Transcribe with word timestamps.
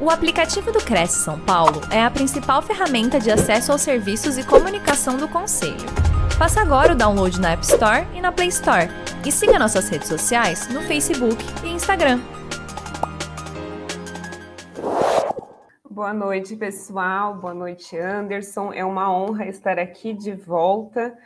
O 0.00 0.10
aplicativo 0.10 0.70
do 0.70 0.78
Cresce 0.78 1.24
São 1.24 1.40
Paulo 1.40 1.80
é 1.90 2.00
a 2.00 2.08
principal 2.08 2.62
ferramenta 2.62 3.18
de 3.18 3.32
acesso 3.32 3.72
aos 3.72 3.80
serviços 3.80 4.38
e 4.38 4.46
comunicação 4.46 5.16
do 5.16 5.26
Conselho. 5.26 5.74
Faça 6.38 6.60
agora 6.60 6.92
o 6.92 6.96
download 6.96 7.40
na 7.40 7.50
App 7.50 7.64
Store 7.64 8.06
e 8.14 8.20
na 8.20 8.30
Play 8.30 8.46
Store. 8.46 8.86
E 9.26 9.32
siga 9.32 9.58
nossas 9.58 9.88
redes 9.88 10.06
sociais 10.06 10.72
no 10.72 10.82
Facebook 10.82 11.36
e 11.64 11.70
Instagram. 11.70 12.20
Boa 15.90 16.14
noite, 16.14 16.54
pessoal. 16.54 17.34
Boa 17.34 17.52
noite, 17.52 17.98
Anderson. 17.98 18.72
É 18.72 18.84
uma 18.84 19.12
honra 19.12 19.46
estar 19.46 19.80
aqui 19.80 20.14
de 20.14 20.32
volta, 20.32 21.18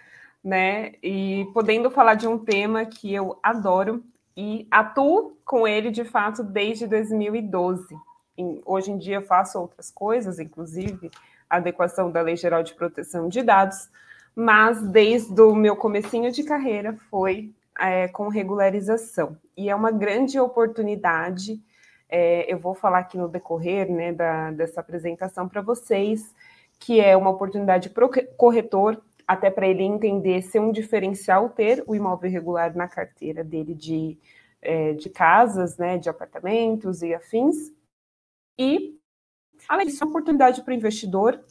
né? 0.42 0.92
E 1.02 1.46
podendo 1.52 1.90
falar 1.90 2.14
de 2.14 2.26
um 2.26 2.38
tema 2.38 2.86
que 2.86 3.12
eu 3.12 3.38
adoro 3.42 4.02
e 4.34 4.66
atuo 4.70 5.36
com 5.44 5.68
ele 5.68 5.90
de 5.90 6.04
fato 6.04 6.42
desde 6.42 6.86
2012 6.86 7.94
hoje 8.64 8.90
em 8.90 8.98
dia 8.98 9.20
faço 9.20 9.58
outras 9.58 9.90
coisas, 9.90 10.38
inclusive 10.38 11.10
adequação 11.48 12.10
da 12.10 12.22
Lei 12.22 12.36
Geral 12.36 12.62
de 12.62 12.74
Proteção 12.74 13.28
de 13.28 13.42
Dados, 13.42 13.88
mas 14.34 14.80
desde 14.82 15.40
o 15.42 15.54
meu 15.54 15.76
comecinho 15.76 16.32
de 16.32 16.42
carreira 16.42 16.96
foi 17.10 17.52
é, 17.78 18.08
com 18.08 18.28
regularização. 18.28 19.36
E 19.56 19.68
é 19.68 19.74
uma 19.74 19.90
grande 19.90 20.40
oportunidade, 20.40 21.60
é, 22.08 22.50
eu 22.52 22.58
vou 22.58 22.74
falar 22.74 23.00
aqui 23.00 23.18
no 23.18 23.28
decorrer 23.28 23.90
né, 23.90 24.12
da, 24.12 24.50
dessa 24.50 24.80
apresentação 24.80 25.48
para 25.48 25.60
vocês, 25.60 26.34
que 26.78 27.00
é 27.00 27.16
uma 27.16 27.30
oportunidade 27.30 27.90
para 27.90 28.04
o 28.04 28.10
corretor, 28.36 29.00
até 29.26 29.50
para 29.50 29.66
ele 29.66 29.82
entender 29.82 30.42
ser 30.42 30.58
um 30.58 30.72
diferencial 30.72 31.48
ter 31.48 31.82
o 31.86 31.94
imóvel 31.94 32.28
irregular 32.28 32.76
na 32.76 32.88
carteira 32.88 33.44
dele 33.44 33.74
de, 33.74 34.18
é, 34.60 34.92
de 34.92 35.08
casas, 35.08 35.76
né, 35.76 35.96
de 35.96 36.08
apartamentos 36.08 37.02
e 37.02 37.14
afins, 37.14 37.72
e, 38.58 38.98
além 39.68 39.86
disso, 39.86 40.04
é 40.04 40.06
oportunidade 40.06 40.62
para 40.62 40.72
o 40.72 40.74
investidor, 40.74 41.42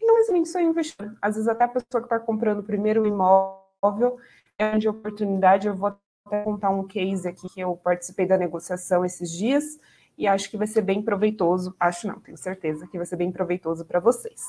e 0.00 0.06
não 0.06 0.18
é 0.18 0.44
só 0.44 0.60
investidor, 0.60 1.16
às 1.20 1.34
vezes 1.34 1.48
até 1.48 1.64
a 1.64 1.68
pessoa 1.68 2.00
que 2.00 2.06
está 2.06 2.18
comprando 2.18 2.60
o 2.60 2.64
primeiro 2.64 3.06
imóvel 3.06 4.18
é 4.58 4.78
de 4.78 4.88
oportunidade. 4.88 5.68
Eu 5.68 5.74
vou 5.74 5.88
até 5.88 6.42
contar 6.42 6.70
um 6.70 6.86
case 6.86 7.28
aqui 7.28 7.48
que 7.48 7.60
eu 7.60 7.76
participei 7.76 8.26
da 8.26 8.38
negociação 8.38 9.04
esses 9.04 9.30
dias 9.30 9.78
e 10.16 10.26
acho 10.26 10.50
que 10.50 10.56
vai 10.56 10.66
ser 10.66 10.82
bem 10.82 11.02
proveitoso. 11.02 11.74
Acho 11.78 12.06
não, 12.06 12.20
tenho 12.20 12.36
certeza 12.36 12.86
que 12.86 12.96
vai 12.96 13.06
ser 13.06 13.16
bem 13.16 13.32
proveitoso 13.32 13.84
para 13.84 14.00
vocês. 14.00 14.42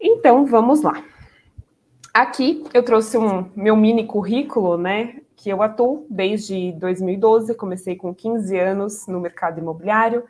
Então, 0.00 0.46
vamos 0.46 0.82
lá. 0.82 1.04
Aqui 2.12 2.64
eu 2.74 2.82
trouxe 2.82 3.16
um 3.16 3.50
meu 3.54 3.76
mini 3.76 4.06
currículo, 4.06 4.76
né? 4.76 5.20
Que 5.36 5.50
eu 5.50 5.62
atuo 5.62 6.06
desde 6.10 6.72
2012, 6.72 7.54
comecei 7.54 7.94
com 7.94 8.14
15 8.14 8.58
anos 8.58 9.06
no 9.06 9.20
mercado 9.20 9.60
imobiliário. 9.60 10.24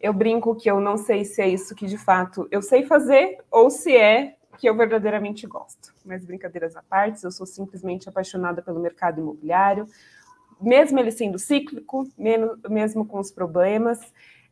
Eu 0.00 0.12
brinco 0.12 0.54
que 0.54 0.70
eu 0.70 0.80
não 0.80 0.96
sei 0.96 1.24
se 1.24 1.42
é 1.42 1.48
isso 1.48 1.74
que 1.74 1.86
de 1.86 1.98
fato 1.98 2.46
eu 2.50 2.62
sei 2.62 2.84
fazer 2.84 3.38
ou 3.50 3.68
se 3.68 3.96
é 3.96 4.36
que 4.58 4.68
eu 4.68 4.76
verdadeiramente 4.76 5.46
gosto. 5.46 5.94
Mas 6.04 6.24
brincadeiras 6.24 6.76
à 6.76 6.82
parte, 6.82 7.24
eu 7.24 7.30
sou 7.30 7.46
simplesmente 7.46 8.08
apaixonada 8.08 8.60
pelo 8.60 8.80
mercado 8.80 9.20
imobiliário, 9.20 9.86
mesmo 10.60 10.98
ele 10.98 11.12
sendo 11.12 11.38
cíclico, 11.38 12.08
mesmo 12.68 13.06
com 13.06 13.18
os 13.20 13.30
problemas. 13.30 14.00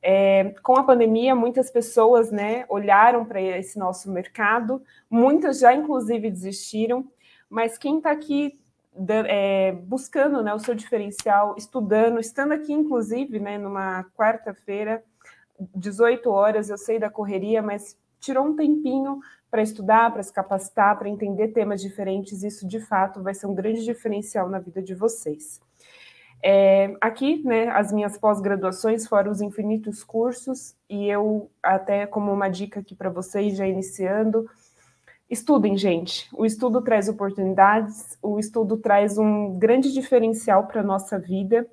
É, 0.02 0.54
com 0.62 0.76
a 0.76 0.84
pandemia, 0.84 1.34
muitas 1.34 1.70
pessoas 1.70 2.30
né, 2.30 2.64
olharam 2.68 3.24
para 3.24 3.40
esse 3.40 3.76
nosso 3.76 4.08
mercado, 4.10 4.80
muitas 5.10 5.58
já 5.58 5.74
inclusive 5.74 6.30
desistiram, 6.30 7.10
mas 7.50 7.76
quem 7.76 7.96
está 7.96 8.12
aqui 8.12 8.56
é, 9.26 9.72
buscando 9.72 10.42
né, 10.42 10.54
o 10.54 10.60
seu 10.60 10.74
diferencial, 10.74 11.56
estudando, 11.58 12.20
estando 12.20 12.52
aqui 12.52 12.72
inclusive 12.72 13.40
né, 13.40 13.58
numa 13.58 14.04
quarta-feira, 14.16 15.02
18 15.74 16.30
horas, 16.30 16.70
eu 16.70 16.78
sei 16.78 16.98
da 16.98 17.10
correria, 17.10 17.62
mas 17.62 17.96
tirou 18.20 18.46
um 18.46 18.56
tempinho 18.56 19.20
para 19.50 19.62
estudar, 19.62 20.12
para 20.12 20.22
se 20.22 20.32
capacitar, 20.32 20.98
para 20.98 21.08
entender 21.08 21.48
temas 21.48 21.80
diferentes, 21.80 22.42
isso 22.42 22.66
de 22.66 22.80
fato 22.80 23.22
vai 23.22 23.34
ser 23.34 23.46
um 23.46 23.54
grande 23.54 23.84
diferencial 23.84 24.48
na 24.48 24.58
vida 24.58 24.82
de 24.82 24.94
vocês. 24.94 25.60
É, 26.42 26.94
aqui, 27.00 27.42
né, 27.44 27.68
as 27.68 27.92
minhas 27.92 28.18
pós-graduações 28.18 29.06
foram 29.06 29.30
os 29.32 29.40
infinitos 29.40 30.04
cursos, 30.04 30.74
e 30.88 31.08
eu, 31.08 31.50
até 31.62 32.06
como 32.06 32.32
uma 32.32 32.48
dica 32.48 32.80
aqui 32.80 32.94
para 32.94 33.08
vocês, 33.08 33.56
já 33.56 33.66
iniciando, 33.66 34.48
estudem, 35.28 35.76
gente. 35.76 36.28
O 36.36 36.44
estudo 36.44 36.82
traz 36.82 37.08
oportunidades, 37.08 38.18
o 38.22 38.38
estudo 38.38 38.76
traz 38.76 39.18
um 39.18 39.58
grande 39.58 39.92
diferencial 39.92 40.66
para 40.66 40.80
a 40.80 40.84
nossa 40.84 41.18
vida. 41.18 41.66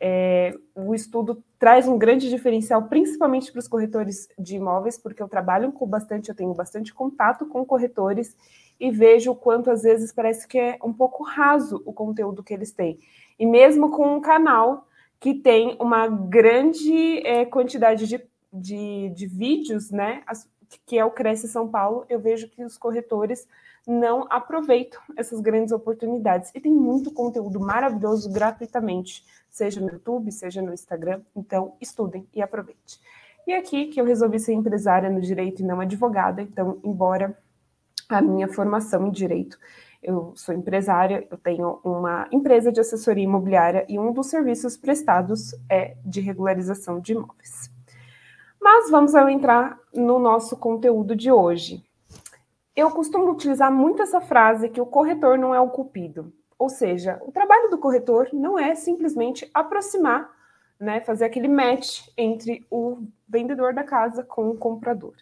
É, 0.00 0.54
o 0.74 0.94
estudo 0.94 1.42
traz 1.58 1.88
um 1.88 1.98
grande 1.98 2.28
diferencial, 2.28 2.84
principalmente 2.84 3.50
para 3.50 3.58
os 3.58 3.66
corretores 3.66 4.28
de 4.38 4.56
imóveis, 4.56 4.96
porque 4.96 5.22
eu 5.22 5.28
trabalho 5.28 5.72
com 5.72 5.86
bastante, 5.86 6.28
eu 6.28 6.34
tenho 6.34 6.54
bastante 6.54 6.94
contato 6.94 7.46
com 7.46 7.64
corretores 7.64 8.36
e 8.78 8.90
vejo 8.90 9.32
o 9.32 9.36
quanto 9.36 9.70
às 9.70 9.82
vezes 9.82 10.12
parece 10.12 10.46
que 10.46 10.58
é 10.58 10.78
um 10.84 10.92
pouco 10.92 11.24
raso 11.24 11.82
o 11.84 11.92
conteúdo 11.92 12.44
que 12.44 12.54
eles 12.54 12.72
têm. 12.72 13.00
E 13.38 13.44
mesmo 13.44 13.90
com 13.90 14.16
um 14.16 14.20
canal 14.20 14.86
que 15.18 15.34
tem 15.34 15.76
uma 15.80 16.06
grande 16.06 17.18
é, 17.26 17.44
quantidade 17.44 18.06
de, 18.06 18.20
de, 18.52 19.10
de 19.10 19.26
vídeos, 19.26 19.90
né? 19.90 20.22
Que 20.86 20.98
é 20.98 21.04
o 21.04 21.10
Cresce 21.10 21.48
São 21.48 21.68
Paulo, 21.68 22.04
eu 22.08 22.20
vejo 22.20 22.48
que 22.48 22.62
os 22.62 22.78
corretores 22.78 23.48
não 23.88 24.26
aproveitam 24.28 25.00
essas 25.16 25.40
grandes 25.40 25.72
oportunidades. 25.72 26.52
E 26.54 26.60
tem 26.60 26.72
muito 26.72 27.10
conteúdo 27.10 27.58
maravilhoso 27.58 28.30
gratuitamente, 28.30 29.24
seja 29.48 29.80
no 29.80 29.88
YouTube, 29.88 30.30
seja 30.30 30.60
no 30.60 30.74
Instagram. 30.74 31.22
Então, 31.34 31.74
estudem 31.80 32.28
e 32.34 32.42
aproveitem. 32.42 32.98
E 33.46 33.54
aqui 33.54 33.86
que 33.86 33.98
eu 33.98 34.04
resolvi 34.04 34.38
ser 34.38 34.52
empresária 34.52 35.08
no 35.08 35.22
direito 35.22 35.62
e 35.62 35.64
não 35.64 35.80
advogada, 35.80 36.42
então, 36.42 36.78
embora 36.84 37.36
a 38.08 38.20
minha 38.20 38.46
formação 38.46 39.06
em 39.06 39.10
direito 39.10 39.58
eu 40.02 40.32
sou 40.36 40.54
empresária, 40.54 41.26
eu 41.30 41.36
tenho 41.36 41.80
uma 41.82 42.28
empresa 42.30 42.70
de 42.70 42.80
assessoria 42.80 43.24
imobiliária 43.24 43.84
e 43.88 43.98
um 43.98 44.12
dos 44.12 44.28
serviços 44.28 44.76
prestados 44.76 45.54
é 45.68 45.96
de 46.04 46.20
regularização 46.20 47.00
de 47.00 47.12
imóveis. 47.12 47.70
Mas 48.60 48.90
vamos 48.90 49.14
entrar 49.14 49.78
no 49.92 50.18
nosso 50.18 50.56
conteúdo 50.56 51.16
de 51.16 51.32
hoje. 51.32 51.84
Eu 52.78 52.92
costumo 52.92 53.28
utilizar 53.32 53.72
muito 53.72 54.02
essa 54.02 54.20
frase 54.20 54.68
que 54.68 54.80
o 54.80 54.86
corretor 54.86 55.36
não 55.36 55.52
é 55.52 55.60
o 55.60 55.68
cupido. 55.68 56.32
Ou 56.56 56.68
seja, 56.68 57.20
o 57.26 57.32
trabalho 57.32 57.68
do 57.70 57.78
corretor 57.78 58.28
não 58.32 58.56
é 58.56 58.76
simplesmente 58.76 59.50
aproximar, 59.52 60.30
né, 60.78 61.00
fazer 61.00 61.24
aquele 61.24 61.48
match 61.48 62.06
entre 62.16 62.64
o 62.70 62.98
vendedor 63.28 63.74
da 63.74 63.82
casa 63.82 64.22
com 64.22 64.50
o 64.50 64.56
comprador. 64.56 65.14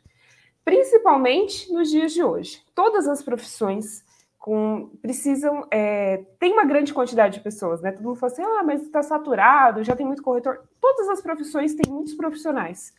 Principalmente 0.66 1.72
nos 1.72 1.90
dias 1.90 2.12
de 2.12 2.22
hoje. 2.22 2.62
Todas 2.74 3.08
as 3.08 3.22
profissões 3.22 4.04
com, 4.38 4.90
precisam. 5.00 5.66
É, 5.70 6.26
tem 6.38 6.52
uma 6.52 6.66
grande 6.66 6.92
quantidade 6.92 7.38
de 7.38 7.40
pessoas, 7.40 7.80
né? 7.80 7.90
Todo 7.90 8.04
mundo 8.04 8.16
fala 8.16 8.32
assim: 8.34 8.42
ah, 8.42 8.62
mas 8.64 8.82
está 8.82 9.02
saturado, 9.02 9.82
já 9.82 9.96
tem 9.96 10.04
muito 10.04 10.22
corretor. 10.22 10.68
Todas 10.78 11.08
as 11.08 11.22
profissões 11.22 11.74
têm 11.74 11.90
muitos 11.90 12.12
profissionais. 12.12 12.92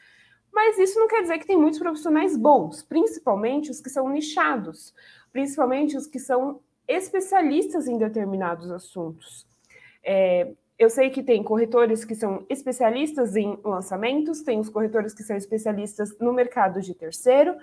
Mas 0.57 0.79
isso 0.79 0.99
não 0.99 1.07
quer 1.07 1.21
dizer 1.21 1.37
que 1.37 1.45
tem 1.45 1.55
muitos 1.55 1.77
profissionais 1.77 2.35
bons, 2.35 2.81
principalmente 2.81 3.69
os 3.69 3.79
que 3.79 3.91
são 3.91 4.09
nichados, 4.09 4.91
principalmente 5.31 5.95
os 5.95 6.07
que 6.07 6.17
são 6.17 6.61
especialistas 6.87 7.87
em 7.87 7.95
determinados 7.95 8.71
assuntos. 8.71 9.45
É, 10.03 10.51
eu 10.79 10.89
sei 10.89 11.11
que 11.11 11.21
tem 11.21 11.43
corretores 11.43 12.03
que 12.03 12.15
são 12.15 12.43
especialistas 12.49 13.35
em 13.35 13.59
lançamentos, 13.63 14.41
tem 14.41 14.59
os 14.59 14.67
corretores 14.67 15.13
que 15.13 15.21
são 15.21 15.37
especialistas 15.37 16.17
no 16.17 16.33
mercado 16.33 16.81
de 16.81 16.95
terceiro, 16.95 17.55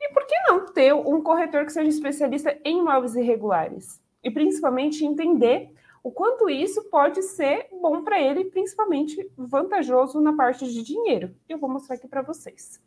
e 0.00 0.12
por 0.12 0.26
que 0.26 0.34
não 0.48 0.66
ter 0.66 0.92
um 0.92 1.22
corretor 1.22 1.64
que 1.64 1.72
seja 1.72 1.88
especialista 1.88 2.58
em 2.64 2.80
imóveis 2.80 3.14
irregulares? 3.14 4.02
E 4.24 4.28
principalmente 4.28 5.04
entender 5.04 5.72
o 6.02 6.10
quanto 6.10 6.48
isso 6.48 6.82
pode 6.90 7.22
ser 7.22 7.68
bom 7.80 8.02
para 8.02 8.20
ele, 8.20 8.46
principalmente 8.46 9.30
vantajoso 9.36 10.20
na 10.20 10.34
parte 10.34 10.70
de 10.70 10.82
dinheiro. 10.82 11.34
Eu 11.48 11.58
vou 11.58 11.68
mostrar 11.68 11.96
aqui 11.96 12.08
para 12.08 12.22
vocês. 12.22 12.80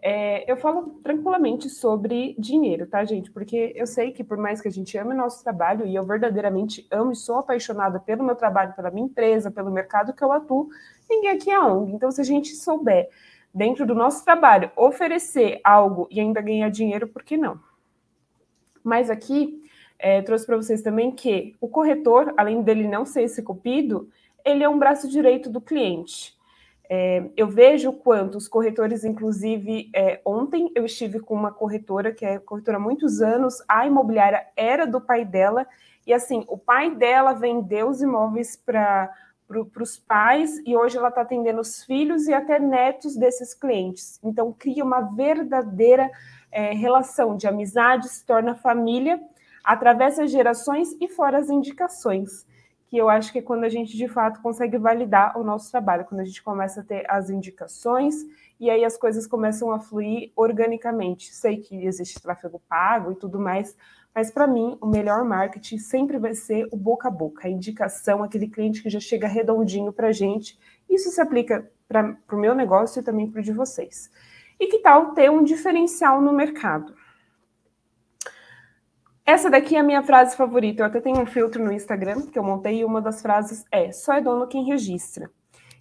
É, 0.00 0.50
eu 0.50 0.56
falo 0.56 1.00
tranquilamente 1.02 1.68
sobre 1.68 2.36
dinheiro, 2.38 2.86
tá, 2.86 3.04
gente? 3.04 3.32
Porque 3.32 3.72
eu 3.74 3.86
sei 3.86 4.12
que 4.12 4.22
por 4.22 4.38
mais 4.38 4.60
que 4.60 4.68
a 4.68 4.70
gente 4.70 4.96
ame 4.96 5.12
o 5.12 5.16
nosso 5.16 5.42
trabalho, 5.42 5.84
e 5.84 5.94
eu 5.94 6.04
verdadeiramente 6.04 6.86
amo 6.90 7.10
e 7.10 7.16
sou 7.16 7.38
apaixonada 7.38 7.98
pelo 7.98 8.22
meu 8.22 8.36
trabalho, 8.36 8.74
pela 8.74 8.90
minha 8.90 9.06
empresa, 9.06 9.50
pelo 9.50 9.72
mercado 9.72 10.12
que 10.12 10.22
eu 10.22 10.30
atuo, 10.30 10.68
ninguém 11.10 11.30
aqui 11.30 11.50
é 11.50 11.58
ONG. 11.58 11.92
Então, 11.92 12.10
se 12.12 12.20
a 12.20 12.24
gente 12.24 12.54
souber 12.54 13.08
dentro 13.52 13.84
do 13.84 13.94
nosso 13.94 14.24
trabalho, 14.24 14.70
oferecer 14.76 15.60
algo 15.64 16.06
e 16.12 16.20
ainda 16.20 16.40
ganhar 16.40 16.68
dinheiro, 16.68 17.08
por 17.08 17.24
que 17.24 17.36
não? 17.36 17.58
Mas 18.84 19.10
aqui, 19.10 19.67
é, 19.98 20.22
trouxe 20.22 20.46
para 20.46 20.56
vocês 20.56 20.80
também 20.82 21.10
que 21.10 21.56
o 21.60 21.68
corretor, 21.68 22.32
além 22.36 22.62
dele 22.62 22.86
não 22.86 23.04
ser 23.04 23.22
esse 23.22 23.42
cupido, 23.42 24.08
ele 24.44 24.62
é 24.62 24.68
um 24.68 24.78
braço 24.78 25.08
direito 25.08 25.50
do 25.50 25.60
cliente. 25.60 26.36
É, 26.90 27.22
eu 27.36 27.46
vejo 27.46 27.92
quanto 27.92 28.38
os 28.38 28.48
corretores, 28.48 29.04
inclusive, 29.04 29.90
é, 29.94 30.20
ontem 30.24 30.70
eu 30.74 30.86
estive 30.86 31.20
com 31.20 31.34
uma 31.34 31.52
corretora, 31.52 32.12
que 32.12 32.24
é 32.24 32.38
corretora 32.38 32.78
há 32.78 32.80
muitos 32.80 33.20
anos, 33.20 33.62
a 33.68 33.86
imobiliária 33.86 34.46
era 34.56 34.86
do 34.86 35.00
pai 35.00 35.24
dela, 35.24 35.66
e 36.06 36.14
assim, 36.14 36.44
o 36.48 36.56
pai 36.56 36.94
dela 36.94 37.34
vendeu 37.34 37.88
os 37.88 38.00
imóveis 38.00 38.56
para 38.56 39.10
para 39.48 39.82
os 39.82 39.96
pais 39.96 40.60
e 40.66 40.76
hoje 40.76 40.98
ela 40.98 41.08
está 41.08 41.22
atendendo 41.22 41.62
os 41.62 41.82
filhos 41.82 42.26
e 42.26 42.34
até 42.34 42.58
netos 42.58 43.16
desses 43.16 43.54
clientes. 43.54 44.20
Então, 44.22 44.52
cria 44.52 44.84
uma 44.84 45.00
verdadeira 45.00 46.10
é, 46.52 46.74
relação 46.74 47.34
de 47.34 47.46
amizade, 47.46 48.10
se 48.10 48.26
torna 48.26 48.54
família, 48.54 49.18
através 49.68 50.16
das 50.16 50.30
gerações 50.30 50.96
e 50.98 51.06
fora 51.08 51.36
as 51.36 51.50
indicações, 51.50 52.46
que 52.86 52.96
eu 52.96 53.06
acho 53.06 53.30
que 53.30 53.40
é 53.40 53.42
quando 53.42 53.64
a 53.64 53.68
gente 53.68 53.98
de 53.98 54.08
fato 54.08 54.40
consegue 54.40 54.78
validar 54.78 55.38
o 55.38 55.44
nosso 55.44 55.70
trabalho, 55.70 56.06
quando 56.06 56.20
a 56.20 56.24
gente 56.24 56.42
começa 56.42 56.80
a 56.80 56.82
ter 56.82 57.04
as 57.06 57.28
indicações 57.28 58.14
e 58.58 58.70
aí 58.70 58.82
as 58.82 58.96
coisas 58.96 59.26
começam 59.26 59.70
a 59.70 59.78
fluir 59.78 60.32
organicamente. 60.34 61.34
Sei 61.34 61.58
que 61.58 61.84
existe 61.84 62.18
tráfego 62.18 62.62
pago 62.66 63.12
e 63.12 63.14
tudo 63.14 63.38
mais, 63.38 63.76
mas 64.14 64.30
para 64.30 64.46
mim, 64.46 64.78
o 64.80 64.86
melhor 64.86 65.22
marketing 65.22 65.76
sempre 65.76 66.16
vai 66.16 66.32
ser 66.32 66.66
o 66.72 66.76
boca 66.76 67.08
a 67.08 67.10
boca, 67.10 67.46
a 67.46 67.50
indicação, 67.50 68.22
aquele 68.22 68.48
cliente 68.48 68.82
que 68.82 68.88
já 68.88 69.00
chega 69.00 69.28
redondinho 69.28 69.92
para 69.92 70.08
a 70.08 70.12
gente. 70.12 70.58
Isso 70.88 71.10
se 71.10 71.20
aplica 71.20 71.70
para 71.86 72.16
o 72.32 72.36
meu 72.36 72.54
negócio 72.54 73.00
e 73.00 73.04
também 73.04 73.30
para 73.30 73.40
o 73.40 73.44
de 73.44 73.52
vocês. 73.52 74.10
E 74.58 74.66
que 74.66 74.78
tal 74.78 75.12
ter 75.12 75.30
um 75.30 75.44
diferencial 75.44 76.22
no 76.22 76.32
mercado? 76.32 76.94
Essa 79.28 79.50
daqui 79.50 79.76
é 79.76 79.80
a 79.80 79.82
minha 79.82 80.02
frase 80.02 80.34
favorita. 80.34 80.80
Eu 80.80 80.86
até 80.86 81.02
tenho 81.02 81.20
um 81.20 81.26
filtro 81.26 81.62
no 81.62 81.70
Instagram 81.70 82.22
que 82.22 82.38
eu 82.38 82.42
montei 82.42 82.78
e 82.78 82.84
uma 82.84 82.98
das 82.98 83.20
frases 83.20 83.62
é: 83.70 83.92
só 83.92 84.14
é 84.14 84.22
dono 84.22 84.46
quem 84.46 84.64
registra. 84.64 85.30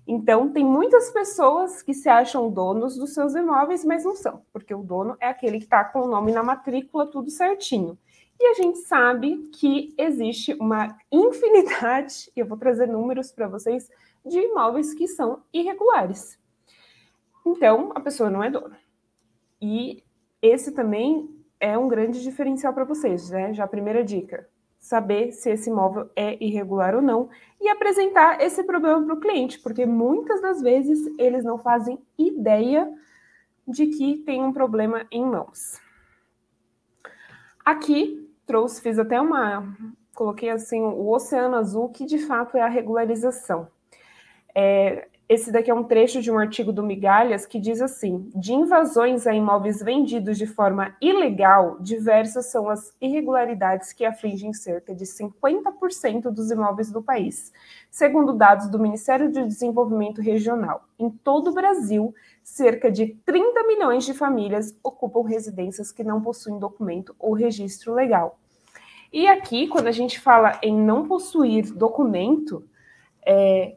Então, 0.05 0.51
tem 0.51 0.65
muitas 0.65 1.09
pessoas 1.11 1.81
que 1.81 1.93
se 1.93 2.09
acham 2.09 2.51
donos 2.51 2.97
dos 2.97 3.13
seus 3.13 3.35
imóveis, 3.35 3.85
mas 3.85 4.03
não 4.03 4.17
são, 4.17 4.41
porque 4.51 4.75
o 4.75 4.83
dono 4.83 5.15
é 5.21 5.29
aquele 5.29 5.59
que 5.59 5.63
está 5.63 5.81
com 5.85 6.01
o 6.01 6.09
nome 6.09 6.33
na 6.33 6.43
matrícula, 6.43 7.07
tudo 7.07 7.29
certinho. 7.29 7.97
E 8.37 8.47
a 8.47 8.53
gente 8.53 8.79
sabe 8.79 9.37
que 9.53 9.95
existe 9.97 10.53
uma 10.59 10.97
infinidade, 11.09 12.29
e 12.35 12.41
eu 12.41 12.45
vou 12.45 12.57
trazer 12.57 12.89
números 12.89 13.31
para 13.31 13.47
vocês, 13.47 13.89
de 14.25 14.39
imóveis 14.39 14.93
que 14.93 15.07
são 15.07 15.41
irregulares. 15.53 16.37
Então, 17.45 17.93
a 17.95 18.01
pessoa 18.01 18.29
não 18.29 18.43
é 18.43 18.49
dona. 18.49 18.77
E 19.61 20.03
esse 20.41 20.73
também 20.73 21.36
é 21.59 21.77
um 21.77 21.87
grande 21.87 22.21
diferencial 22.21 22.73
para 22.73 22.83
vocês, 22.83 23.29
né? 23.29 23.53
Já 23.53 23.63
a 23.63 23.67
primeira 23.67 24.03
dica, 24.03 24.47
saber 24.79 25.31
se 25.31 25.49
esse 25.49 25.69
imóvel 25.69 26.09
é 26.15 26.41
irregular 26.43 26.95
ou 26.95 27.01
não 27.01 27.29
e 27.59 27.67
apresentar 27.67 28.41
esse 28.41 28.63
problema 28.63 29.03
para 29.03 29.15
o 29.15 29.19
cliente, 29.19 29.59
porque 29.59 29.85
muitas 29.85 30.41
das 30.41 30.61
vezes 30.61 30.99
eles 31.17 31.43
não 31.43 31.57
fazem 31.57 31.99
ideia 32.17 32.91
de 33.67 33.87
que 33.87 34.17
tem 34.19 34.43
um 34.43 34.53
problema 34.53 35.05
em 35.11 35.25
mãos. 35.25 35.81
Aqui 37.65 38.31
trouxe, 38.45 38.81
fiz 38.81 38.97
até 38.97 39.19
uma, 39.19 39.75
coloquei 40.15 40.49
assim 40.49 40.81
o 40.81 41.09
oceano 41.09 41.57
azul, 41.57 41.89
que 41.89 42.05
de 42.05 42.17
fato 42.19 42.55
é 42.55 42.61
a 42.61 42.69
regularização. 42.69 43.67
É, 44.55 45.09
esse 45.29 45.51
daqui 45.51 45.69
é 45.69 45.73
um 45.73 45.83
trecho 45.83 46.21
de 46.21 46.31
um 46.31 46.39
artigo 46.39 46.71
do 46.71 46.81
Migalhas 46.81 47.45
que 47.45 47.59
diz 47.59 47.81
assim: 47.81 48.31
de 48.33 48.53
invasões 48.53 49.27
a 49.27 49.33
imóveis 49.33 49.81
vendidos 49.81 50.37
de 50.37 50.47
forma 50.47 50.95
ilegal, 51.01 51.77
diversas 51.81 52.45
são 52.45 52.69
as 52.69 52.95
irregularidades 53.01 53.91
que 53.91 54.05
afligem 54.05 54.53
cerca 54.53 54.95
de 54.95 55.03
50% 55.03 56.31
dos 56.31 56.49
imóveis 56.49 56.89
do 56.91 57.03
país, 57.03 57.51
segundo 57.91 58.31
dados 58.31 58.69
do 58.69 58.79
Ministério 58.79 59.29
do 59.29 59.45
Desenvolvimento 59.45 60.21
Regional. 60.21 60.85
Em 60.97 61.09
todo 61.09 61.49
o 61.49 61.53
Brasil, 61.53 62.15
cerca 62.41 62.89
de 62.89 63.07
30 63.25 63.63
milhões 63.67 64.05
de 64.05 64.13
famílias 64.13 64.77
ocupam 64.81 65.27
residências 65.27 65.91
que 65.91 66.05
não 66.05 66.21
possuem 66.21 66.57
documento 66.57 67.13
ou 67.19 67.33
registro 67.33 67.93
legal. 67.93 68.39
E 69.11 69.27
aqui, 69.27 69.67
quando 69.67 69.87
a 69.87 69.91
gente 69.91 70.19
fala 70.19 70.57
em 70.61 70.73
não 70.73 71.05
possuir 71.05 71.73
documento, 71.73 72.63
é, 73.25 73.75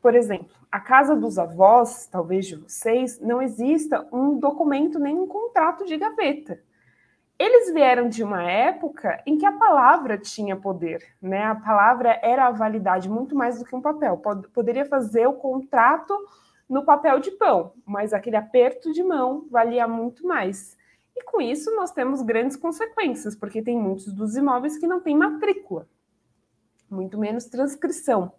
por 0.00 0.14
exemplo, 0.14 0.55
a 0.76 0.80
casa 0.80 1.16
dos 1.16 1.38
avós, 1.38 2.06
talvez 2.06 2.44
de 2.44 2.54
vocês, 2.54 3.18
não 3.18 3.40
exista 3.40 4.06
um 4.12 4.38
documento 4.38 4.98
nem 4.98 5.18
um 5.18 5.26
contrato 5.26 5.86
de 5.86 5.96
gaveta. 5.96 6.60
Eles 7.38 7.72
vieram 7.72 8.10
de 8.10 8.22
uma 8.22 8.42
época 8.42 9.22
em 9.24 9.38
que 9.38 9.46
a 9.46 9.52
palavra 9.52 10.18
tinha 10.18 10.54
poder, 10.54 11.02
né? 11.20 11.44
A 11.44 11.54
palavra 11.54 12.20
era 12.22 12.46
a 12.46 12.50
validade 12.50 13.08
muito 13.08 13.34
mais 13.34 13.58
do 13.58 13.64
que 13.64 13.74
um 13.74 13.80
papel. 13.80 14.18
Pod 14.18 14.48
poderia 14.48 14.84
fazer 14.84 15.26
o 15.26 15.32
contrato 15.32 16.14
no 16.68 16.84
papel 16.84 17.20
de 17.20 17.30
pão, 17.30 17.72
mas 17.86 18.12
aquele 18.12 18.36
aperto 18.36 18.92
de 18.92 19.02
mão 19.02 19.46
valia 19.50 19.88
muito 19.88 20.26
mais. 20.26 20.76
E 21.16 21.22
com 21.22 21.40
isso 21.40 21.74
nós 21.74 21.90
temos 21.90 22.20
grandes 22.20 22.54
consequências, 22.54 23.34
porque 23.34 23.62
tem 23.62 23.78
muitos 23.78 24.12
dos 24.12 24.36
imóveis 24.36 24.76
que 24.76 24.86
não 24.86 25.00
têm 25.00 25.16
matrícula, 25.16 25.88
muito 26.90 27.18
menos 27.18 27.46
transcrição. 27.46 28.30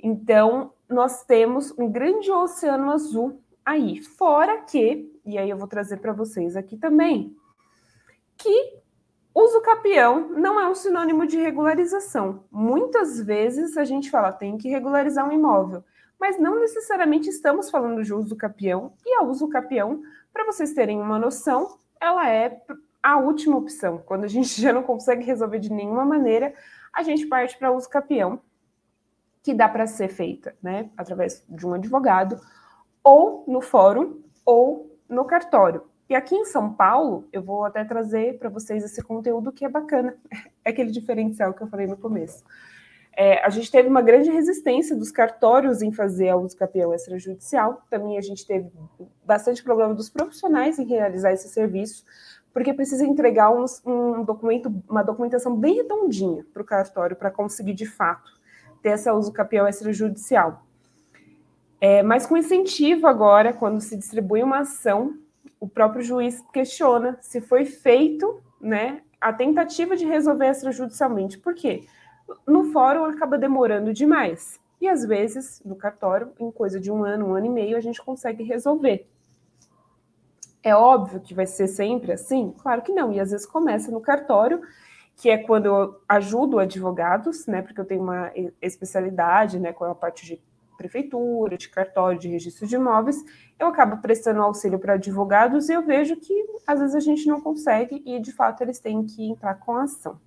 Então, 0.00 0.72
nós 0.88 1.24
temos 1.24 1.72
um 1.78 1.90
grande 1.90 2.30
oceano 2.30 2.90
azul 2.90 3.40
aí, 3.64 4.00
fora 4.02 4.62
que, 4.62 5.12
e 5.24 5.36
aí 5.36 5.50
eu 5.50 5.58
vou 5.58 5.68
trazer 5.68 5.98
para 5.98 6.12
vocês 6.12 6.56
aqui 6.56 6.76
também, 6.76 7.36
que 8.36 8.78
uso 9.34 9.60
capião 9.60 10.30
não 10.30 10.58
é 10.58 10.66
um 10.68 10.74
sinônimo 10.74 11.26
de 11.26 11.36
regularização. 11.36 12.44
Muitas 12.50 13.20
vezes 13.20 13.76
a 13.76 13.84
gente 13.84 14.10
fala 14.10 14.32
tem 14.32 14.56
que 14.56 14.68
regularizar 14.68 15.28
um 15.28 15.32
imóvel, 15.32 15.84
mas 16.18 16.40
não 16.40 16.58
necessariamente 16.58 17.28
estamos 17.28 17.70
falando 17.70 18.02
de 18.02 18.12
uso 18.12 18.34
capião, 18.36 18.94
e 19.04 19.14
a 19.14 19.22
uso 19.22 19.48
capião, 19.48 20.02
para 20.32 20.44
vocês 20.44 20.72
terem 20.72 20.98
uma 20.98 21.18
noção, 21.18 21.78
ela 22.00 22.28
é 22.28 22.60
a 23.02 23.18
última 23.18 23.56
opção. 23.56 23.98
Quando 23.98 24.24
a 24.24 24.28
gente 24.28 24.48
já 24.60 24.72
não 24.72 24.82
consegue 24.82 25.24
resolver 25.24 25.58
de 25.58 25.70
nenhuma 25.70 26.04
maneira, 26.04 26.54
a 26.92 27.02
gente 27.02 27.26
parte 27.26 27.56
para 27.58 27.70
uso 27.70 27.88
capião, 27.88 28.40
que 29.42 29.54
dá 29.54 29.68
para 29.68 29.86
ser 29.86 30.08
feita, 30.08 30.54
né, 30.62 30.90
através 30.96 31.44
de 31.48 31.66
um 31.66 31.74
advogado, 31.74 32.40
ou 33.02 33.44
no 33.46 33.60
fórum, 33.60 34.20
ou 34.44 34.98
no 35.08 35.24
cartório. 35.24 35.82
E 36.08 36.14
aqui 36.14 36.34
em 36.34 36.44
São 36.44 36.72
Paulo, 36.72 37.28
eu 37.32 37.42
vou 37.42 37.64
até 37.64 37.84
trazer 37.84 38.38
para 38.38 38.48
vocês 38.48 38.82
esse 38.82 39.02
conteúdo 39.02 39.52
que 39.52 39.64
é 39.64 39.68
bacana, 39.68 40.16
é 40.64 40.70
aquele 40.70 40.90
diferencial 40.90 41.52
que 41.52 41.62
eu 41.62 41.68
falei 41.68 41.86
no 41.86 41.96
começo. 41.96 42.42
É, 43.14 43.44
a 43.44 43.50
gente 43.50 43.70
teve 43.70 43.88
uma 43.88 44.00
grande 44.00 44.30
resistência 44.30 44.94
dos 44.94 45.10
cartórios 45.10 45.82
em 45.82 45.92
fazer 45.92 46.28
a 46.28 46.36
uso 46.36 46.56
capião 46.56 46.94
extrajudicial. 46.94 47.82
Também 47.90 48.16
a 48.16 48.20
gente 48.20 48.46
teve 48.46 48.70
bastante 49.24 49.62
problema 49.62 49.92
dos 49.92 50.08
profissionais 50.08 50.78
em 50.78 50.86
realizar 50.86 51.32
esse 51.32 51.48
serviço, 51.48 52.04
porque 52.52 52.72
precisa 52.72 53.04
entregar 53.04 53.50
um 53.50 54.22
documento, 54.24 54.72
uma 54.88 55.02
documentação 55.02 55.56
bem 55.56 55.74
redondinha 55.74 56.46
para 56.52 56.62
o 56.62 56.64
cartório 56.64 57.16
para 57.16 57.30
conseguir 57.30 57.74
de 57.74 57.86
fato 57.86 58.37
ter 58.82 58.90
essa 58.90 59.12
uso 59.12 59.32
capião 59.32 59.66
extrajudicial. 59.68 60.62
É, 61.80 62.02
mas 62.02 62.26
com 62.26 62.36
incentivo 62.36 63.06
agora, 63.06 63.52
quando 63.52 63.80
se 63.80 63.96
distribui 63.96 64.42
uma 64.42 64.60
ação, 64.60 65.16
o 65.60 65.68
próprio 65.68 66.02
juiz 66.02 66.42
questiona 66.52 67.18
se 67.20 67.40
foi 67.40 67.64
feito 67.64 68.42
né, 68.60 69.02
a 69.20 69.32
tentativa 69.32 69.96
de 69.96 70.04
resolver 70.04 70.48
extrajudicialmente. 70.48 71.38
Por 71.38 71.54
quê? 71.54 71.84
no 72.46 72.72
fórum 72.72 73.04
acaba 73.04 73.38
demorando 73.38 73.92
demais. 73.92 74.60
E 74.80 74.88
às 74.88 75.04
vezes, 75.04 75.60
no 75.64 75.74
cartório, 75.74 76.32
em 76.38 76.50
coisa 76.50 76.78
de 76.78 76.90
um 76.90 77.04
ano, 77.04 77.26
um 77.26 77.34
ano 77.34 77.46
e 77.46 77.50
meio, 77.50 77.76
a 77.76 77.80
gente 77.80 78.00
consegue 78.02 78.44
resolver. 78.44 79.08
É 80.62 80.74
óbvio 80.74 81.20
que 81.20 81.34
vai 81.34 81.46
ser 81.46 81.66
sempre 81.66 82.12
assim? 82.12 82.54
Claro 82.62 82.82
que 82.82 82.92
não. 82.92 83.12
E 83.12 83.18
às 83.18 83.30
vezes 83.30 83.46
começa 83.46 83.90
no 83.90 84.00
cartório, 84.00 84.60
que 85.18 85.28
é 85.28 85.36
quando 85.36 85.66
eu 85.66 86.00
ajudo 86.08 86.60
advogados, 86.60 87.46
né? 87.48 87.60
Porque 87.60 87.80
eu 87.80 87.84
tenho 87.84 88.02
uma 88.02 88.32
especialidade, 88.62 89.58
né? 89.58 89.72
Com 89.72 89.84
a 89.84 89.94
parte 89.94 90.24
de 90.24 90.40
prefeitura, 90.76 91.58
de 91.58 91.68
cartório, 91.68 92.20
de 92.20 92.28
registro 92.28 92.64
de 92.64 92.76
imóveis, 92.76 93.16
eu 93.58 93.66
acabo 93.66 94.00
prestando 94.00 94.40
auxílio 94.40 94.78
para 94.78 94.94
advogados 94.94 95.68
e 95.68 95.72
eu 95.72 95.82
vejo 95.82 96.14
que 96.14 96.46
às 96.64 96.78
vezes 96.78 96.94
a 96.94 97.00
gente 97.00 97.26
não 97.26 97.40
consegue 97.40 98.00
e 98.06 98.20
de 98.20 98.30
fato 98.32 98.62
eles 98.62 98.78
têm 98.78 99.04
que 99.04 99.28
entrar 99.28 99.56
com 99.56 99.72
a 99.72 99.82
ação. 99.82 100.20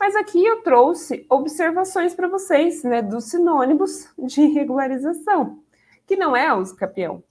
Mas 0.00 0.16
aqui 0.16 0.42
eu 0.42 0.62
trouxe 0.62 1.26
observações 1.28 2.14
para 2.14 2.26
vocês, 2.26 2.82
né, 2.82 3.02
dos 3.02 3.24
sinônimos 3.24 4.08
de 4.18 4.46
regularização, 4.46 5.62
que 6.06 6.16
não 6.16 6.34
é 6.34 6.52
uso 6.54 6.74
capião. 6.74 7.22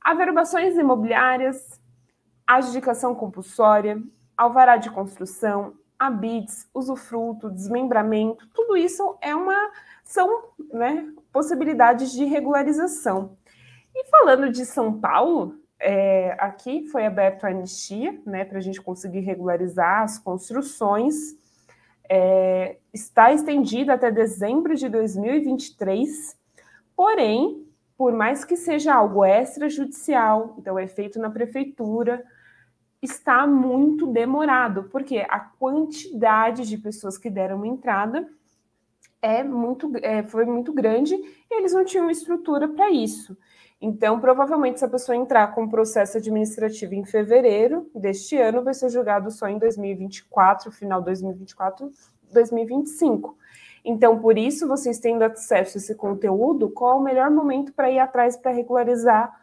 Averbações 0.00 0.76
imobiliárias, 0.76 1.80
adjudicação 2.44 3.14
compulsória, 3.14 4.02
alvará 4.36 4.76
de 4.76 4.90
construção, 4.90 5.74
habites, 6.00 6.66
usufruto, 6.74 7.50
desmembramento, 7.50 8.48
tudo 8.54 8.76
isso 8.76 9.18
é 9.20 9.34
uma 9.34 9.70
são 10.02 10.44
né, 10.72 11.06
possibilidades 11.32 12.10
de 12.10 12.24
regularização. 12.24 13.36
E 13.94 14.06
falando 14.06 14.50
de 14.50 14.64
São 14.64 14.98
Paulo, 14.98 15.60
é, 15.78 16.34
aqui 16.38 16.88
foi 16.88 17.06
aberto 17.06 17.44
a 17.44 17.50
anistia, 17.50 18.20
né, 18.26 18.44
para 18.44 18.58
a 18.58 18.60
gente 18.62 18.80
conseguir 18.80 19.20
regularizar 19.20 20.02
as 20.02 20.18
construções 20.18 21.38
é, 22.10 22.78
está 22.92 23.32
estendida 23.32 23.94
até 23.94 24.10
dezembro 24.10 24.74
de 24.74 24.88
2023, 24.88 26.36
porém, 26.96 27.64
por 27.96 28.12
mais 28.12 28.44
que 28.44 28.56
seja 28.56 28.94
algo 28.94 29.24
extrajudicial, 29.24 30.56
então 30.58 30.76
é 30.76 30.88
feito 30.88 31.20
na 31.20 31.30
prefeitura, 31.30 32.24
está 33.02 33.46
muito 33.46 34.06
demorado, 34.06 34.84
porque 34.84 35.18
a 35.28 35.40
quantidade 35.40 36.66
de 36.66 36.76
pessoas 36.76 37.16
que 37.16 37.30
deram 37.30 37.64
entrada 37.64 38.28
é 39.22 39.42
muito, 39.42 39.90
é, 40.02 40.22
foi 40.22 40.44
muito 40.44 40.72
grande 40.72 41.14
e 41.14 41.54
eles 41.58 41.72
não 41.72 41.84
tinham 41.84 42.10
estrutura 42.10 42.68
para 42.68 42.90
isso. 42.90 43.36
Então, 43.80 44.20
provavelmente, 44.20 44.78
se 44.78 44.84
a 44.84 44.88
pessoa 44.88 45.16
entrar 45.16 45.54
com 45.54 45.68
processo 45.68 46.18
administrativo 46.18 46.94
em 46.94 47.04
fevereiro 47.04 47.90
deste 47.94 48.36
ano, 48.36 48.62
vai 48.62 48.74
ser 48.74 48.90
julgado 48.90 49.30
só 49.30 49.48
em 49.48 49.58
2024, 49.58 50.70
final 50.70 51.00
2024, 51.00 51.90
2025. 52.30 53.38
Então, 53.82 54.20
por 54.20 54.36
isso, 54.36 54.68
vocês 54.68 54.98
tendo 54.98 55.22
acesso 55.22 55.78
a 55.78 55.80
esse 55.80 55.94
conteúdo, 55.94 56.68
qual 56.68 56.98
o 56.98 57.02
melhor 57.02 57.30
momento 57.30 57.72
para 57.72 57.90
ir 57.90 57.98
atrás 57.98 58.36
para 58.36 58.50
regularizar 58.50 59.34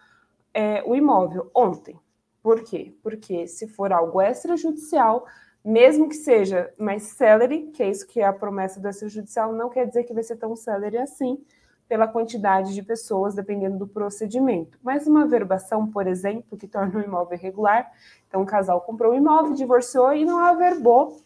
é, 0.53 0.83
o 0.85 0.95
imóvel? 0.95 1.49
Ontem. 1.55 1.99
Por 2.47 2.63
quê? 2.63 2.93
Porque 3.03 3.45
se 3.45 3.67
for 3.67 3.91
algo 3.91 4.21
extrajudicial, 4.21 5.25
mesmo 5.65 6.07
que 6.07 6.15
seja 6.15 6.73
mais 6.79 7.03
celery, 7.03 7.63
que 7.73 7.83
é 7.83 7.89
isso 7.89 8.07
que 8.07 8.21
é 8.21 8.25
a 8.25 8.31
promessa 8.31 8.79
do 8.79 8.87
extrajudicial, 8.87 9.51
não 9.51 9.67
quer 9.69 9.85
dizer 9.85 10.05
que 10.05 10.13
vai 10.13 10.23
ser 10.23 10.37
tão 10.37 10.55
celery 10.55 10.97
assim, 10.97 11.43
pela 11.89 12.07
quantidade 12.07 12.73
de 12.73 12.81
pessoas, 12.81 13.35
dependendo 13.35 13.77
do 13.77 13.85
procedimento. 13.85 14.79
Mas 14.81 15.05
uma 15.05 15.27
verbação, 15.27 15.87
por 15.87 16.07
exemplo, 16.07 16.57
que 16.57 16.69
torna 16.69 16.97
o 16.97 17.03
imóvel 17.03 17.37
irregular, 17.37 17.91
então 18.29 18.43
o 18.43 18.45
casal 18.45 18.79
comprou 18.79 19.11
o 19.11 19.17
imóvel, 19.17 19.51
divorciou 19.51 20.13
e 20.13 20.23
não 20.23 20.39
averbou 20.39 21.17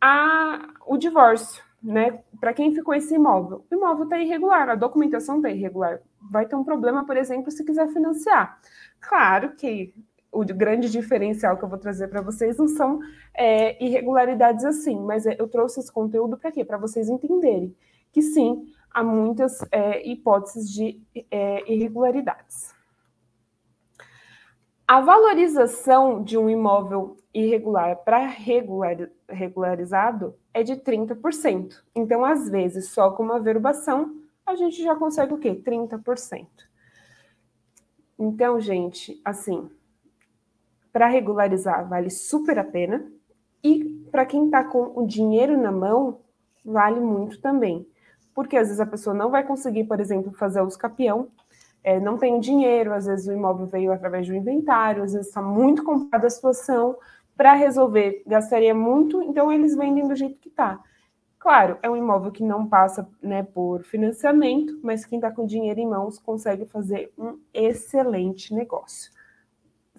a, 0.00 0.70
o 0.84 0.96
divórcio, 0.96 1.62
né? 1.80 2.18
Para 2.40 2.52
quem 2.52 2.74
ficou 2.74 2.94
esse 2.94 3.14
imóvel? 3.14 3.64
O 3.70 3.74
imóvel 3.76 4.02
está 4.06 4.18
irregular, 4.18 4.70
a 4.70 4.74
documentação 4.74 5.36
está 5.36 5.50
irregular. 5.50 6.00
Vai 6.20 6.46
ter 6.46 6.56
um 6.56 6.64
problema, 6.64 7.06
por 7.06 7.16
exemplo, 7.16 7.52
se 7.52 7.64
quiser 7.64 7.86
financiar. 7.92 8.58
Claro 9.00 9.52
que 9.54 9.94
o 10.32 10.42
grande 10.44 10.90
diferencial 10.90 11.58
que 11.58 11.64
eu 11.64 11.68
vou 11.68 11.78
trazer 11.78 12.08
para 12.08 12.22
vocês 12.22 12.56
não 12.56 12.66
são 12.66 13.00
é, 13.34 13.82
irregularidades 13.84 14.64
assim, 14.64 14.98
mas 14.98 15.26
eu 15.26 15.46
trouxe 15.46 15.78
esse 15.78 15.92
conteúdo 15.92 16.38
para 16.38 16.50
quê? 16.50 16.64
Para 16.64 16.78
vocês 16.78 17.10
entenderem 17.10 17.76
que 18.10 18.22
sim, 18.22 18.66
há 18.90 19.02
muitas 19.04 19.60
é, 19.70 20.06
hipóteses 20.06 20.70
de 20.70 21.00
é, 21.30 21.70
irregularidades. 21.72 22.74
A 24.86 25.00
valorização 25.00 26.22
de 26.22 26.36
um 26.36 26.50
imóvel 26.50 27.16
irregular 27.32 27.96
para 27.96 28.26
regular, 28.26 29.08
regularizado 29.28 30.34
é 30.52 30.62
de 30.62 30.76
30%. 30.76 31.82
Então, 31.94 32.24
às 32.24 32.50
vezes, 32.50 32.90
só 32.90 33.10
com 33.10 33.22
uma 33.22 33.40
verbação, 33.40 34.14
a 34.44 34.54
gente 34.54 34.82
já 34.82 34.94
consegue 34.94 35.32
o 35.32 35.38
quê? 35.38 35.54
30%. 35.54 36.46
Então, 38.18 38.60
gente, 38.60 39.18
assim, 39.24 39.70
para 40.92 41.06
regularizar 41.06 41.88
vale 41.88 42.10
super 42.10 42.58
a 42.58 42.64
pena. 42.64 43.04
E 43.64 43.84
para 44.10 44.26
quem 44.26 44.46
está 44.46 44.64
com 44.64 44.92
o 44.94 45.06
dinheiro 45.06 45.56
na 45.56 45.70
mão, 45.70 46.20
vale 46.64 47.00
muito 47.00 47.40
também 47.40 47.86
porque 48.34 48.56
às 48.56 48.68
vezes 48.68 48.80
a 48.80 48.86
pessoa 48.86 49.14
não 49.14 49.30
vai 49.30 49.44
conseguir, 49.44 49.84
por 49.84 50.00
exemplo, 50.00 50.32
fazer 50.32 50.62
os 50.62 50.76
capião, 50.76 51.28
é, 51.84 51.98
não 51.98 52.16
tem 52.16 52.38
dinheiro, 52.38 52.92
às 52.92 53.06
vezes 53.06 53.26
o 53.26 53.32
imóvel 53.32 53.66
veio 53.66 53.92
através 53.92 54.26
do 54.26 54.34
inventário, 54.34 55.02
às 55.02 55.12
vezes 55.12 55.28
está 55.28 55.42
muito 55.42 55.82
complicada 55.82 56.26
a 56.26 56.30
situação, 56.30 56.96
para 57.36 57.54
resolver 57.54 58.22
gastaria 58.26 58.74
muito, 58.74 59.22
então 59.22 59.50
eles 59.52 59.74
vendem 59.74 60.06
do 60.06 60.14
jeito 60.14 60.38
que 60.38 60.48
está. 60.48 60.80
Claro, 61.38 61.76
é 61.82 61.90
um 61.90 61.96
imóvel 61.96 62.30
que 62.30 62.44
não 62.44 62.68
passa 62.68 63.08
né, 63.20 63.42
por 63.42 63.82
financiamento, 63.82 64.78
mas 64.82 65.04
quem 65.04 65.18
está 65.18 65.30
com 65.30 65.44
dinheiro 65.44 65.80
em 65.80 65.88
mãos 65.88 66.18
consegue 66.18 66.66
fazer 66.66 67.12
um 67.18 67.36
excelente 67.52 68.54
negócio. 68.54 69.10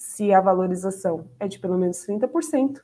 Se 0.05 0.33
a 0.33 0.41
valorização 0.41 1.29
é 1.39 1.47
de 1.47 1.57
pelo 1.57 1.77
menos 1.77 2.05
30%, 2.05 2.81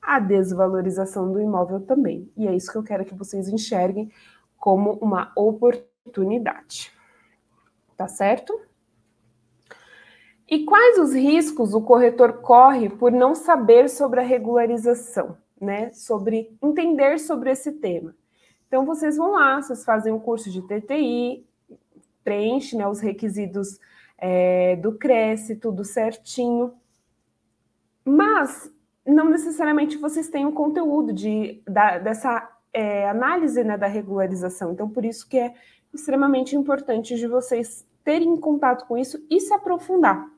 a 0.00 0.18
desvalorização 0.18 1.30
do 1.30 1.38
imóvel 1.38 1.80
também. 1.80 2.32
E 2.34 2.48
é 2.48 2.56
isso 2.56 2.72
que 2.72 2.78
eu 2.78 2.82
quero 2.82 3.04
que 3.04 3.14
vocês 3.14 3.46
enxerguem 3.46 4.10
como 4.56 4.94
uma 4.94 5.30
oportunidade. 5.36 6.90
Tá 7.94 8.08
certo? 8.08 8.58
E 10.48 10.64
quais 10.64 10.98
os 10.98 11.12
riscos 11.12 11.74
o 11.74 11.82
corretor 11.82 12.40
corre 12.40 12.88
por 12.88 13.12
não 13.12 13.34
saber 13.34 13.90
sobre 13.90 14.20
a 14.20 14.24
regularização, 14.24 15.36
né? 15.60 15.92
Sobre 15.92 16.56
entender 16.60 17.20
sobre 17.20 17.50
esse 17.50 17.72
tema. 17.72 18.16
Então 18.66 18.86
vocês 18.86 19.18
vão 19.18 19.32
lá, 19.32 19.60
vocês 19.60 19.84
fazem 19.84 20.10
um 20.10 20.18
curso 20.18 20.50
de 20.50 20.62
TTI, 20.62 21.46
preenche 22.24 22.76
né, 22.76 22.88
os 22.88 22.98
requisitos 22.98 23.78
é, 24.18 24.76
do 24.76 24.92
Cresce, 24.92 25.56
tudo 25.56 25.84
certinho. 25.84 26.74
Mas 28.04 28.72
não 29.06 29.28
necessariamente 29.28 29.96
vocês 29.96 30.28
têm 30.28 30.46
o 30.46 30.52
conteúdo 30.52 31.12
de, 31.12 31.62
da, 31.66 31.98
dessa 31.98 32.48
é, 32.72 33.08
análise 33.08 33.62
né, 33.62 33.76
da 33.76 33.86
regularização. 33.86 34.72
Então, 34.72 34.88
por 34.88 35.04
isso 35.04 35.28
que 35.28 35.38
é 35.38 35.54
extremamente 35.92 36.56
importante 36.56 37.16
de 37.16 37.26
vocês 37.26 37.86
terem 38.04 38.36
contato 38.36 38.86
com 38.86 38.96
isso 38.96 39.24
e 39.30 39.40
se 39.40 39.52
aprofundar. 39.52 40.28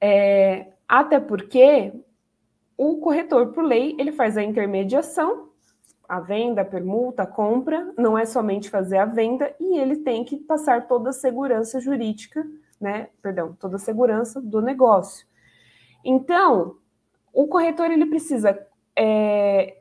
É, 0.00 0.68
até 0.86 1.18
porque 1.20 1.92
o 2.76 2.98
corretor, 2.98 3.52
por 3.52 3.64
lei, 3.64 3.96
ele 3.98 4.12
faz 4.12 4.36
a 4.36 4.42
intermediação, 4.42 5.47
a 6.08 6.20
venda, 6.20 6.62
a 6.62 6.64
permuta, 6.64 7.24
a 7.24 7.26
compra, 7.26 7.92
não 7.98 8.16
é 8.16 8.24
somente 8.24 8.70
fazer 8.70 8.96
a 8.96 9.04
venda, 9.04 9.54
e 9.60 9.78
ele 9.78 9.96
tem 9.96 10.24
que 10.24 10.36
passar 10.36 10.86
toda 10.88 11.10
a 11.10 11.12
segurança 11.12 11.78
jurídica, 11.78 12.46
né? 12.80 13.08
Perdão, 13.20 13.54
toda 13.60 13.76
a 13.76 13.80
segurança 13.80 14.40
do 14.40 14.62
negócio. 14.62 15.26
Então, 16.04 16.76
o 17.32 17.46
corretor 17.46 17.90
ele 17.90 18.06
precisa 18.06 18.58
é, 18.96 19.78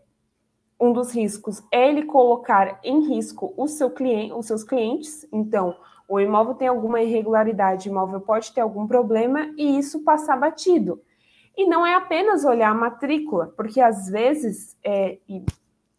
um 0.80 0.94
dos 0.94 1.12
riscos 1.14 1.64
é 1.72 1.90
ele 1.90 2.04
colocar 2.04 2.80
em 2.84 3.08
risco 3.08 3.54
o 3.58 3.68
seu 3.68 3.90
cliente, 3.90 4.34
os 4.34 4.46
seus 4.46 4.64
clientes. 4.64 5.28
Então, 5.32 5.76
o 6.08 6.20
imóvel 6.20 6.56
tem 6.56 6.68
alguma 6.68 7.02
irregularidade, 7.02 7.90
o 7.90 7.92
imóvel 7.92 8.22
pode 8.22 8.54
ter 8.54 8.62
algum 8.62 8.88
problema 8.88 9.54
e 9.58 9.78
isso 9.78 10.04
passar 10.04 10.38
batido. 10.38 11.02
E 11.56 11.66
não 11.66 11.86
é 11.86 11.96
apenas 11.96 12.46
olhar 12.46 12.70
a 12.70 12.76
matrícula, 12.76 13.52
porque 13.58 13.82
às 13.82 14.08
vezes, 14.08 14.78
é, 14.84 15.18
e 15.28 15.44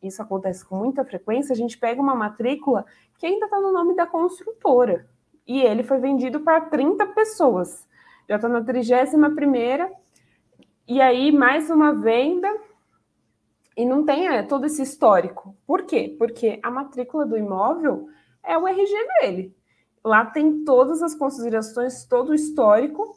isso 0.03 0.23
acontece 0.23 0.65
com 0.65 0.77
muita 0.77 1.05
frequência, 1.05 1.53
a 1.53 1.57
gente 1.57 1.77
pega 1.79 2.01
uma 2.01 2.15
matrícula 2.15 2.85
que 3.19 3.27
ainda 3.27 3.47
está 3.47 3.61
no 3.61 3.73
nome 3.73 3.95
da 3.95 4.07
construtora 4.07 5.09
e 5.47 5.61
ele 5.61 5.83
foi 5.83 5.99
vendido 5.99 6.41
para 6.41 6.61
30 6.61 7.07
pessoas. 7.07 7.87
Já 8.29 8.37
está 8.37 8.49
na 8.49 8.63
31 8.63 9.35
primeira, 9.35 9.91
e 10.87 11.01
aí 11.01 11.33
mais 11.33 11.71
uma 11.71 11.95
venda 11.95 12.49
e 13.77 13.87
não 13.87 14.05
tem 14.05 14.27
é, 14.27 14.43
todo 14.43 14.67
esse 14.67 14.83
histórico. 14.83 15.57
Por 15.67 15.85
quê? 15.85 16.15
Porque 16.19 16.59
a 16.63 16.71
matrícula 16.71 17.25
do 17.25 17.37
imóvel 17.37 18.09
é 18.43 18.59
o 18.59 18.67
RG 18.67 18.93
dele. 19.21 19.57
Lá 20.05 20.25
tem 20.25 20.65
todas 20.65 21.03
as 21.03 21.15
considerações, 21.15 22.05
todo 22.05 22.31
o 22.31 22.35
histórico 22.35 23.17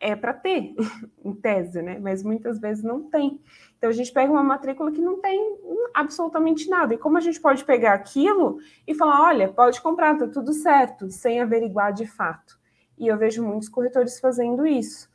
é 0.00 0.14
para 0.14 0.34
ter, 0.34 0.74
em 1.24 1.32
tese, 1.34 1.82
né? 1.82 1.98
Mas 1.98 2.22
muitas 2.22 2.58
vezes 2.58 2.84
não 2.84 3.08
tem. 3.08 3.40
Então 3.78 3.90
a 3.90 3.92
gente 3.92 4.12
pega 4.12 4.30
uma 4.30 4.42
matrícula 4.42 4.90
que 4.90 5.00
não 5.00 5.20
tem 5.20 5.56
absolutamente 5.94 6.68
nada. 6.68 6.94
E 6.94 6.98
como 6.98 7.16
a 7.16 7.20
gente 7.20 7.40
pode 7.40 7.64
pegar 7.64 7.94
aquilo 7.94 8.58
e 8.86 8.94
falar, 8.94 9.22
olha, 9.22 9.48
pode 9.48 9.80
comprar, 9.80 10.18
tá 10.18 10.26
tudo 10.26 10.52
certo, 10.52 11.10
sem 11.10 11.40
averiguar 11.40 11.92
de 11.92 12.04
fato. 12.04 12.58
E 12.98 13.06
eu 13.06 13.16
vejo 13.16 13.44
muitos 13.44 13.68
corretores 13.68 14.18
fazendo 14.18 14.66
isso. 14.66 15.08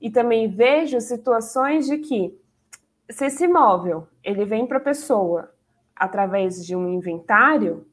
E 0.00 0.10
também 0.10 0.48
vejo 0.48 1.00
situações 1.00 1.86
de 1.86 1.98
que 1.98 2.38
se 3.10 3.26
esse 3.26 3.44
imóvel 3.44 4.08
ele 4.24 4.44
vem 4.44 4.66
para 4.66 4.78
a 4.78 4.80
pessoa 4.80 5.52
através 5.94 6.64
de 6.64 6.74
um 6.74 6.88
inventário, 6.88 7.86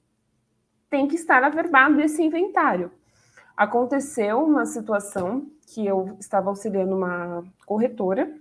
tem 0.89 1.08
que 1.08 1.15
estar 1.15 1.44
averbado 1.44 2.00
esse 2.01 2.22
inventário. 2.22 2.92
Aconteceu 3.56 4.44
uma 4.44 4.65
situação 4.65 5.48
que 5.68 5.86
eu 5.86 6.15
estava 6.20 6.50
auxiliando 6.50 6.96
uma 6.96 7.44
corretora, 7.65 8.34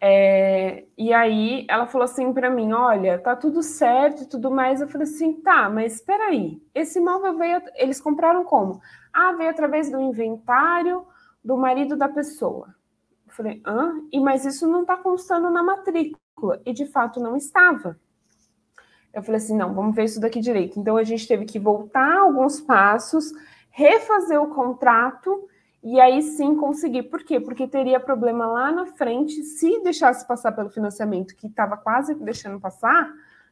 é, 0.00 0.84
e 0.96 1.12
aí 1.12 1.66
ela 1.68 1.86
falou 1.86 2.04
assim 2.04 2.32
para 2.32 2.50
mim: 2.50 2.72
olha, 2.72 3.18
tá 3.18 3.34
tudo 3.34 3.62
certo 3.62 4.22
e 4.22 4.26
tudo 4.26 4.50
mais. 4.50 4.80
Eu 4.80 4.88
falei 4.88 5.06
assim: 5.06 5.32
tá, 5.34 5.70
mas 5.70 5.94
espera 5.94 6.26
aí, 6.26 6.62
esse 6.74 6.98
imóvel 6.98 7.36
veio, 7.36 7.62
eles 7.74 8.00
compraram 8.00 8.44
como? 8.44 8.80
Ah, 9.12 9.32
veio 9.32 9.50
através 9.50 9.90
do 9.90 10.00
inventário 10.00 11.06
do 11.42 11.56
marido 11.56 11.96
da 11.96 12.08
pessoa. 12.08 12.74
Falei, 13.28 13.60
hã? 13.66 13.94
E, 14.12 14.20
mas 14.20 14.44
isso 14.44 14.66
não 14.66 14.82
está 14.82 14.96
constando 14.96 15.50
na 15.50 15.62
matrícula. 15.62 16.60
E 16.64 16.72
de 16.72 16.86
fato 16.86 17.20
não 17.20 17.36
estava. 17.36 17.98
Eu 19.12 19.22
falei 19.22 19.38
assim: 19.38 19.56
não, 19.56 19.74
vamos 19.74 19.96
ver 19.96 20.04
isso 20.04 20.20
daqui 20.20 20.40
direito. 20.40 20.78
Então 20.78 20.96
a 20.96 21.04
gente 21.04 21.26
teve 21.26 21.46
que 21.46 21.58
voltar 21.58 22.18
alguns 22.18 22.60
passos, 22.60 23.32
refazer 23.70 24.40
o 24.40 24.54
contrato 24.54 25.48
e 25.88 26.00
aí 26.00 26.20
sim 26.20 26.56
conseguir. 26.56 27.04
Por 27.04 27.22
quê? 27.22 27.38
Porque 27.38 27.68
teria 27.68 28.00
problema 28.00 28.44
lá 28.44 28.72
na 28.72 28.86
frente 28.86 29.44
se 29.44 29.80
deixasse 29.84 30.26
passar 30.26 30.50
pelo 30.50 30.68
financiamento, 30.68 31.36
que 31.36 31.46
estava 31.46 31.76
quase 31.76 32.12
deixando 32.16 32.58
passar, 32.58 33.08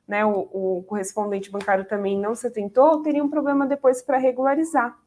né? 0.07 0.27
O, 0.27 0.41
o, 0.53 0.83
correspondente 0.83 1.49
bancário 1.49 1.85
também 1.85 2.19
não 2.19 2.35
se 2.35 2.49
atentou, 2.49 3.03
teria 3.03 3.23
um 3.23 3.31
problema 3.31 3.69
depois 3.69 4.03
para 4.03 4.19
regularizar, 4.19 4.99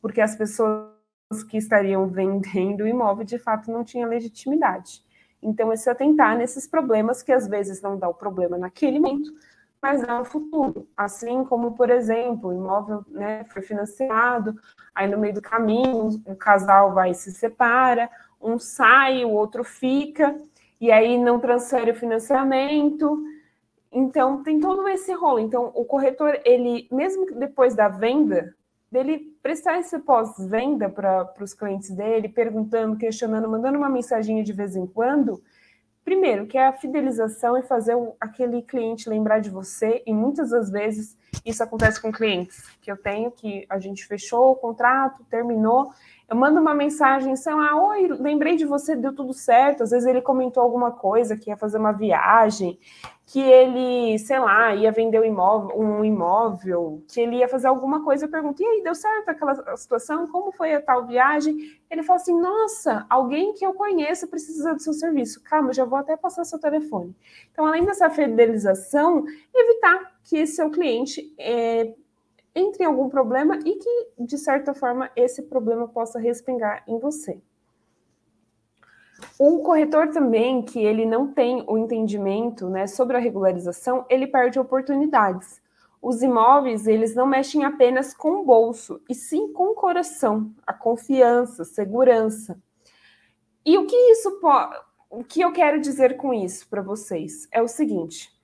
porque 0.00 0.20
as 0.20 0.36
pessoas 0.36 0.92
que 1.50 1.56
estariam 1.56 2.06
vendendo 2.06 2.84
o 2.84 2.86
imóvel 2.86 3.24
de 3.24 3.36
fato 3.36 3.68
não 3.68 3.82
tinha 3.82 4.06
legitimidade. 4.06 5.02
Então, 5.42 5.72
é 5.72 5.76
se 5.76 5.90
atentar 5.90 6.38
nesses 6.38 6.68
problemas 6.68 7.20
que 7.20 7.32
às 7.32 7.48
vezes 7.48 7.82
não 7.82 7.98
dá 7.98 8.08
o 8.08 8.14
problema 8.14 8.56
naquele 8.56 9.00
momento, 9.00 9.32
mas 9.80 10.02
não 10.02 10.20
no 10.20 10.24
futuro. 10.24 10.88
Assim 10.96 11.44
como, 11.44 11.72
por 11.72 11.90
exemplo, 11.90 12.50
o 12.50 12.52
imóvel 12.52 13.04
né, 13.08 13.44
foi 13.50 13.62
financiado, 13.62 14.58
aí 14.94 15.08
no 15.08 15.18
meio 15.18 15.34
do 15.34 15.42
caminho 15.42 16.22
o 16.26 16.34
casal 16.34 16.92
vai 16.92 17.10
e 17.10 17.14
se 17.14 17.32
separa, 17.32 18.10
um 18.40 18.58
sai, 18.58 19.24
o 19.24 19.30
outro 19.30 19.64
fica, 19.64 20.36
e 20.80 20.92
aí 20.92 21.18
não 21.18 21.38
transfere 21.38 21.90
o 21.90 21.96
financiamento. 21.96 23.22
Então, 23.90 24.42
tem 24.42 24.60
todo 24.60 24.86
esse 24.88 25.12
rolo. 25.12 25.38
Então, 25.38 25.70
o 25.74 25.84
corretor, 25.84 26.38
ele, 26.44 26.86
mesmo 26.92 27.26
depois 27.34 27.74
da 27.74 27.88
venda, 27.88 28.54
dele 28.90 29.36
prestar 29.42 29.78
esse 29.78 29.98
pós-venda 29.98 30.88
para 30.88 31.32
os 31.40 31.54
clientes 31.54 31.90
dele, 31.90 32.28
perguntando, 32.28 32.96
questionando, 32.96 33.48
mandando 33.48 33.78
uma 33.78 33.88
mensaginha 33.88 34.42
de 34.44 34.52
vez 34.52 34.76
em 34.76 34.86
quando, 34.86 35.42
primeiro, 36.06 36.46
que 36.46 36.56
é 36.56 36.64
a 36.64 36.72
fidelização 36.72 37.58
e 37.58 37.64
fazer 37.64 37.96
aquele 38.20 38.62
cliente 38.62 39.10
lembrar 39.10 39.40
de 39.40 39.50
você, 39.50 40.04
e 40.06 40.14
muitas 40.14 40.50
das 40.50 40.70
vezes 40.70 41.18
isso 41.44 41.62
acontece 41.62 42.00
com 42.00 42.12
clientes 42.12 42.64
que 42.80 42.90
eu 42.90 42.96
tenho, 42.96 43.30
que 43.30 43.66
a 43.68 43.78
gente 43.78 44.06
fechou 44.06 44.52
o 44.52 44.56
contrato, 44.56 45.24
terminou, 45.30 45.90
eu 46.28 46.34
mando 46.34 46.60
uma 46.60 46.74
mensagem, 46.74 47.36
sei 47.36 47.54
lá, 47.54 47.80
oi, 47.80 48.08
lembrei 48.08 48.56
de 48.56 48.64
você, 48.64 48.96
deu 48.96 49.14
tudo 49.14 49.32
certo. 49.32 49.84
Às 49.84 49.90
vezes 49.90 50.08
ele 50.08 50.20
comentou 50.20 50.60
alguma 50.60 50.90
coisa, 50.90 51.36
que 51.36 51.50
ia 51.50 51.56
fazer 51.56 51.78
uma 51.78 51.92
viagem, 51.92 52.76
que 53.26 53.40
ele, 53.40 54.18
sei 54.18 54.40
lá, 54.40 54.74
ia 54.74 54.90
vender 54.90 55.20
um 55.20 55.24
imóvel, 55.24 55.78
um 55.78 56.04
imóvel, 56.04 57.00
que 57.06 57.20
ele 57.20 57.36
ia 57.36 57.48
fazer 57.48 57.68
alguma 57.68 58.02
coisa. 58.02 58.24
Eu 58.24 58.28
pergunto, 58.28 58.60
e 58.60 58.66
aí, 58.66 58.82
deu 58.82 58.94
certo 58.94 59.28
aquela 59.28 59.76
situação? 59.76 60.26
Como 60.26 60.50
foi 60.50 60.74
a 60.74 60.82
tal 60.82 61.06
viagem? 61.06 61.78
Ele 61.88 62.02
fala 62.02 62.16
assim, 62.16 62.36
nossa, 62.40 63.06
alguém 63.08 63.54
que 63.54 63.64
eu 63.64 63.72
conheço 63.74 64.26
precisa 64.26 64.74
do 64.74 64.82
seu 64.82 64.94
serviço. 64.94 65.40
Calma, 65.44 65.72
já 65.72 65.84
vou 65.84 65.98
até 65.98 66.16
passar 66.16 66.44
seu 66.44 66.58
telefone. 66.58 67.14
Então, 67.52 67.64
além 67.64 67.84
dessa 67.84 68.10
fidelização, 68.10 69.24
evitar 69.54 70.15
que 70.28 70.46
seu 70.46 70.70
cliente 70.70 71.32
é, 71.38 71.94
entre 72.54 72.82
em 72.82 72.86
algum 72.86 73.08
problema 73.08 73.58
e 73.64 73.76
que, 73.76 74.08
de 74.18 74.36
certa 74.36 74.74
forma, 74.74 75.10
esse 75.14 75.42
problema 75.42 75.86
possa 75.86 76.18
respingar 76.18 76.82
em 76.86 76.98
você. 76.98 77.40
O 79.38 79.60
corretor 79.60 80.08
também, 80.08 80.62
que 80.62 80.78
ele 80.78 81.06
não 81.06 81.32
tem 81.32 81.64
o 81.66 81.78
entendimento 81.78 82.68
né, 82.68 82.86
sobre 82.86 83.16
a 83.16 83.20
regularização, 83.20 84.04
ele 84.10 84.26
perde 84.26 84.58
oportunidades. 84.58 85.60
Os 86.02 86.22
imóveis, 86.22 86.86
eles 86.86 87.14
não 87.14 87.26
mexem 87.26 87.64
apenas 87.64 88.12
com 88.12 88.40
o 88.40 88.44
bolso, 88.44 89.00
e 89.08 89.14
sim 89.14 89.52
com 89.52 89.70
o 89.70 89.74
coração, 89.74 90.52
a 90.66 90.72
confiança, 90.72 91.64
segurança. 91.64 92.60
E 93.64 93.78
o 93.78 93.86
que 93.86 93.96
isso 93.96 94.38
o 95.10 95.24
que 95.24 95.40
eu 95.40 95.52
quero 95.52 95.80
dizer 95.80 96.16
com 96.16 96.34
isso 96.34 96.68
para 96.68 96.82
vocês 96.82 97.48
é 97.50 97.62
o 97.62 97.68
seguinte: 97.68 98.35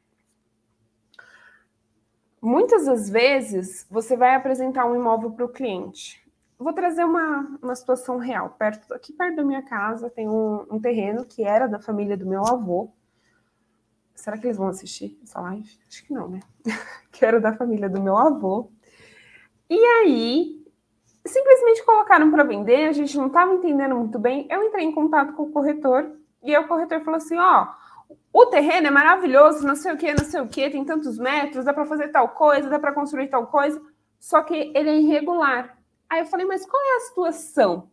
Muitas 2.42 2.86
das 2.86 3.08
vezes 3.08 3.86
você 3.88 4.16
vai 4.16 4.34
apresentar 4.34 4.84
um 4.84 4.96
imóvel 4.96 5.30
para 5.30 5.44
o 5.44 5.48
cliente. 5.48 6.20
Vou 6.58 6.72
trazer 6.72 7.04
uma, 7.04 7.56
uma 7.62 7.76
situação 7.76 8.18
real. 8.18 8.50
Perto, 8.58 8.92
aqui 8.92 9.12
perto 9.12 9.36
da 9.36 9.44
minha 9.44 9.62
casa 9.62 10.10
tem 10.10 10.28
um, 10.28 10.66
um 10.68 10.80
terreno 10.80 11.24
que 11.24 11.44
era 11.44 11.68
da 11.68 11.78
família 11.78 12.16
do 12.16 12.26
meu 12.26 12.44
avô. 12.44 12.92
Será 14.12 14.36
que 14.36 14.48
eles 14.48 14.56
vão 14.56 14.66
assistir 14.66 15.20
essa 15.22 15.40
live? 15.40 15.70
Acho 15.88 16.04
que 16.04 16.12
não, 16.12 16.28
né? 16.28 16.40
que 17.12 17.24
era 17.24 17.40
da 17.40 17.52
família 17.52 17.88
do 17.88 18.02
meu 18.02 18.16
avô. 18.16 18.72
E 19.70 19.78
aí, 19.78 20.66
simplesmente 21.24 21.84
colocaram 21.84 22.28
para 22.28 22.42
vender, 22.42 22.88
a 22.88 22.92
gente 22.92 23.16
não 23.16 23.28
estava 23.28 23.54
entendendo 23.54 23.94
muito 23.94 24.18
bem. 24.18 24.48
Eu 24.50 24.64
entrei 24.64 24.84
em 24.84 24.92
contato 24.92 25.32
com 25.34 25.44
o 25.44 25.52
corretor 25.52 26.10
e 26.42 26.56
o 26.56 26.66
corretor 26.66 27.02
falou 27.02 27.18
assim: 27.18 27.38
ó, 27.38 27.62
oh, 27.62 27.81
o 28.32 28.46
terreno 28.46 28.88
é 28.88 28.90
maravilhoso, 28.90 29.66
não 29.66 29.76
sei 29.76 29.92
o 29.92 29.96
que, 29.96 30.12
não 30.12 30.24
sei 30.24 30.40
o 30.40 30.48
que, 30.48 30.70
tem 30.70 30.84
tantos 30.84 31.18
metros, 31.18 31.64
dá 31.64 31.72
para 31.72 31.86
fazer 31.86 32.08
tal 32.08 32.28
coisa, 32.30 32.68
dá 32.68 32.78
para 32.78 32.92
construir 32.92 33.28
tal 33.28 33.46
coisa, 33.46 33.80
só 34.18 34.42
que 34.42 34.72
ele 34.74 34.90
é 34.90 34.96
irregular. 35.00 35.78
Aí 36.08 36.20
eu 36.20 36.26
falei, 36.26 36.46
mas 36.46 36.66
qual 36.66 36.82
é 36.82 36.96
a 36.96 37.00
situação? 37.00 37.90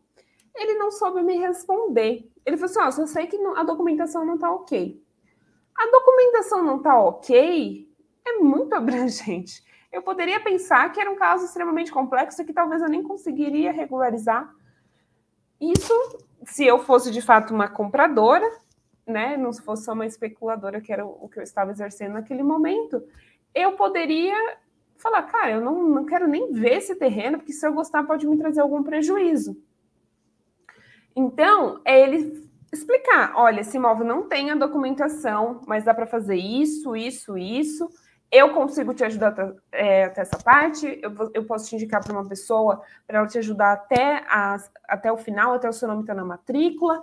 Ele 0.55 0.73
não 0.75 0.91
soube 0.91 1.21
me 1.21 1.37
responder. 1.37 2.29
Ele 2.45 2.57
falou 2.57 2.71
assim: 2.71 2.79
ó, 2.81 2.91
só 2.91 3.05
sei 3.05 3.27
que 3.27 3.37
a 3.55 3.63
documentação 3.63 4.25
não 4.25 4.35
está 4.35 4.51
ok. 4.51 5.01
A 5.75 5.85
documentação 5.91 6.63
não 6.63 6.77
está 6.77 6.99
ok 6.99 7.87
é 8.25 8.33
muito 8.39 8.73
abrangente. 8.75 9.63
Eu 9.91 10.01
poderia 10.01 10.39
pensar 10.39 10.91
que 10.91 10.99
era 10.99 11.09
um 11.09 11.15
caso 11.15 11.45
extremamente 11.45 11.91
complexo 11.91 12.45
que 12.45 12.53
talvez 12.53 12.81
eu 12.81 12.89
nem 12.89 13.01
conseguiria 13.01 13.71
regularizar. 13.71 14.53
Isso, 15.59 15.93
se 16.45 16.65
eu 16.65 16.79
fosse 16.79 17.11
de 17.11 17.21
fato 17.21 17.53
uma 17.53 17.67
compradora, 17.67 18.45
né, 19.09 19.35
não 19.35 19.51
fosse 19.53 19.83
só 19.83 19.93
uma 19.93 20.05
especuladora, 20.05 20.79
que 20.79 20.93
era 20.93 21.05
o 21.05 21.27
que 21.27 21.39
eu 21.39 21.43
estava 21.43 21.71
exercendo 21.71 22.13
naquele 22.13 22.43
momento, 22.43 23.03
eu 23.53 23.73
poderia 23.73 24.57
falar, 24.97 25.23
cara, 25.23 25.51
eu 25.51 25.61
não, 25.61 25.81
não 25.87 26.05
quero 26.05 26.27
nem 26.27 26.51
ver 26.51 26.77
esse 26.77 26.95
terreno, 26.95 27.37
porque 27.37 27.53
se 27.53 27.65
eu 27.65 27.73
gostar 27.73 28.03
pode 28.03 28.27
me 28.27 28.37
trazer 28.37 28.61
algum 28.61 28.83
prejuízo. 28.83 29.57
Então, 31.15 31.81
é 31.83 32.01
ele 32.01 32.49
explicar, 32.71 33.33
olha, 33.35 33.61
esse 33.61 33.77
imóvel 33.77 34.05
não 34.05 34.27
tem 34.27 34.51
a 34.51 34.55
documentação, 34.55 35.61
mas 35.65 35.83
dá 35.83 35.93
para 35.93 36.05
fazer 36.05 36.35
isso, 36.35 36.95
isso, 36.95 37.37
isso. 37.37 37.89
Eu 38.31 38.53
consigo 38.53 38.93
te 38.93 39.03
ajudar 39.03 39.33
é, 39.71 40.03
até 40.03 40.21
essa 40.21 40.37
parte, 40.37 40.99
eu, 41.01 41.31
eu 41.33 41.45
posso 41.45 41.67
te 41.67 41.75
indicar 41.75 42.03
para 42.03 42.13
uma 42.13 42.27
pessoa 42.27 42.81
para 43.07 43.19
ela 43.19 43.27
te 43.27 43.39
ajudar 43.39 43.71
até, 43.73 44.23
a, 44.27 44.57
até 44.87 45.11
o 45.11 45.17
final, 45.17 45.53
até 45.53 45.67
o 45.67 45.73
seu 45.73 45.87
nome 45.87 46.01
estar 46.01 46.13
tá 46.13 46.21
na 46.21 46.27
matrícula 46.27 47.01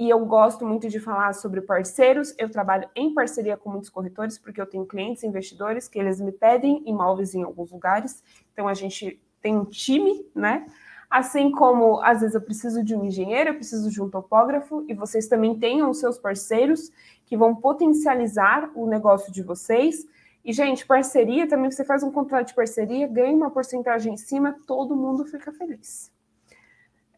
e 0.00 0.08
eu 0.08 0.24
gosto 0.24 0.64
muito 0.64 0.88
de 0.88 0.98
falar 0.98 1.34
sobre 1.34 1.60
parceiros. 1.60 2.34
Eu 2.38 2.48
trabalho 2.48 2.88
em 2.96 3.12
parceria 3.12 3.54
com 3.54 3.68
muitos 3.68 3.90
corretores, 3.90 4.38
porque 4.38 4.58
eu 4.58 4.64
tenho 4.64 4.86
clientes 4.86 5.22
investidores 5.22 5.88
que 5.88 5.98
eles 5.98 6.18
me 6.18 6.32
pedem 6.32 6.82
imóveis 6.86 7.34
em 7.34 7.42
alguns 7.42 7.70
lugares. 7.70 8.24
Então 8.50 8.66
a 8.66 8.72
gente 8.72 9.20
tem 9.42 9.54
um 9.54 9.66
time, 9.66 10.24
né? 10.34 10.66
Assim 11.10 11.50
como 11.50 12.00
às 12.00 12.20
vezes 12.20 12.34
eu 12.34 12.40
preciso 12.40 12.82
de 12.82 12.96
um 12.96 13.04
engenheiro, 13.04 13.50
eu 13.50 13.54
preciso 13.56 13.90
de 13.90 14.00
um 14.00 14.08
topógrafo, 14.08 14.86
e 14.88 14.94
vocês 14.94 15.28
também 15.28 15.58
tenham 15.58 15.90
os 15.90 16.00
seus 16.00 16.16
parceiros 16.16 16.90
que 17.26 17.36
vão 17.36 17.54
potencializar 17.54 18.70
o 18.74 18.86
negócio 18.86 19.30
de 19.30 19.42
vocês. 19.42 20.06
E, 20.42 20.50
gente, 20.50 20.86
parceria 20.86 21.46
também, 21.46 21.70
você 21.70 21.84
faz 21.84 22.02
um 22.02 22.10
contrato 22.10 22.46
de 22.46 22.54
parceria, 22.54 23.06
ganha 23.06 23.36
uma 23.36 23.50
porcentagem 23.50 24.14
em 24.14 24.16
cima, 24.16 24.56
todo 24.66 24.96
mundo 24.96 25.26
fica 25.26 25.52
feliz. 25.52 26.10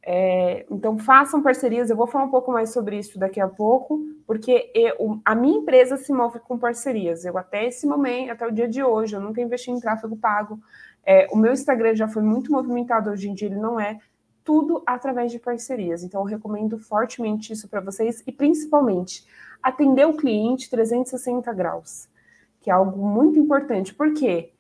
É, 0.05 0.67
então, 0.71 0.99
façam 0.99 1.41
parcerias. 1.43 1.89
Eu 1.89 1.97
vou 1.97 2.07
falar 2.07 2.25
um 2.25 2.31
pouco 2.31 2.51
mais 2.51 2.73
sobre 2.73 2.99
isso 2.99 3.19
daqui 3.19 3.41
a 3.41 3.49
pouco, 3.49 4.01
porque 4.27 4.71
eu, 4.75 5.21
a 5.25 5.35
minha 5.35 5.59
empresa 5.59 5.97
se 5.97 6.13
move 6.13 6.41
com 6.41 6.59
parcerias. 6.59 7.25
Eu, 7.25 7.39
até 7.39 7.67
esse 7.67 7.87
momento, 7.87 8.33
até 8.33 8.47
o 8.47 8.51
dia 8.51 8.69
de 8.69 8.83
hoje, 8.83 9.15
eu 9.15 9.21
nunca 9.21 9.41
investi 9.41 9.71
em 9.71 9.81
tráfego 9.81 10.17
pago. 10.17 10.59
É, 11.05 11.29
o 11.31 11.37
meu 11.37 11.53
Instagram 11.53 11.95
já 11.95 12.09
foi 12.09 12.23
muito 12.23 12.51
movimentado, 12.51 13.11
hoje 13.11 13.29
em 13.29 13.35
dia 13.35 13.49
ele 13.49 13.61
não 13.61 13.79
é. 13.79 13.99
Tudo 14.45 14.83
através 14.85 15.31
de 15.31 15.39
parcerias. 15.39 16.03
Então, 16.03 16.23
eu 16.23 16.27
recomendo 16.27 16.79
fortemente 16.79 17.53
isso 17.53 17.69
para 17.69 17.81
vocês 17.81 18.25
e, 18.27 18.33
principalmente, 18.33 19.25
atender 19.63 20.05
o 20.05 20.17
cliente 20.17 20.69
360 20.69 21.53
graus, 21.53 22.09
que 22.61 22.69
é 22.69 22.73
algo 22.73 23.07
muito 23.07 23.39
importante. 23.39 23.95
Por 23.95 24.13
quê? 24.13 24.51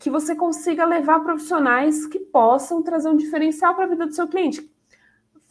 Que 0.00 0.10
você 0.10 0.34
consiga 0.34 0.84
levar 0.84 1.20
profissionais 1.20 2.06
que 2.06 2.18
possam 2.18 2.82
trazer 2.82 3.08
um 3.08 3.16
diferencial 3.16 3.76
para 3.76 3.84
a 3.84 3.88
vida 3.88 4.04
do 4.04 4.14
seu 4.14 4.26
cliente 4.26 4.68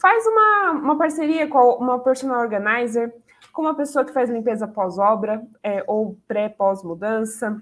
Faz 0.02 0.26
uma, 0.26 0.72
uma 0.72 0.98
parceria 0.98 1.48
com 1.48 1.74
uma 1.74 2.00
personal 2.00 2.40
organizer, 2.40 3.14
com 3.52 3.64
uma 3.64 3.76
pessoa 3.76 4.06
que 4.06 4.14
faz 4.14 4.30
limpeza 4.30 4.68
pós-obra 4.68 5.46
é, 5.62 5.84
ou 5.86 6.18
pré-pós-mudança, 6.28 7.62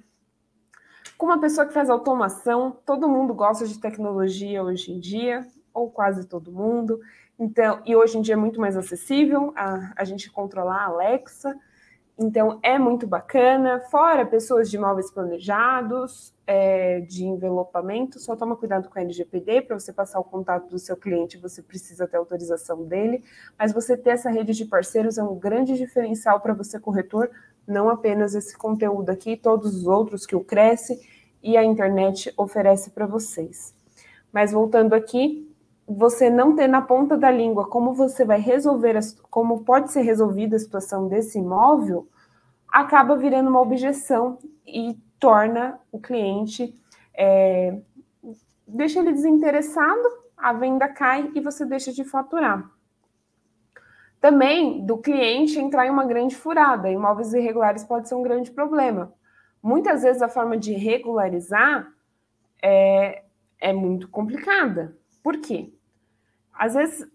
com 1.18 1.26
uma 1.26 1.40
pessoa 1.40 1.66
que 1.66 1.74
faz 1.74 1.90
automação. 1.90 2.78
Todo 2.86 3.10
mundo 3.10 3.34
gosta 3.34 3.68
de 3.68 3.80
tecnologia 3.80 4.62
hoje 4.64 4.92
em 4.92 5.00
dia, 5.00 5.48
ou 5.74 5.90
quase 5.90 6.28
todo 6.28 6.52
mundo. 6.52 7.00
Então, 7.40 7.82
e 7.86 7.96
hoje 7.96 8.18
em 8.18 8.22
dia 8.22 8.34
é 8.34 8.38
muito 8.38 8.62
mais 8.62 8.78
acessível 8.78 9.52
a, 9.56 9.94
a 9.96 10.04
gente 10.04 10.30
controlar 10.30 10.82
a 10.82 10.86
Alexa. 10.86 11.58
Então, 12.20 12.60
é 12.64 12.80
muito 12.80 13.06
bacana. 13.06 13.80
Fora 13.92 14.26
pessoas 14.26 14.72
de 14.72 14.76
imóveis 14.76 15.12
planejados, 15.12 16.34
é, 16.48 17.02
de 17.02 17.26
envelopamento, 17.26 18.20
só 18.20 18.36
toma 18.36 18.56
cuidado 18.56 18.90
com 18.90 18.98
a 18.98 19.02
LGPD, 19.02 19.62
para 19.62 19.78
você 19.78 19.94
passar 19.94 20.20
o 20.20 20.24
contato 20.24 20.68
do 20.70 20.80
seu 20.80 20.98
cliente, 20.98 21.38
você 21.38 21.62
precisa 21.62 22.08
ter 22.08 22.18
autorização 22.18 22.84
dele. 22.86 23.24
Mas 23.60 23.72
você 23.72 23.96
ter 23.96 24.12
essa 24.12 24.32
rede 24.32 24.54
de 24.54 24.66
parceiros 24.66 25.18
é 25.18 25.24
um 25.24 25.36
grande 25.36 25.78
diferencial 25.78 26.40
para 26.40 26.54
você, 26.54 26.80
corretor, 26.80 27.30
não 27.68 27.90
apenas 27.90 28.34
esse 28.34 28.58
conteúdo 28.58 29.10
aqui, 29.10 29.38
todos 29.38 29.76
os 29.76 29.86
outros 29.86 30.26
que 30.26 30.36
o 30.36 30.44
Cresce 30.44 31.00
e 31.44 31.56
a 31.56 31.64
internet 31.64 32.34
oferece 32.36 32.90
para 32.92 33.06
vocês. 33.06 33.76
Mas 34.32 34.54
voltando 34.54 34.94
aqui, 34.94 35.54
você 35.88 36.30
não 36.30 36.54
ter 36.54 36.68
na 36.68 36.82
ponta 36.82 37.18
da 37.18 37.32
língua 37.32 37.70
como 37.70 37.94
você 37.94 38.26
vai 38.26 38.42
resolver, 38.42 39.00
como 39.30 39.64
pode 39.64 39.92
ser 39.92 40.02
resolvida 40.02 40.58
a 40.58 40.60
situação 40.60 41.08
desse 41.08 41.40
imóvel, 41.40 42.10
acaba 42.68 43.16
virando 43.16 43.50
uma 43.50 43.62
objeção 43.62 44.38
e 44.66 44.98
torna 45.18 45.80
o 45.90 46.00
cliente, 46.00 46.76
é, 47.16 47.80
deixa 48.68 49.00
ele 49.00 49.14
desinteressado, 49.14 50.04
a 50.36 50.52
venda 50.52 50.90
cai 50.90 51.32
e 51.34 51.40
você 51.40 51.66
deixa 51.66 51.94
de 51.94 52.04
faturar. 52.04 52.70
Também 54.20 54.86
do 54.86 54.98
cliente 54.98 55.58
entrar 55.58 55.88
em 55.88 55.90
uma 55.90 56.06
grande 56.06 56.36
furada, 56.36 56.90
imóveis 56.90 57.34
irregulares 57.34 57.86
pode 57.86 58.10
ser 58.10 58.16
um 58.16 58.24
grande 58.24 58.52
problema, 58.52 59.14
muitas 59.64 60.04
vezes 60.04 60.22
a 60.22 60.28
forma 60.28 60.58
de 60.58 60.74
regularizar 60.74 61.88
é, 62.62 63.24
é 63.60 63.72
muito 63.72 64.10
complicada. 64.10 64.98
Por 65.24 65.38
quê? 65.38 65.77
Às 66.58 66.74
vezes 66.74 67.08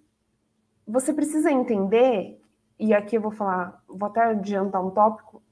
você 0.87 1.13
precisa 1.13 1.51
entender, 1.51 2.41
e 2.79 2.93
aqui 2.95 3.17
eu 3.17 3.21
vou 3.21 3.31
falar, 3.31 3.83
vou 3.89 4.07
até 4.09 4.23
adiantar 4.23 4.85
um 4.85 4.91
tópico, 4.91 5.43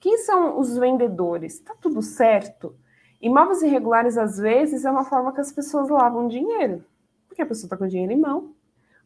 quem 0.00 0.18
são 0.18 0.58
os 0.58 0.76
vendedores? 0.76 1.60
Tá 1.60 1.74
tudo 1.80 2.02
certo? 2.02 2.74
Imóveis 3.20 3.62
irregulares, 3.62 4.18
às 4.18 4.36
vezes, 4.36 4.84
é 4.84 4.90
uma 4.90 5.04
forma 5.04 5.32
que 5.32 5.40
as 5.40 5.52
pessoas 5.52 5.88
lavam 5.88 6.26
dinheiro, 6.26 6.84
porque 7.28 7.42
a 7.42 7.46
pessoa 7.46 7.66
está 7.66 7.76
com 7.76 7.86
dinheiro 7.86 8.12
em 8.12 8.20
mão, 8.20 8.52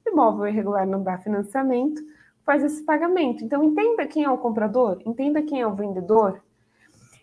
o 0.05 0.09
imóvel 0.09 0.46
irregular 0.46 0.87
não 0.87 1.02
dá 1.02 1.18
financiamento, 1.18 2.00
faz 2.42 2.64
esse 2.64 2.83
pagamento. 2.83 3.44
Então, 3.44 3.62
entenda 3.62 4.07
quem 4.07 4.24
é 4.24 4.31
o 4.31 4.38
comprador, 4.38 5.02
entenda 5.05 5.42
quem 5.42 5.61
é 5.61 5.66
o 5.66 5.74
vendedor, 5.74 6.40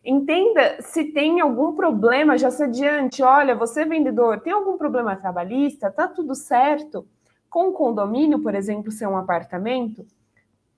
Entenda 0.04 0.82
se 0.82 1.06
tem 1.06 1.40
algum 1.40 1.74
problema, 1.74 2.38
já 2.38 2.52
se 2.52 2.64
adiante. 2.64 3.24
Olha, 3.24 3.56
você 3.56 3.86
vendedor, 3.86 4.42
tem 4.42 4.52
algum 4.52 4.78
problema 4.78 5.16
trabalhista? 5.16 5.90
Tá 5.90 6.08
tudo 6.08 6.36
certo? 6.36 7.08
Com 7.50 7.70
o 7.70 7.74
condomínio, 7.74 8.40
por 8.40 8.54
exemplo, 8.54 8.92
ser 8.92 9.08
um 9.08 9.16
apartamento, 9.16 10.06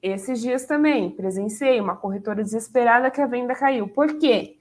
esses 0.02 0.40
dias 0.40 0.66
também 0.66 1.10
presenciei 1.10 1.82
uma 1.82 1.96
corretora 1.96 2.44
desesperada 2.44 3.10
que 3.10 3.20
a 3.20 3.26
venda 3.26 3.56
caiu. 3.56 3.88
Por 3.88 4.20
quê? 4.20 4.60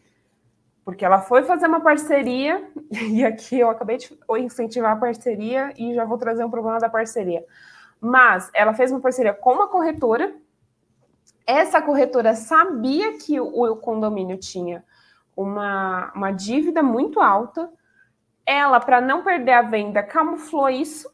Porque 0.82 1.04
ela 1.04 1.20
foi 1.20 1.42
fazer 1.42 1.66
uma 1.66 1.80
parceria, 1.80 2.66
e 3.10 3.22
aqui 3.22 3.60
eu 3.60 3.68
acabei 3.68 3.98
de 3.98 4.16
incentivar 4.38 4.92
a 4.92 4.96
parceria 4.96 5.74
e 5.76 5.94
já 5.94 6.06
vou 6.06 6.16
trazer 6.16 6.42
um 6.42 6.50
problema 6.50 6.78
da 6.78 6.88
parceria. 6.88 7.44
Mas 8.00 8.50
ela 8.54 8.72
fez 8.72 8.90
uma 8.90 9.00
parceria 9.00 9.34
com 9.34 9.52
uma 9.52 9.68
corretora 9.68 10.34
essa 11.46 11.80
corretora 11.82 12.34
sabia 12.34 13.18
que 13.18 13.38
o, 13.40 13.76
condomínio 13.76 14.38
tinha 14.38 14.84
uma, 15.36 16.12
uma 16.14 16.30
dívida 16.30 16.82
muito 16.82 17.20
alta. 17.20 17.70
Ela, 18.46 18.80
para 18.80 19.00
não 19.00 19.22
perder 19.22 19.52
a 19.52 19.62
venda, 19.62 20.02
camuflou 20.02 20.68
isso, 20.68 21.10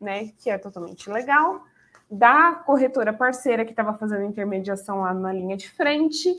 né? 0.00 0.28
Que 0.38 0.50
é 0.50 0.58
totalmente 0.58 1.08
legal. 1.10 1.64
Da 2.10 2.52
corretora 2.52 3.12
parceira 3.12 3.64
que 3.64 3.70
estava 3.70 3.94
fazendo 3.94 4.24
intermediação 4.24 5.02
lá 5.02 5.12
na 5.14 5.32
linha 5.32 5.56
de 5.56 5.70
frente. 5.70 6.34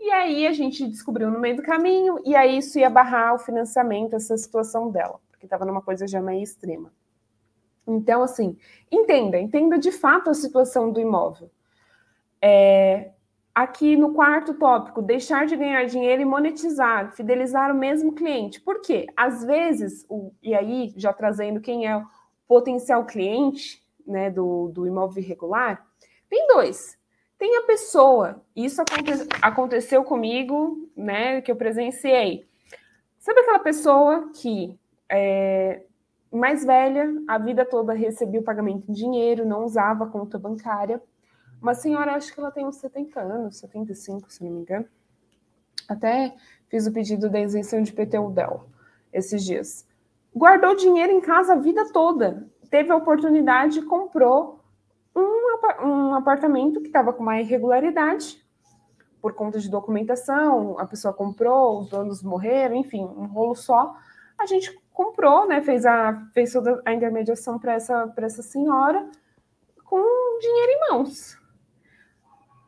E 0.00 0.10
aí 0.10 0.46
a 0.46 0.52
gente 0.52 0.86
descobriu 0.86 1.30
no 1.30 1.40
meio 1.40 1.56
do 1.56 1.62
caminho, 1.62 2.20
e 2.24 2.36
aí 2.36 2.58
isso 2.58 2.78
ia 2.78 2.88
barrar 2.88 3.34
o 3.34 3.38
financiamento, 3.38 4.14
essa 4.14 4.36
situação 4.36 4.90
dela, 4.90 5.18
porque 5.28 5.44
estava 5.44 5.64
numa 5.64 5.82
coisa 5.82 6.06
já 6.06 6.20
meio 6.20 6.42
extrema. 6.42 6.92
Então, 7.84 8.22
assim, 8.22 8.56
entenda, 8.92 9.38
entenda 9.38 9.76
de 9.76 9.90
fato 9.90 10.30
a 10.30 10.34
situação 10.34 10.92
do 10.92 11.00
imóvel. 11.00 11.50
É, 12.40 13.10
aqui 13.54 13.96
no 13.96 14.14
quarto 14.14 14.54
tópico, 14.54 15.02
deixar 15.02 15.46
de 15.46 15.56
ganhar 15.56 15.84
dinheiro 15.84 16.22
e 16.22 16.24
monetizar, 16.24 17.12
fidelizar 17.12 17.72
o 17.72 17.78
mesmo 17.78 18.14
cliente. 18.14 18.60
Por 18.60 18.80
quê? 18.80 19.06
Às 19.16 19.44
vezes, 19.44 20.06
o, 20.08 20.32
e 20.42 20.54
aí 20.54 20.92
já 20.96 21.12
trazendo 21.12 21.60
quem 21.60 21.86
é 21.86 21.96
o 21.96 22.06
potencial 22.46 23.04
cliente 23.04 23.82
né, 24.06 24.30
do, 24.30 24.68
do 24.68 24.86
imóvel 24.86 25.22
irregular, 25.22 25.84
tem 26.30 26.46
dois. 26.46 26.96
Tem 27.38 27.56
a 27.56 27.62
pessoa, 27.62 28.42
isso 28.54 28.80
aconte, 28.80 29.12
aconteceu 29.42 30.02
comigo, 30.02 30.88
né, 30.96 31.40
que 31.40 31.50
eu 31.50 31.56
presenciei. 31.56 32.48
Sabe 33.18 33.40
aquela 33.40 33.60
pessoa 33.60 34.30
que 34.34 34.78
é 35.08 35.82
mais 36.32 36.64
velha, 36.64 37.10
a 37.26 37.38
vida 37.38 37.64
toda 37.64 37.92
recebia 37.92 38.40
o 38.40 38.44
pagamento 38.44 38.88
em 38.88 38.92
dinheiro, 38.92 39.46
não 39.46 39.64
usava 39.64 40.06
conta 40.06 40.38
bancária, 40.38 41.02
uma 41.60 41.74
senhora, 41.74 42.14
acho 42.14 42.32
que 42.32 42.40
ela 42.40 42.50
tem 42.50 42.64
uns 42.64 42.76
70 42.76 43.20
anos, 43.20 43.58
75, 43.58 44.32
se 44.32 44.44
não 44.44 44.50
me 44.50 44.60
engano. 44.60 44.86
Até 45.88 46.34
fiz 46.68 46.86
o 46.86 46.92
pedido 46.92 47.28
da 47.28 47.40
isenção 47.40 47.82
de 47.82 47.92
PTU 47.92 48.30
dela 48.30 48.64
esses 49.12 49.44
dias. 49.44 49.86
Guardou 50.34 50.76
dinheiro 50.76 51.12
em 51.12 51.20
casa 51.20 51.54
a 51.54 51.56
vida 51.56 51.90
toda. 51.92 52.46
Teve 52.70 52.92
a 52.92 52.96
oportunidade, 52.96 53.82
comprou 53.82 54.60
um, 55.16 55.86
um 55.86 56.14
apartamento 56.14 56.80
que 56.80 56.88
estava 56.88 57.12
com 57.12 57.22
uma 57.22 57.40
irregularidade 57.40 58.44
por 59.20 59.32
conta 59.34 59.58
de 59.58 59.70
documentação. 59.70 60.78
A 60.78 60.86
pessoa 60.86 61.12
comprou, 61.12 61.80
os 61.80 61.88
donos 61.88 62.22
morreram, 62.22 62.76
enfim, 62.76 63.02
um 63.02 63.26
rolo 63.26 63.54
só. 63.54 63.96
A 64.38 64.46
gente 64.46 64.78
comprou, 64.92 65.48
né? 65.48 65.60
Fez 65.62 65.84
a, 65.86 66.28
fez 66.32 66.52
toda 66.52 66.80
a 66.84 66.92
intermediação 66.92 67.58
para 67.58 67.72
essa, 67.72 68.12
essa 68.18 68.42
senhora 68.42 69.08
com 69.84 70.38
dinheiro 70.38 70.72
em 70.72 70.90
mãos. 70.90 71.38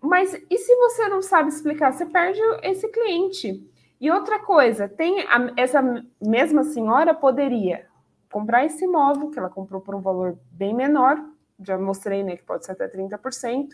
Mas 0.01 0.35
e 0.49 0.59
se 0.59 0.75
você 0.77 1.09
não 1.09 1.21
sabe 1.21 1.51
explicar? 1.51 1.93
Você 1.93 2.07
perde 2.07 2.41
esse 2.63 2.89
cliente. 2.89 3.67
E 4.01 4.11
outra 4.11 4.39
coisa, 4.39 4.89
tem 4.89 5.21
a, 5.21 5.53
essa 5.57 5.83
mesma 6.21 6.65
senhora 6.65 7.13
poderia 7.13 7.87
comprar 8.33 8.65
esse 8.65 8.85
imóvel, 8.85 9.31
que 9.31 9.39
ela 9.39 9.51
comprou 9.51 9.81
por 9.81 9.95
um 9.95 10.01
valor 10.01 10.39
bem 10.51 10.75
menor, 10.75 11.23
já 11.63 11.77
mostrei 11.77 12.23
né, 12.23 12.37
que 12.37 12.43
pode 12.43 12.65
ser 12.65 12.73
até 12.73 12.89
30%. 12.89 13.69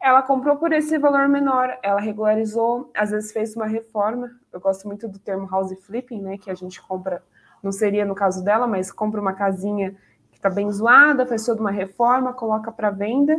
Ela 0.00 0.22
comprou 0.22 0.56
por 0.56 0.72
esse 0.72 0.98
valor 0.98 1.28
menor, 1.28 1.78
ela 1.82 2.00
regularizou, 2.00 2.90
às 2.96 3.10
vezes 3.10 3.30
fez 3.30 3.54
uma 3.54 3.66
reforma. 3.66 4.30
Eu 4.52 4.58
gosto 4.58 4.86
muito 4.86 5.06
do 5.06 5.18
termo 5.18 5.46
house 5.46 5.72
flipping, 5.84 6.22
né? 6.22 6.38
Que 6.38 6.50
a 6.50 6.54
gente 6.54 6.80
compra, 6.82 7.22
não 7.62 7.70
seria 7.70 8.04
no 8.04 8.14
caso 8.14 8.42
dela, 8.42 8.66
mas 8.66 8.90
compra 8.90 9.20
uma 9.20 9.32
casinha 9.34 9.94
que 10.30 10.38
está 10.38 10.50
bem 10.50 10.70
zoada, 10.72 11.26
faz 11.26 11.44
toda 11.44 11.60
uma 11.60 11.70
reforma, 11.70 12.32
coloca 12.32 12.72
para 12.72 12.90
venda 12.90 13.38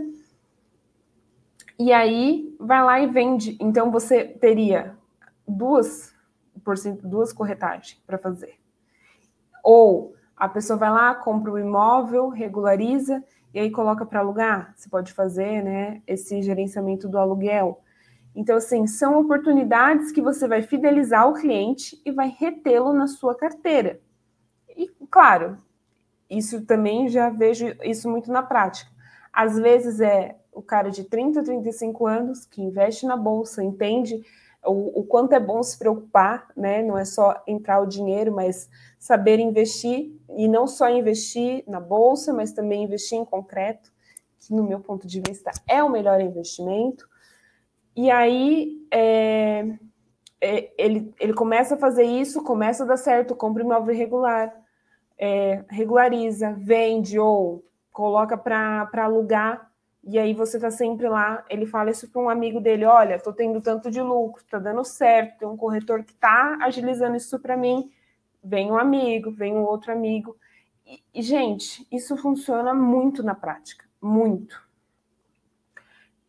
e 1.77 1.91
aí 1.91 2.55
vai 2.59 2.83
lá 2.83 2.99
e 2.99 3.07
vende. 3.07 3.57
Então 3.59 3.91
você 3.91 4.25
teria 4.25 4.95
duas, 5.47 6.13
por 6.63 6.77
cento, 6.77 7.07
duas 7.07 7.33
corretagens 7.33 8.01
para 8.05 8.17
fazer. 8.17 8.55
Ou 9.63 10.13
a 10.35 10.49
pessoa 10.49 10.77
vai 10.77 10.89
lá, 10.89 11.15
compra 11.15 11.51
o 11.51 11.59
imóvel, 11.59 12.29
regulariza 12.29 13.23
e 13.53 13.59
aí 13.59 13.71
coloca 13.71 14.05
para 14.05 14.19
alugar. 14.19 14.73
Você 14.75 14.89
pode 14.89 15.13
fazer, 15.13 15.63
né, 15.63 16.01
esse 16.07 16.41
gerenciamento 16.41 17.07
do 17.07 17.17
aluguel. 17.17 17.81
Então, 18.35 18.57
assim, 18.57 18.87
são 18.87 19.19
oportunidades 19.19 20.11
que 20.11 20.21
você 20.21 20.47
vai 20.47 20.63
fidelizar 20.63 21.27
o 21.29 21.33
cliente 21.33 22.01
e 22.03 22.11
vai 22.11 22.35
retê-lo 22.35 22.91
na 22.91 23.07
sua 23.07 23.35
carteira. 23.35 23.99
E, 24.75 24.89
claro, 25.09 25.57
isso 26.27 26.65
também 26.65 27.07
já 27.07 27.29
vejo 27.29 27.75
isso 27.83 28.09
muito 28.09 28.31
na 28.31 28.41
prática. 28.41 28.91
Às 29.31 29.57
vezes 29.57 29.99
é 29.99 30.35
o 30.53 30.61
cara 30.61 30.89
de 30.89 31.03
30, 31.03 31.43
35 31.43 32.07
anos 32.07 32.45
que 32.45 32.61
investe 32.61 33.05
na 33.05 33.17
bolsa, 33.17 33.63
entende 33.63 34.23
o, 34.65 35.01
o, 35.01 35.03
quanto 35.03 35.33
é 35.33 35.39
bom 35.39 35.61
se 35.61 35.77
preocupar, 35.77 36.47
né? 36.55 36.81
Não 36.81 36.97
é 36.97 37.03
só 37.03 37.41
entrar 37.45 37.81
o 37.81 37.85
dinheiro, 37.85 38.31
mas 38.31 38.69
saber 38.97 39.39
investir 39.39 40.11
e 40.37 40.47
não 40.47 40.67
só 40.67 40.89
investir 40.89 41.63
na 41.67 41.79
bolsa, 41.79 42.33
mas 42.33 42.53
também 42.53 42.83
investir 42.83 43.17
em 43.17 43.25
concreto, 43.25 43.91
que 44.39 44.53
no 44.53 44.63
meu 44.63 44.79
ponto 44.79 45.05
de 45.05 45.21
vista 45.25 45.51
é 45.67 45.83
o 45.83 45.89
melhor 45.89 46.21
investimento. 46.21 47.07
E 47.95 48.09
aí 48.09 48.85
é, 48.89 49.65
é, 50.39 50.71
ele, 50.77 51.13
ele 51.19 51.33
começa 51.33 51.75
a 51.75 51.77
fazer 51.77 52.03
isso, 52.03 52.43
começa 52.43 52.83
a 52.83 52.87
dar 52.87 52.97
certo, 52.97 53.35
compra 53.35 53.63
imóvel 53.63 53.93
irregular, 53.93 54.53
é, 55.17 55.63
regulariza, 55.69 56.53
vende 56.57 57.19
ou 57.19 57.63
coloca 57.91 58.37
para 58.37 58.89
alugar 58.97 59.71
e 60.05 60.19
aí 60.19 60.33
você 60.33 60.59
tá 60.59 60.69
sempre 60.69 61.07
lá, 61.07 61.45
ele 61.49 61.65
fala 61.65 61.89
isso 61.89 62.09
para 62.09 62.21
um 62.21 62.29
amigo 62.29 62.59
dele, 62.59 62.83
olha, 62.83 63.17
tô 63.17 63.31
tendo 63.31 63.61
tanto 63.61 63.89
de 63.89 64.01
lucro, 64.01 64.43
tá 64.49 64.59
dando 64.59 64.83
certo, 64.83 65.39
tem 65.39 65.47
um 65.47 65.55
corretor 65.55 66.03
que 66.03 66.13
tá 66.13 66.57
agilizando 66.61 67.15
isso 67.15 67.39
para 67.39 67.55
mim. 67.55 67.89
Vem 68.43 68.69
um 68.69 68.77
amigo, 68.77 69.31
vem 69.31 69.53
um 69.53 69.63
outro 69.63 69.93
amigo. 69.93 70.35
E, 70.85 71.01
e, 71.13 71.21
gente, 71.21 71.87
isso 71.89 72.17
funciona 72.17 72.73
muito 72.73 73.23
na 73.23 73.33
prática, 73.33 73.85
muito. 74.01 74.61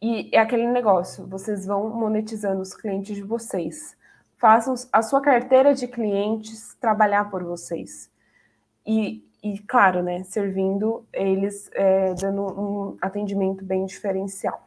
E 0.00 0.30
é 0.32 0.38
aquele 0.38 0.68
negócio, 0.68 1.26
vocês 1.26 1.66
vão 1.66 1.90
monetizando 1.90 2.60
os 2.60 2.74
clientes 2.74 3.16
de 3.16 3.22
vocês. 3.22 3.96
Façam 4.36 4.74
a 4.92 5.02
sua 5.02 5.20
carteira 5.20 5.74
de 5.74 5.88
clientes 5.88 6.74
trabalhar 6.74 7.28
por 7.28 7.42
vocês. 7.42 8.08
E 8.86 9.26
e, 9.44 9.58
claro, 9.58 10.02
né, 10.02 10.24
servindo 10.24 11.04
eles, 11.12 11.70
é, 11.74 12.14
dando 12.14 12.42
um 12.42 12.96
atendimento 12.98 13.62
bem 13.62 13.84
diferencial. 13.84 14.66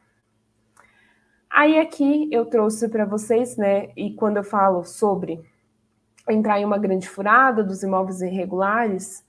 Aí 1.50 1.80
aqui 1.80 2.30
eu 2.32 2.46
trouxe 2.46 2.88
para 2.88 3.04
vocês, 3.04 3.58
né, 3.58 3.90
e 3.98 4.14
quando 4.14 4.38
eu 4.38 4.44
falo 4.44 4.84
sobre 4.84 5.44
entrar 6.30 6.60
em 6.60 6.66
uma 6.66 6.78
grande 6.78 7.10
furada 7.10 7.64
dos 7.64 7.82
imóveis 7.82 8.22
irregulares, 8.22 9.26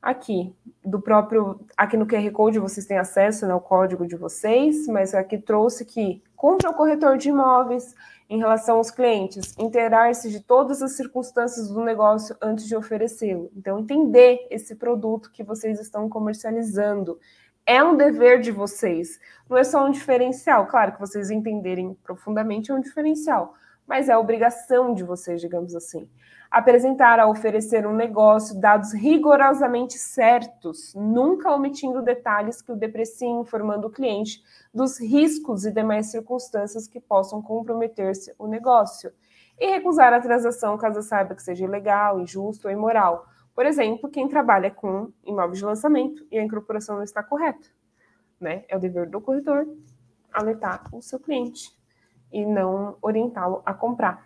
aqui, 0.00 0.54
do 0.84 1.00
próprio, 1.00 1.60
aqui 1.76 1.96
no 1.96 2.06
QR 2.06 2.30
Code 2.30 2.58
vocês 2.58 2.86
têm 2.86 2.98
acesso 2.98 3.46
né, 3.46 3.52
ao 3.52 3.60
código 3.60 4.06
de 4.06 4.16
vocês, 4.16 4.86
mas 4.86 5.14
aqui 5.14 5.38
trouxe 5.38 5.84
que 5.84 6.22
cumpra 6.36 6.70
o 6.70 6.74
corretor 6.74 7.16
de 7.16 7.28
imóveis, 7.28 7.94
em 8.28 8.38
relação 8.38 8.78
aos 8.78 8.90
clientes, 8.90 9.54
inteirar-se 9.56 10.30
de 10.30 10.40
todas 10.40 10.82
as 10.82 10.92
circunstâncias 10.92 11.68
do 11.68 11.80
negócio 11.84 12.36
antes 12.42 12.66
de 12.66 12.74
oferecê-lo. 12.74 13.50
Então, 13.56 13.78
entender 13.78 14.46
esse 14.50 14.74
produto 14.74 15.30
que 15.30 15.44
vocês 15.44 15.80
estão 15.80 16.08
comercializando 16.08 17.18
é 17.64 17.82
um 17.82 17.96
dever 17.96 18.40
de 18.40 18.50
vocês. 18.50 19.20
Não 19.48 19.56
é 19.56 19.64
só 19.64 19.84
um 19.84 19.90
diferencial. 19.90 20.66
Claro 20.66 20.92
que 20.92 21.00
vocês 21.00 21.30
entenderem 21.30 21.96
profundamente 22.02 22.70
é 22.70 22.74
um 22.74 22.80
diferencial, 22.80 23.54
mas 23.86 24.08
é 24.08 24.16
obrigação 24.16 24.92
de 24.92 25.04
vocês, 25.04 25.40
digamos 25.40 25.74
assim. 25.74 26.08
Apresentar 26.50 27.20
a 27.20 27.28
oferecer 27.28 27.86
um 27.86 27.94
negócio 27.94 28.58
dados 28.60 28.92
rigorosamente 28.92 29.94
certos, 29.98 30.94
nunca 30.94 31.52
omitindo 31.52 32.02
detalhes 32.02 32.60
que 32.60 32.72
o 32.72 32.76
depreciem, 32.76 33.40
informando 33.40 33.88
o 33.88 33.90
cliente 33.90 34.42
dos 34.74 35.00
riscos 35.00 35.64
e 35.64 35.72
demais 35.72 36.06
circunstâncias 36.06 36.88
que 36.88 37.00
possam 37.00 37.40
comprometer-se 37.42 38.34
o 38.38 38.46
negócio. 38.46 39.12
E 39.58 39.66
recusar 39.68 40.12
a 40.12 40.20
transação 40.20 40.76
caso 40.76 41.02
saiba 41.02 41.34
que 41.34 41.42
seja 41.42 41.64
ilegal, 41.64 42.20
injusto 42.20 42.68
ou 42.68 42.72
imoral. 42.72 43.26
Por 43.54 43.64
exemplo, 43.64 44.10
quem 44.10 44.28
trabalha 44.28 44.70
com 44.70 45.10
imóveis 45.24 45.58
de 45.58 45.64
lançamento 45.64 46.26
e 46.30 46.38
a 46.38 46.42
incorporação 46.42 46.96
não 46.96 47.02
está 47.02 47.22
correta. 47.22 47.66
Né? 48.38 48.64
É 48.68 48.76
o 48.76 48.80
dever 48.80 49.08
do 49.08 49.20
corretor 49.20 49.66
alertar 50.30 50.82
o 50.92 51.00
seu 51.00 51.18
cliente 51.18 51.75
e 52.32 52.44
não 52.44 52.96
orientá-lo 53.00 53.62
a 53.64 53.72
comprar. 53.72 54.24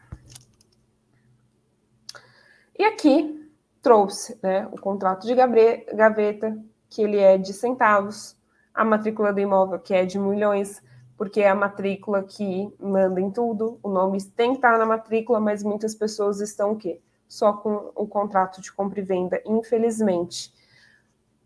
E 2.78 2.84
aqui 2.84 3.50
trouxe 3.82 4.38
né, 4.42 4.66
o 4.72 4.80
contrato 4.80 5.26
de 5.26 5.34
gaveta, 5.34 6.58
que 6.88 7.02
ele 7.02 7.18
é 7.18 7.38
de 7.38 7.52
centavos, 7.52 8.36
a 8.74 8.84
matrícula 8.84 9.32
do 9.32 9.40
imóvel, 9.40 9.78
que 9.78 9.94
é 9.94 10.04
de 10.04 10.18
milhões, 10.18 10.82
porque 11.16 11.40
é 11.42 11.48
a 11.48 11.54
matrícula 11.54 12.22
que 12.22 12.72
manda 12.80 13.20
em 13.20 13.30
tudo, 13.30 13.78
o 13.82 13.88
nome 13.88 14.22
tem 14.22 14.52
que 14.52 14.56
estar 14.56 14.78
na 14.78 14.86
matrícula, 14.86 15.38
mas 15.38 15.62
muitas 15.62 15.94
pessoas 15.94 16.40
estão 16.40 16.72
o 16.72 16.76
quê? 16.76 17.00
Só 17.28 17.52
com 17.52 17.92
o 17.94 18.06
contrato 18.06 18.60
de 18.60 18.72
compra 18.72 19.00
e 19.00 19.02
venda, 19.02 19.40
infelizmente. 19.44 20.52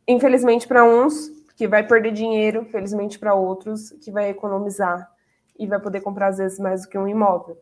Infelizmente 0.06 0.68
para 0.68 0.84
uns, 0.84 1.28
que 1.56 1.68
vai 1.68 1.86
perder 1.86 2.12
dinheiro, 2.12 2.64
felizmente 2.66 3.18
para 3.18 3.34
outros, 3.34 3.90
que 4.00 4.10
vai 4.10 4.28
economizar 4.28 5.10
e 5.58 5.66
vai 5.66 5.80
poder 5.80 6.00
comprar 6.00 6.28
às 6.28 6.38
vezes 6.38 6.58
mais 6.58 6.82
do 6.82 6.88
que 6.88 6.98
um 6.98 7.08
imóvel. 7.08 7.56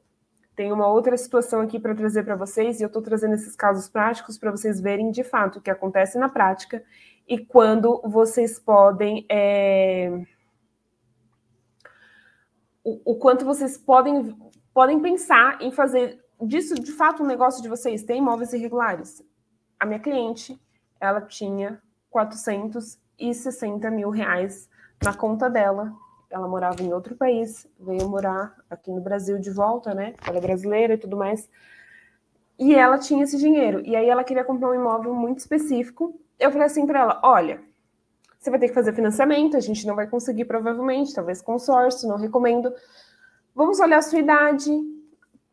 Tem 0.54 0.70
uma 0.70 0.86
outra 0.86 1.16
situação 1.16 1.60
aqui 1.60 1.80
para 1.80 1.94
trazer 1.94 2.24
para 2.24 2.36
vocês, 2.36 2.78
e 2.78 2.82
eu 2.82 2.88
estou 2.88 3.00
trazendo 3.00 3.34
esses 3.34 3.56
casos 3.56 3.88
práticos 3.88 4.36
para 4.36 4.50
vocês 4.50 4.80
verem 4.80 5.10
de 5.10 5.24
fato 5.24 5.58
o 5.58 5.62
que 5.62 5.70
acontece 5.70 6.18
na 6.18 6.28
prática 6.28 6.84
e 7.26 7.38
quando 7.38 8.00
vocês 8.04 8.58
podem. 8.58 9.24
É... 9.30 10.24
O, 12.84 13.12
o, 13.12 13.16
quanto 13.16 13.44
vocês 13.44 13.78
podem, 13.78 14.36
podem 14.74 15.00
pensar 15.00 15.62
em 15.62 15.70
fazer 15.70 16.20
disso 16.40 16.74
de 16.74 16.90
fato 16.92 17.22
um 17.22 17.26
negócio 17.26 17.62
de 17.62 17.68
vocês. 17.68 18.02
Tem 18.02 18.18
imóveis 18.18 18.52
irregulares. 18.52 19.22
A 19.78 19.86
minha 19.86 20.00
cliente, 20.00 20.60
ela 21.00 21.20
tinha 21.20 21.80
460 22.10 23.90
mil 23.90 24.10
reais 24.10 24.68
na 25.02 25.14
conta 25.14 25.48
dela 25.48 25.92
ela 26.32 26.48
morava 26.48 26.82
em 26.82 26.92
outro 26.94 27.14
país, 27.14 27.68
veio 27.78 28.08
morar 28.08 28.56
aqui 28.70 28.90
no 28.90 29.02
Brasil 29.02 29.38
de 29.38 29.50
volta, 29.50 29.92
né? 29.92 30.14
Ela 30.26 30.38
é 30.38 30.40
brasileira 30.40 30.94
e 30.94 30.98
tudo 30.98 31.14
mais. 31.14 31.48
E 32.58 32.74
ela 32.74 32.98
tinha 32.98 33.22
esse 33.22 33.36
dinheiro. 33.36 33.82
E 33.84 33.94
aí 33.94 34.08
ela 34.08 34.24
queria 34.24 34.42
comprar 34.42 34.70
um 34.70 34.74
imóvel 34.74 35.14
muito 35.14 35.40
específico. 35.40 36.18
Eu 36.40 36.50
falei 36.50 36.66
assim 36.66 36.86
para 36.86 37.00
ela: 37.00 37.20
olha, 37.22 37.60
você 38.38 38.48
vai 38.48 38.58
ter 38.58 38.68
que 38.68 38.74
fazer 38.74 38.94
financiamento, 38.94 39.58
a 39.58 39.60
gente 39.60 39.86
não 39.86 39.94
vai 39.94 40.06
conseguir 40.06 40.46
provavelmente, 40.46 41.14
talvez 41.14 41.42
consórcio, 41.42 42.08
não 42.08 42.16
recomendo. 42.16 42.72
Vamos 43.54 43.78
olhar 43.78 43.98
a 43.98 44.02
sua 44.02 44.18
idade. 44.18 44.70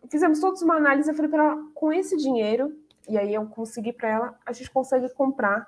Fizemos 0.09 0.39
todos 0.39 0.61
uma 0.61 0.75
análise. 0.75 1.09
Eu 1.09 1.15
falei 1.15 1.29
para 1.29 1.43
ela: 1.43 1.57
com 1.75 1.91
esse 1.91 2.15
dinheiro, 2.15 2.73
e 3.09 3.17
aí 3.17 3.33
eu 3.33 3.45
consegui 3.47 3.91
para 3.91 4.07
ela, 4.07 4.39
a 4.45 4.53
gente 4.53 4.71
consegue 4.71 5.09
comprar 5.09 5.67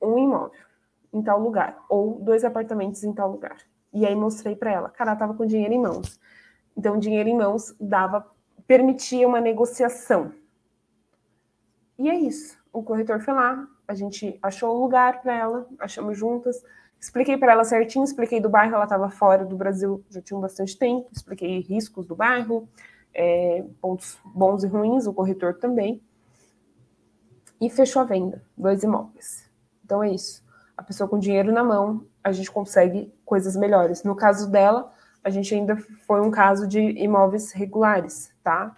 um 0.00 0.16
imóvel 0.16 0.60
em 1.12 1.22
tal 1.22 1.40
lugar, 1.40 1.76
ou 1.88 2.20
dois 2.20 2.44
apartamentos 2.44 3.02
em 3.02 3.12
tal 3.12 3.32
lugar. 3.32 3.56
E 3.92 4.06
aí 4.06 4.14
mostrei 4.14 4.56
para 4.56 4.72
ela, 4.72 4.88
cara, 4.88 5.10
ela 5.10 5.18
tava 5.18 5.34
com 5.34 5.44
dinheiro 5.44 5.74
em 5.74 5.80
mãos. 5.80 6.18
Então, 6.76 6.98
dinheiro 6.98 7.28
em 7.28 7.36
mãos 7.36 7.74
dava, 7.78 8.26
permitia 8.66 9.28
uma 9.28 9.40
negociação. 9.40 10.32
E 11.98 12.08
é 12.08 12.14
isso. 12.14 12.58
O 12.72 12.82
corretor 12.82 13.20
foi 13.20 13.34
lá, 13.34 13.68
a 13.86 13.94
gente 13.94 14.38
achou 14.42 14.74
o 14.74 14.80
lugar 14.80 15.20
para 15.20 15.36
ela, 15.36 15.68
achamos 15.78 16.16
juntas, 16.16 16.64
expliquei 16.98 17.36
para 17.36 17.52
ela 17.52 17.64
certinho, 17.64 18.04
expliquei 18.04 18.40
do 18.40 18.48
bairro, 18.48 18.74
ela 18.74 18.84
estava 18.84 19.10
fora 19.10 19.44
do 19.44 19.56
Brasil 19.56 20.02
já 20.08 20.22
tinha 20.22 20.40
bastante 20.40 20.78
tempo, 20.78 21.08
expliquei 21.12 21.60
riscos 21.60 22.06
do 22.06 22.16
bairro, 22.16 22.68
é, 23.12 23.64
pontos 23.80 24.18
bons 24.24 24.64
e 24.64 24.66
ruins, 24.66 25.06
o 25.06 25.12
corretor 25.12 25.54
também. 25.54 26.02
E 27.60 27.68
fechou 27.68 28.02
a 28.02 28.04
venda, 28.04 28.42
dois 28.56 28.82
imóveis. 28.82 29.50
Então 29.84 30.02
é 30.02 30.10
isso. 30.10 30.42
A 30.76 30.82
pessoa 30.82 31.08
com 31.08 31.18
dinheiro 31.18 31.52
na 31.52 31.62
mão, 31.62 32.06
a 32.22 32.32
gente 32.32 32.50
consegue 32.50 33.12
coisas 33.24 33.56
melhores. 33.56 34.02
No 34.02 34.14
caso 34.14 34.50
dela, 34.50 34.92
a 35.22 35.30
gente 35.30 35.54
ainda 35.54 35.76
foi 36.06 36.20
um 36.20 36.30
caso 36.30 36.66
de 36.66 36.80
imóveis 36.80 37.52
regulares, 37.52 38.32
tá? 38.42 38.76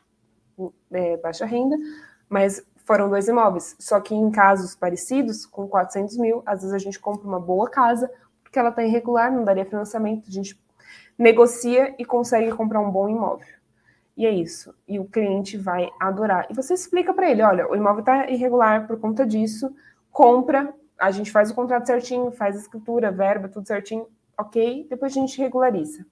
É, 0.92 1.16
baixa 1.16 1.44
renda, 1.44 1.76
mas 2.28 2.64
foram 2.85 3.09
dois 3.09 3.28
imóveis. 3.28 3.74
Só 3.78 4.00
que 4.00 4.14
em 4.14 4.30
casos 4.30 4.74
parecidos, 4.74 5.46
com 5.46 5.66
400 5.66 6.16
mil, 6.18 6.42
às 6.46 6.61
vezes 6.61 6.74
a 6.74 6.78
gente 6.78 6.98
compra 6.98 7.26
uma 7.26 7.40
boa 7.40 7.68
casa, 7.68 8.11
porque 8.42 8.59
ela 8.59 8.68
está 8.68 8.85
irregular, 8.85 9.33
não 9.33 9.44
daria 9.44 9.64
financiamento, 9.64 10.28
a 10.28 10.33
gente 10.33 10.59
negocia 11.18 11.94
e 11.98 12.04
consegue 12.04 12.50
comprar 12.52 12.80
um 12.80 12.90
bom 12.90 13.09
imóvel. 13.09 13.46
E 14.16 14.26
é 14.26 14.30
isso. 14.30 14.72
E 14.87 15.00
o 15.00 15.04
cliente 15.04 15.57
vai 15.57 15.90
adorar. 15.98 16.46
E 16.50 16.54
você 16.54 16.74
explica 16.74 17.12
para 17.12 17.28
ele: 17.28 17.42
olha, 17.42 17.68
o 17.68 17.74
imóvel 17.74 18.00
está 18.00 18.30
irregular 18.30 18.87
por 18.87 19.00
conta 19.00 19.26
disso, 19.26 19.74
compra 20.11 20.72
a 20.98 21.11
gente 21.11 21.30
faz 21.30 21.50
o 21.50 21.54
contrato 21.54 21.87
certinho, 21.87 22.30
faz 22.30 22.57
a 22.57 22.61
escritura, 22.61 23.11
verba, 23.11 23.48
tudo 23.48 23.66
certinho, 23.66 24.07
ok? 24.38 24.87
Depois 24.88 25.12
a 25.12 25.20
gente 25.20 25.38
regulariza. 25.40 26.07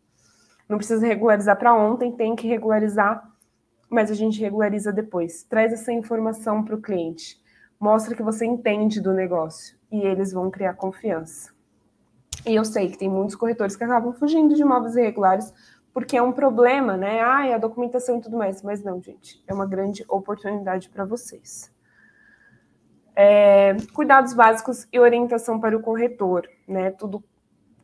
Não 0.69 0.79
precisa 0.79 1.07
regularizar 1.07 1.59
para 1.59 1.75
ontem, 1.75 2.13
tem 2.13 2.35
que 2.35 2.47
regularizar, 2.47 3.31
mas 3.89 4.11
a 4.11 4.15
gente 4.15 4.41
regulariza 4.41 4.93
depois. 4.93 5.45
Traz 5.45 5.73
essa 5.73 5.93
informação 5.93 6.65
para 6.65 6.75
o 6.75 6.81
cliente. 6.81 7.41
Mostra 7.79 8.15
que 8.15 8.23
você 8.23 8.47
entende 8.47 9.01
do 9.01 9.13
negócio 9.13 9.77
e 9.91 10.01
eles 10.01 10.33
vão 10.33 10.51
criar 10.51 10.75
confiança. 10.75 11.53
E 12.47 12.55
eu 12.55 12.65
sei 12.65 12.89
que 12.89 12.99
tem 12.99 13.09
muitos 13.09 13.37
corretores 13.37 13.77
que 13.77 13.85
acabam 13.85 14.13
fugindo 14.13 14.55
de 14.55 14.63
imóveis 14.63 14.97
irregulares 14.97 15.53
porque 15.93 16.17
é 16.17 16.23
um 16.23 16.33
problema, 16.33 16.97
né? 16.97 17.21
Ah, 17.21 17.55
a 17.55 17.59
documentação 17.59 18.19
e 18.19 18.21
tudo 18.23 18.37
mais. 18.37 18.63
Mas 18.63 18.83
não, 18.83 19.01
gente, 19.03 19.43
é 19.47 19.53
uma 19.53 19.67
grande 19.67 20.05
oportunidade 20.09 20.89
para 20.89 21.05
vocês. 21.05 21.71
É, 23.15 23.77
cuidados 23.93 24.33
básicos 24.33 24.87
e 24.93 24.99
orientação 24.99 25.61
para 25.61 25.77
o 25.77 25.83
corretor, 25.83 26.49
né? 26.67 26.91
Tudo 26.91 27.23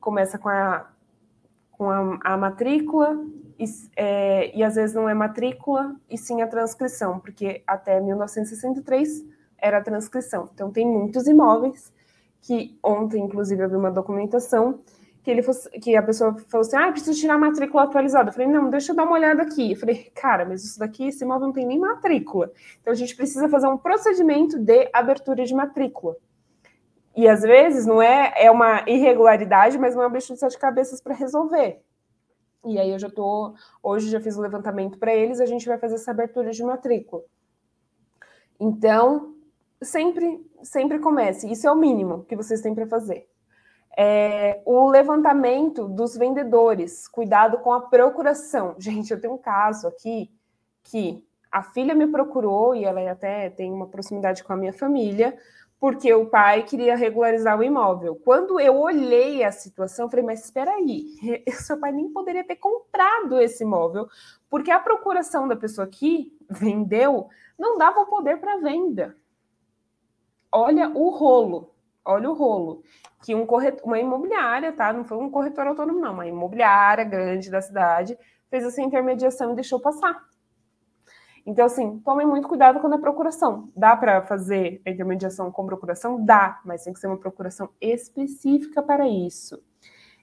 começa 0.01 0.39
com 0.39 0.49
a, 0.49 0.89
com 1.73 1.91
a, 1.91 2.19
a 2.23 2.37
matrícula 2.37 3.19
e, 3.59 3.65
é, 3.97 4.57
e 4.57 4.63
às 4.63 4.77
vezes 4.77 4.95
não 4.95 5.09
é 5.09 5.15
matrícula 5.15 5.95
e 6.09 6.17
sim 6.17 6.41
a 6.41 6.47
transcrição, 6.47 7.21
porque 7.21 7.63
até 7.67 8.01
1963 8.01 9.25
era 9.59 9.79
a 9.79 9.83
transcrição. 9.83 10.49
Então 10.55 10.71
tem 10.71 10.87
muitos 10.87 11.27
imóveis 11.27 11.93
que 12.41 12.79
ontem, 12.83 13.23
inclusive, 13.23 13.63
eu 13.63 13.69
vi 13.69 13.77
uma 13.77 13.91
documentação 13.91 14.81
que 15.29 15.33
ele 15.33 15.43
fosse, 15.43 15.69
que 15.79 15.95
a 15.95 16.03
pessoa 16.03 16.35
falou 16.49 16.67
assim: 16.67 16.77
ah, 16.77 16.91
preciso 16.91 17.21
tirar 17.21 17.35
a 17.35 17.39
matrícula 17.39 17.83
atualizada. 17.83 18.31
Eu 18.31 18.33
falei, 18.33 18.49
não, 18.49 18.71
deixa 18.71 18.93
eu 18.93 18.97
dar 18.97 19.05
uma 19.05 19.13
olhada 19.13 19.43
aqui. 19.43 19.73
Eu 19.73 19.77
falei, 19.77 20.11
cara, 20.15 20.47
mas 20.47 20.65
isso 20.65 20.79
daqui, 20.79 21.07
esse 21.07 21.23
imóvel 21.23 21.49
não 21.49 21.53
tem 21.53 21.67
nem 21.67 21.79
matrícula. 21.79 22.51
Então 22.81 22.91
a 22.91 22.97
gente 22.97 23.15
precisa 23.15 23.47
fazer 23.47 23.67
um 23.67 23.77
procedimento 23.77 24.59
de 24.59 24.89
abertura 24.91 25.45
de 25.45 25.55
matrícula. 25.55 26.17
E 27.15 27.29
às 27.29 27.43
vezes 27.43 27.85
não 27.85 28.01
é, 28.01 28.33
é 28.37 28.51
uma 28.51 28.85
irregularidade, 28.89 29.77
mas 29.77 29.95
não 29.95 30.03
é 30.03 30.07
uma 30.07 30.13
bicho 30.13 30.33
de 30.33 30.41
sete 30.41 30.59
cabeças 30.59 30.99
para 30.99 31.15
resolver. 31.15 31.83
E 32.65 32.79
aí 32.79 32.91
eu 32.91 32.99
já 32.99 33.11
tô, 33.11 33.55
hoje 33.83 34.09
já 34.09 34.21
fiz 34.21 34.39
o 34.39 34.41
levantamento 34.41 34.99
para 34.99 35.15
eles, 35.15 35.41
a 35.41 35.47
gente 35.47 35.69
vai 35.69 35.77
fazer 35.77 35.97
essa 35.97 36.11
abertura 36.11 36.53
de 36.53 36.65
matrícula. 36.65 37.23
Então, 38.59 39.35
sempre, 39.83 40.41
sempre 40.63 40.99
comece. 40.99 41.51
Isso 41.51 41.69
é 41.69 41.71
o 41.71 41.77
mínimo 41.77 42.25
que 42.25 42.35
vocês 42.35 42.63
têm 42.63 42.75
para 42.75 42.87
fazer. 42.87 43.29
É, 44.01 44.63
o 44.65 44.89
levantamento 44.89 45.89
dos 45.89 46.17
vendedores, 46.17 47.09
cuidado 47.09 47.59
com 47.59 47.73
a 47.73 47.81
procuração. 47.81 48.77
Gente, 48.79 49.11
eu 49.11 49.21
tenho 49.21 49.35
um 49.35 49.39
caso 49.39 49.89
aqui 49.89 50.31
que 50.85 51.27
a 51.51 51.65
filha 51.65 51.97
me 51.97 52.07
procurou 52.07 52.77
e 52.77 52.85
ela 52.85 53.11
até 53.11 53.51
tem 53.51 53.73
uma 53.73 53.89
proximidade 53.89 54.45
com 54.45 54.53
a 54.53 54.57
minha 54.57 54.73
família, 54.73 55.37
porque 55.81 56.15
o 56.15 56.27
pai 56.27 56.63
queria 56.63 56.95
regularizar 56.95 57.59
o 57.59 57.65
imóvel. 57.65 58.15
Quando 58.15 58.61
eu 58.61 58.79
olhei 58.79 59.43
a 59.43 59.51
situação, 59.51 60.09
falei, 60.09 60.25
mas 60.25 60.45
espera 60.45 60.71
aí, 60.75 61.17
seu 61.55 61.77
pai 61.77 61.91
nem 61.91 62.09
poderia 62.09 62.45
ter 62.45 62.55
comprado 62.55 63.41
esse 63.41 63.65
imóvel, 63.65 64.09
porque 64.49 64.71
a 64.71 64.79
procuração 64.79 65.49
da 65.49 65.57
pessoa 65.57 65.89
que 65.89 66.33
vendeu 66.49 67.29
não 67.59 67.77
dava 67.77 67.99
o 67.99 68.07
poder 68.07 68.39
para 68.39 68.59
venda. 68.59 69.17
Olha 70.53 70.89
o 70.89 71.11
rolo, 71.11 71.75
olha 72.09 72.31
o 72.31 72.35
rolo 72.35 72.83
que 73.23 73.35
um 73.35 73.45
corretor, 73.45 73.85
uma 73.85 73.99
imobiliária, 73.99 74.73
tá? 74.73 74.93
Não 74.93 75.05
foi 75.05 75.19
um 75.19 75.31
corretor 75.31 75.67
autônomo, 75.67 76.01
não, 76.01 76.15
uma 76.15 76.27
imobiliária 76.27 77.05
grande 77.05 77.51
da 77.51 77.61
cidade 77.61 78.19
fez 78.49 78.65
essa 78.65 78.81
intermediação 78.81 79.53
e 79.53 79.55
deixou 79.55 79.79
passar. 79.79 80.17
Então, 81.45 81.65
assim, 81.65 81.99
tomem 82.01 82.27
muito 82.27 82.49
cuidado 82.49 82.81
com 82.81 82.93
a 82.93 82.99
procuração. 82.99 83.69
Dá 83.75 83.97
para 83.97 84.23
fazer 84.23 84.83
a 84.87 84.91
intermediação 84.91 85.51
com 85.51 85.67
procuração? 85.67 86.25
Dá, 86.25 86.61
mas 86.65 86.85
tem 86.85 86.93
que 86.93 87.01
ser 87.01 87.07
uma 87.07 87.17
procuração 87.17 87.71
específica 87.81 88.83
para 88.83 89.09
isso. 89.09 89.63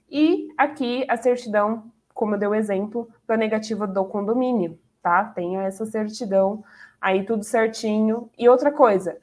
E 0.08 0.48
aqui 0.56 1.04
a 1.08 1.16
certidão, 1.16 1.90
como 2.14 2.34
eu 2.34 2.38
dei 2.38 2.48
o 2.48 2.54
exemplo, 2.54 3.08
da 3.26 3.36
negativa 3.36 3.86
do 3.86 4.04
condomínio, 4.04 4.78
tá? 5.02 5.24
Tenha 5.24 5.62
essa 5.62 5.84
certidão 5.84 6.62
aí 7.00 7.24
tudo 7.24 7.42
certinho. 7.42 8.30
E 8.38 8.48
outra 8.48 8.70
coisa, 8.70 9.18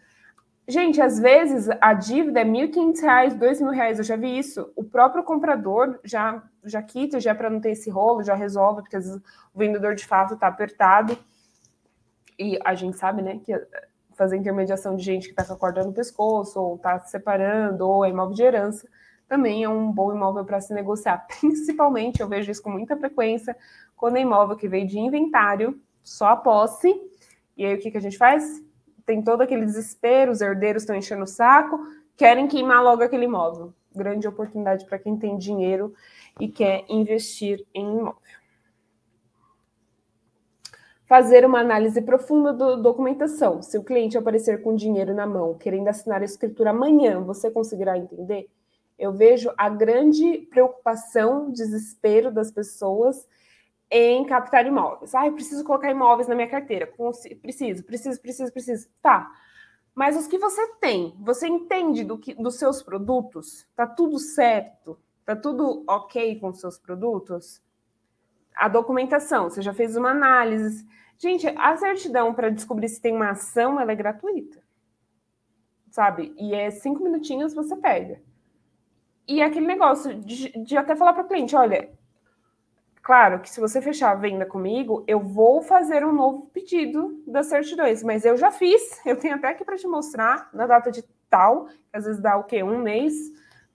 gente, 0.67 1.02
às 1.02 1.19
vezes 1.19 1.67
a 1.82 1.93
dívida 1.93 2.41
é 2.41 2.43
R$ 2.43 2.49
1.500, 2.49 3.34
R$ 3.34 3.49
2.000, 3.49 3.97
eu 3.97 4.04
já 4.04 4.15
vi 4.15 4.38
isso. 4.38 4.71
O 4.76 4.84
próprio 4.84 5.23
comprador 5.23 5.99
já, 6.04 6.41
já 6.63 6.82
quita, 6.82 7.19
já 7.19 7.36
para 7.36 7.49
não 7.49 7.60
ter 7.60 7.71
esse 7.71 7.89
rolo, 7.89 8.23
já 8.23 8.34
resolve, 8.34 8.82
porque 8.82 8.95
às 8.95 9.06
vezes 9.06 9.21
o 9.54 9.60
vendedor 9.60 9.95
de 9.95 10.06
fato 10.06 10.36
está 10.36 10.47
apertado. 10.47 11.17
E 12.38 12.58
a 12.63 12.73
gente 12.73 12.97
sabe, 12.97 13.21
né, 13.21 13.39
que 13.43 13.54
fazer 14.15 14.38
intermediação 14.38 14.95
de 14.95 15.04
gente 15.04 15.26
que 15.26 15.32
está 15.32 15.43
com 15.43 15.54
a 15.54 15.58
corda 15.58 15.84
no 15.84 15.93
pescoço, 15.93 16.60
ou 16.60 16.76
está 16.76 16.99
se 16.99 17.12
separando, 17.12 17.88
ou 17.88 18.06
é 18.06 18.10
imóvel 18.10 18.36
de 18.36 18.43
herança, 18.43 18.88
também 19.28 19.63
é 19.63 19.69
um 19.69 19.91
bom 19.91 20.13
imóvel 20.13 20.45
para 20.45 20.62
se 20.62 20.73
negociar. 20.73 21.26
Principalmente, 21.39 22.21
eu 22.21 22.28
vejo 22.28 22.52
isso 22.52 22.62
com 22.62 22.69
muita 22.69 22.95
frequência, 22.95 23.56
quando 23.95 24.17
é 24.17 24.21
imóvel 24.21 24.56
que 24.56 24.67
veio 24.67 24.88
de 24.88 24.99
inventário, 24.99 25.80
só 26.04 26.28
a 26.28 26.36
posse, 26.36 26.93
e 27.56 27.65
aí 27.65 27.76
o 27.76 27.80
que, 27.80 27.91
que 27.91 27.97
a 27.97 28.02
gente 28.02 28.17
faz? 28.17 28.62
Tem 29.05 29.21
todo 29.21 29.41
aquele 29.41 29.65
desespero, 29.65 30.31
os 30.31 30.41
herdeiros 30.41 30.83
estão 30.83 30.95
enchendo 30.95 31.23
o 31.23 31.27
saco, 31.27 31.79
querem 32.15 32.47
queimar 32.47 32.83
logo 32.83 33.03
aquele 33.03 33.25
imóvel. 33.25 33.73
Grande 33.95 34.27
oportunidade 34.27 34.85
para 34.85 34.97
quem 34.99 35.17
tem 35.17 35.37
dinheiro 35.37 35.93
e 36.39 36.47
quer 36.47 36.85
investir 36.89 37.65
em 37.73 37.99
imóvel 37.99 38.15
fazer 41.13 41.45
uma 41.45 41.59
análise 41.59 42.01
profunda 42.01 42.51
da 42.51 42.75
documentação. 42.75 43.61
Se 43.61 43.77
o 43.77 43.83
cliente 43.83 44.17
aparecer 44.17 44.63
com 44.63 44.75
dinheiro 44.75 45.13
na 45.13 45.27
mão, 45.27 45.53
querendo 45.53 45.87
assinar 45.87 46.23
a 46.23 46.25
escritura 46.25 46.71
amanhã, 46.71 47.21
você 47.21 47.51
conseguirá 47.51 47.95
entender? 47.95 48.49
Eu 48.97 49.11
vejo 49.11 49.51
a 49.55 49.69
grande 49.69 50.47
preocupação, 50.49 51.51
desespero 51.51 52.31
das 52.31 52.49
pessoas 52.49 53.27
em 53.89 54.25
captar 54.25 54.65
imóveis. 54.65 55.13
Ah, 55.13 55.27
eu 55.27 55.33
preciso 55.33 55.63
colocar 55.63 55.91
imóveis 55.91 56.27
na 56.27 56.35
minha 56.35 56.49
carteira. 56.49 56.91
Preciso, 57.41 57.83
preciso, 57.83 58.21
preciso, 58.21 58.51
preciso. 58.51 58.89
Tá. 59.01 59.31
Mas 59.93 60.17
os 60.17 60.27
que 60.27 60.37
você 60.37 60.67
tem, 60.75 61.15
você 61.19 61.47
entende 61.47 62.03
do 62.03 62.17
que, 62.17 62.33
dos 62.33 62.57
seus 62.57 62.81
produtos? 62.81 63.67
Tá 63.75 63.85
tudo 63.85 64.17
certo? 64.17 64.99
Tá 65.23 65.35
tudo 65.35 65.83
ok 65.87 66.39
com 66.39 66.49
os 66.49 66.59
seus 66.59 66.79
produtos? 66.79 67.61
A 68.55 68.67
documentação, 68.67 69.49
você 69.49 69.61
já 69.61 69.73
fez 69.73 69.95
uma 69.95 70.09
análise, 70.09 70.85
Gente, 71.17 71.47
a 71.47 71.77
certidão 71.77 72.33
para 72.33 72.49
descobrir 72.49 72.89
se 72.89 73.01
tem 73.01 73.15
uma 73.15 73.29
ação, 73.29 73.79
ela 73.79 73.93
é 73.93 73.95
gratuita. 73.95 74.61
Sabe? 75.89 76.33
E 76.37 76.53
é 76.53 76.69
cinco 76.69 77.01
minutinhos 77.01 77.53
você 77.53 77.77
pega. 77.77 78.21
E 79.25 79.39
é 79.39 79.45
aquele 79.45 79.65
negócio 79.65 80.15
de, 80.15 80.49
de 80.63 80.75
até 80.75 80.97
falar 80.97 81.13
para 81.13 81.23
o 81.23 81.27
cliente, 81.27 81.55
olha, 81.55 81.89
claro 83.03 83.39
que 83.41 83.49
se 83.49 83.59
você 83.59 83.79
fechar 83.81 84.11
a 84.11 84.15
venda 84.15 84.45
comigo, 84.45 85.03
eu 85.07 85.19
vou 85.19 85.61
fazer 85.61 86.03
um 86.03 86.11
novo 86.11 86.47
pedido 86.47 87.21
das 87.27 87.45
certidões, 87.45 88.01
mas 88.01 88.25
eu 88.25 88.35
já 88.35 88.49
fiz, 88.49 88.99
eu 89.05 89.15
tenho 89.15 89.35
até 89.35 89.49
aqui 89.49 89.63
para 89.63 89.77
te 89.77 89.87
mostrar 89.87 90.49
na 90.51 90.65
data 90.65 90.89
de 90.89 91.03
tal, 91.29 91.67
às 91.91 92.05
vezes 92.05 92.21
dá 92.21 92.35
o 92.37 92.45
quê? 92.45 92.63
Um 92.63 92.79
mês, 92.79 93.13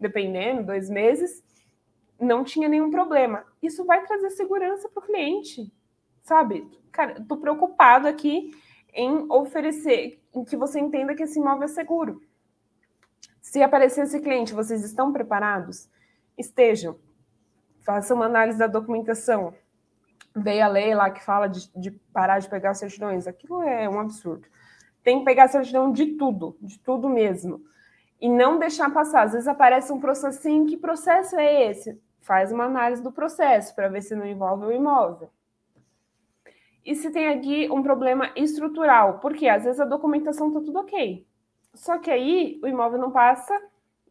dependendo, 0.00 0.64
dois 0.64 0.90
meses, 0.90 1.44
não 2.18 2.42
tinha 2.42 2.68
nenhum 2.68 2.90
problema. 2.90 3.44
Isso 3.62 3.84
vai 3.84 4.04
trazer 4.04 4.30
segurança 4.30 4.88
para 4.88 5.02
o 5.04 5.06
cliente 5.06 5.72
sabe? 6.28 6.70
Cara, 6.92 7.24
tô 7.26 7.38
preocupado 7.38 8.06
aqui 8.06 8.50
em 8.92 9.26
oferecer, 9.32 10.22
em 10.34 10.44
que 10.44 10.56
você 10.56 10.78
entenda 10.78 11.14
que 11.14 11.22
esse 11.22 11.38
imóvel 11.38 11.64
é 11.64 11.68
seguro. 11.68 12.20
Se 13.40 13.62
aparecer 13.62 14.04
esse 14.04 14.20
cliente, 14.20 14.52
vocês 14.52 14.84
estão 14.84 15.10
preparados? 15.10 15.88
Estejam. 16.36 16.98
Façam 17.88 18.18
uma 18.18 18.27
análise 18.27 18.59
da 18.59 18.66
documentação. 18.66 19.55
Veio 20.37 20.62
a 20.62 20.68
lei 20.68 20.94
lá 20.94 21.11
que 21.11 21.24
fala 21.24 21.48
de, 21.48 21.72
de 21.74 21.90
parar 22.12 22.38
de 22.38 22.46
pegar 22.46 22.74
certidões. 22.74 23.27
Aquilo 23.27 23.62
é 23.62 23.88
um 23.88 23.98
absurdo. 23.98 24.46
Tem 25.03 25.20
que 25.20 25.24
pegar 25.24 25.48
certidão 25.48 25.90
de 25.90 26.18
tudo, 26.18 26.55
de 26.61 26.79
tudo 26.81 27.09
mesmo. 27.09 27.62
E 28.20 28.29
não 28.29 28.59
deixar 28.59 28.92
passar. 28.92 29.22
Às 29.22 29.33
vezes 29.33 29.48
aparece 29.48 29.90
um 29.90 29.98
processinho. 29.98 30.66
Que 30.66 30.77
processo 30.77 31.35
é 31.37 31.70
esse? 31.70 31.98
Faz 32.20 32.53
uma 32.53 32.64
análise 32.64 33.03
do 33.03 33.11
processo 33.11 33.74
para 33.74 33.88
ver 33.88 34.03
se 34.03 34.14
não 34.14 34.27
envolve 34.27 34.66
o 34.66 34.72
imóvel 34.72 35.31
e 36.85 36.94
se 36.94 37.11
tem 37.11 37.29
aqui 37.29 37.70
um 37.70 37.83
problema 37.83 38.31
estrutural, 38.37 39.18
porque 39.18 39.48
às 39.48 39.64
vezes 39.64 39.81
a 39.81 39.87
documentação 39.87 40.48
está 40.48 40.61
tudo 40.61 40.79
ok. 40.79 41.27
Só 41.74 41.96
que 41.96 42.11
aí 42.11 42.61
o 42.62 42.66
imóvel 42.66 42.98
não 42.98 43.11
passa 43.11 43.59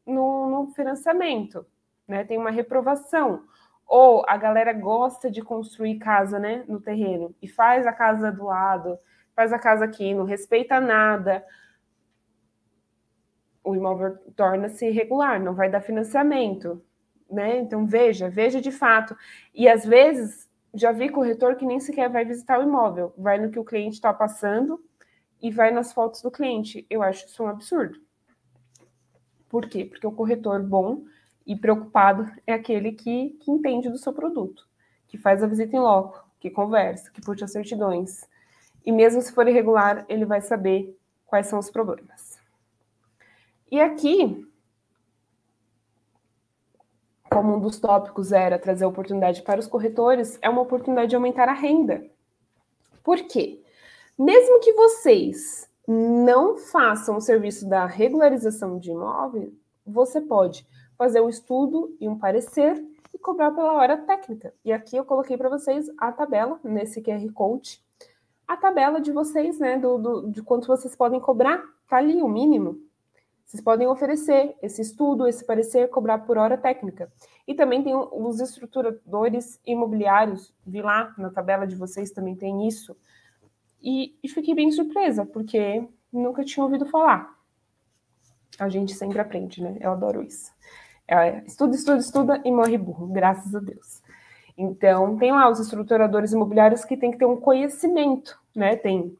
no, 0.04 0.50
no 0.50 0.68
financiamento, 0.74 1.63
né? 2.08 2.24
Tem 2.24 2.40
uma 2.40 2.52
reprovação. 2.52 3.44
Ou 3.88 4.23
a 4.28 4.36
galera 4.36 4.73
gosta 4.73 5.32
de 5.32 5.41
construir 5.41 5.97
casa, 5.97 6.38
né, 6.38 6.65
no 6.67 6.82
terreno, 6.82 7.34
e 7.41 7.47
faz 7.47 7.88
a 7.88 7.93
casa 7.93 8.32
do 8.32 8.45
lado, 8.45 9.00
faz 9.34 9.54
a 9.54 9.60
casa 9.60 9.86
aqui, 9.86 10.13
não 10.13 10.26
respeita 10.26 10.80
nada. 10.82 11.45
O 13.63 13.76
imóvel 13.76 14.17
torna-se 14.36 14.88
irregular, 14.88 15.41
não 15.41 15.56
vai 15.56 15.69
dar 15.69 15.82
financiamento, 15.82 16.84
né? 17.30 17.60
Então 17.60 17.86
veja, 17.86 18.30
veja 18.30 18.60
de 18.60 18.71
fato. 18.71 19.15
E 19.54 19.69
às 19.69 19.86
vezes 19.86 20.50
já 20.73 20.91
vi 20.91 21.10
corretor 21.10 21.56
que 21.56 21.65
nem 21.65 21.80
sequer 21.80 22.10
vai 22.10 22.26
visitar 22.26 22.60
o 22.60 22.63
imóvel, 22.63 23.13
vai 23.17 23.39
no 23.39 23.50
que 23.50 23.60
o 23.60 23.65
cliente 23.65 23.95
está 23.95 24.13
passando 24.13 24.84
e 25.41 25.52
vai 25.52 25.71
nas 25.71 25.93
fotos 25.93 26.21
do 26.21 26.32
cliente. 26.32 26.86
Eu 26.89 27.02
acho 27.02 27.26
isso 27.26 27.43
um 27.43 27.47
absurdo. 27.47 28.00
Por 29.50 29.67
quê? 29.67 29.86
Porque 29.86 30.06
o 30.06 30.12
corretor 30.12 30.62
bom 30.62 31.04
e 31.47 31.55
preocupado 31.55 32.29
é 32.45 32.53
aquele 32.53 32.91
que, 32.91 33.29
que 33.39 33.49
entende 33.49 33.89
do 33.89 33.97
seu 33.97 34.12
produto, 34.12 34.67
que 35.07 35.17
faz 35.17 35.41
a 35.41 35.47
visita 35.47 35.75
em 35.75 35.79
loco, 35.79 36.23
que 36.39 36.49
conversa, 36.49 37.10
que 37.10 37.21
puxa 37.21 37.47
certidões. 37.47 38.27
E 38.86 38.91
mesmo 38.91 39.21
se 39.21 39.31
for 39.33 39.47
irregular, 39.47 40.05
ele 40.10 40.25
vai 40.25 40.41
saber 40.41 40.95
quais 41.25 41.47
são 41.47 41.57
os 41.57 41.71
problemas. 41.71 42.38
E 43.71 43.79
aqui 43.79 44.45
como 47.29 47.55
um 47.55 47.60
dos 47.60 47.79
tópicos 47.79 48.31
era 48.31 48.57
trazer 48.57 48.86
oportunidade 48.86 49.43
para 49.43 49.60
os 49.60 49.67
corretores, 49.67 50.39
é 50.41 50.49
uma 50.49 50.62
oportunidade 50.62 51.10
de 51.10 51.15
aumentar 51.15 51.47
a 51.47 51.53
renda. 51.53 52.03
Por 53.03 53.17
quê? 53.27 53.62
Mesmo 54.17 54.60
que 54.60 54.73
vocês 54.73 55.69
não 55.88 56.57
façam 56.57 57.17
o 57.17 57.21
serviço 57.21 57.69
da 57.69 57.86
regularização 57.86 58.79
de 58.79 58.91
imóvel, 58.91 59.53
você 59.86 60.19
pode 60.19 60.67
fazer 60.97 61.21
um 61.21 61.29
estudo 61.29 61.95
e 61.99 62.07
um 62.07 62.17
parecer 62.17 62.83
e 63.13 63.17
cobrar 63.17 63.51
pela 63.51 63.73
hora 63.73 63.97
técnica. 63.97 64.53
E 64.65 64.71
aqui 64.71 64.97
eu 64.97 65.05
coloquei 65.05 65.38
para 65.38 65.49
vocês 65.49 65.89
a 65.97 66.12
tabela 66.12 66.60
nesse 66.63 67.01
QR 67.01 67.31
Code. 67.33 67.81
A 68.47 68.55
tabela 68.55 68.99
de 68.99 69.12
vocês, 69.12 69.60
né, 69.60 69.77
do, 69.77 69.97
do, 69.97 70.31
de 70.31 70.41
quanto 70.41 70.67
vocês 70.67 70.95
podem 70.95 71.19
cobrar, 71.19 71.63
tá 71.88 71.97
ali 71.97 72.21
o 72.21 72.27
mínimo. 72.27 72.81
Vocês 73.45 73.62
podem 73.62 73.88
oferecer 73.88 74.55
esse 74.62 74.81
estudo, 74.81 75.27
esse 75.27 75.45
parecer, 75.45 75.89
cobrar 75.89 76.19
por 76.19 76.38
hora 76.38 76.57
técnica. 76.57 77.12
E 77.47 77.53
também 77.53 77.81
tem 77.81 77.95
os 77.95 78.41
estruturadores 78.41 79.60
imobiliários, 79.65 80.53
vi 80.65 80.81
lá 80.81 81.13
na 81.17 81.29
tabela 81.29 81.65
de 81.65 81.75
vocês 81.75 82.12
também 82.12 82.36
tem 82.36 82.67
isso. 82.67 82.95
E, 83.81 84.17
e 84.21 84.27
fiquei 84.27 84.53
bem 84.53 84.69
surpresa, 84.71 85.25
porque 85.25 85.88
nunca 86.12 86.43
tinha 86.43 86.63
ouvido 86.63 86.86
falar. 86.86 87.38
A 88.60 88.67
gente 88.67 88.93
sempre 88.93 89.19
aprende, 89.19 89.62
né? 89.62 89.77
Eu 89.79 89.91
adoro 89.91 90.23
isso. 90.23 90.51
É, 91.08 91.43
estuda, 91.46 91.76
estuda, 91.76 92.00
estuda 92.00 92.41
e 92.43 92.52
morre 92.52 92.78
burro, 92.78 93.08
graças 93.08 93.56
a 93.56 93.60
Deus. 93.60 94.02
Então, 94.58 95.17
tem 95.17 95.32
lá 95.32 95.50
os 95.50 95.60
estruturadores 95.60 96.34
imobiliários 96.34 96.84
que 96.84 96.98
tem 96.98 97.12
que 97.12 97.17
ter 97.17 97.26
um 97.26 97.38
conhecimento, 97.38 98.38
né? 98.56 98.76
Tem 98.76 99.15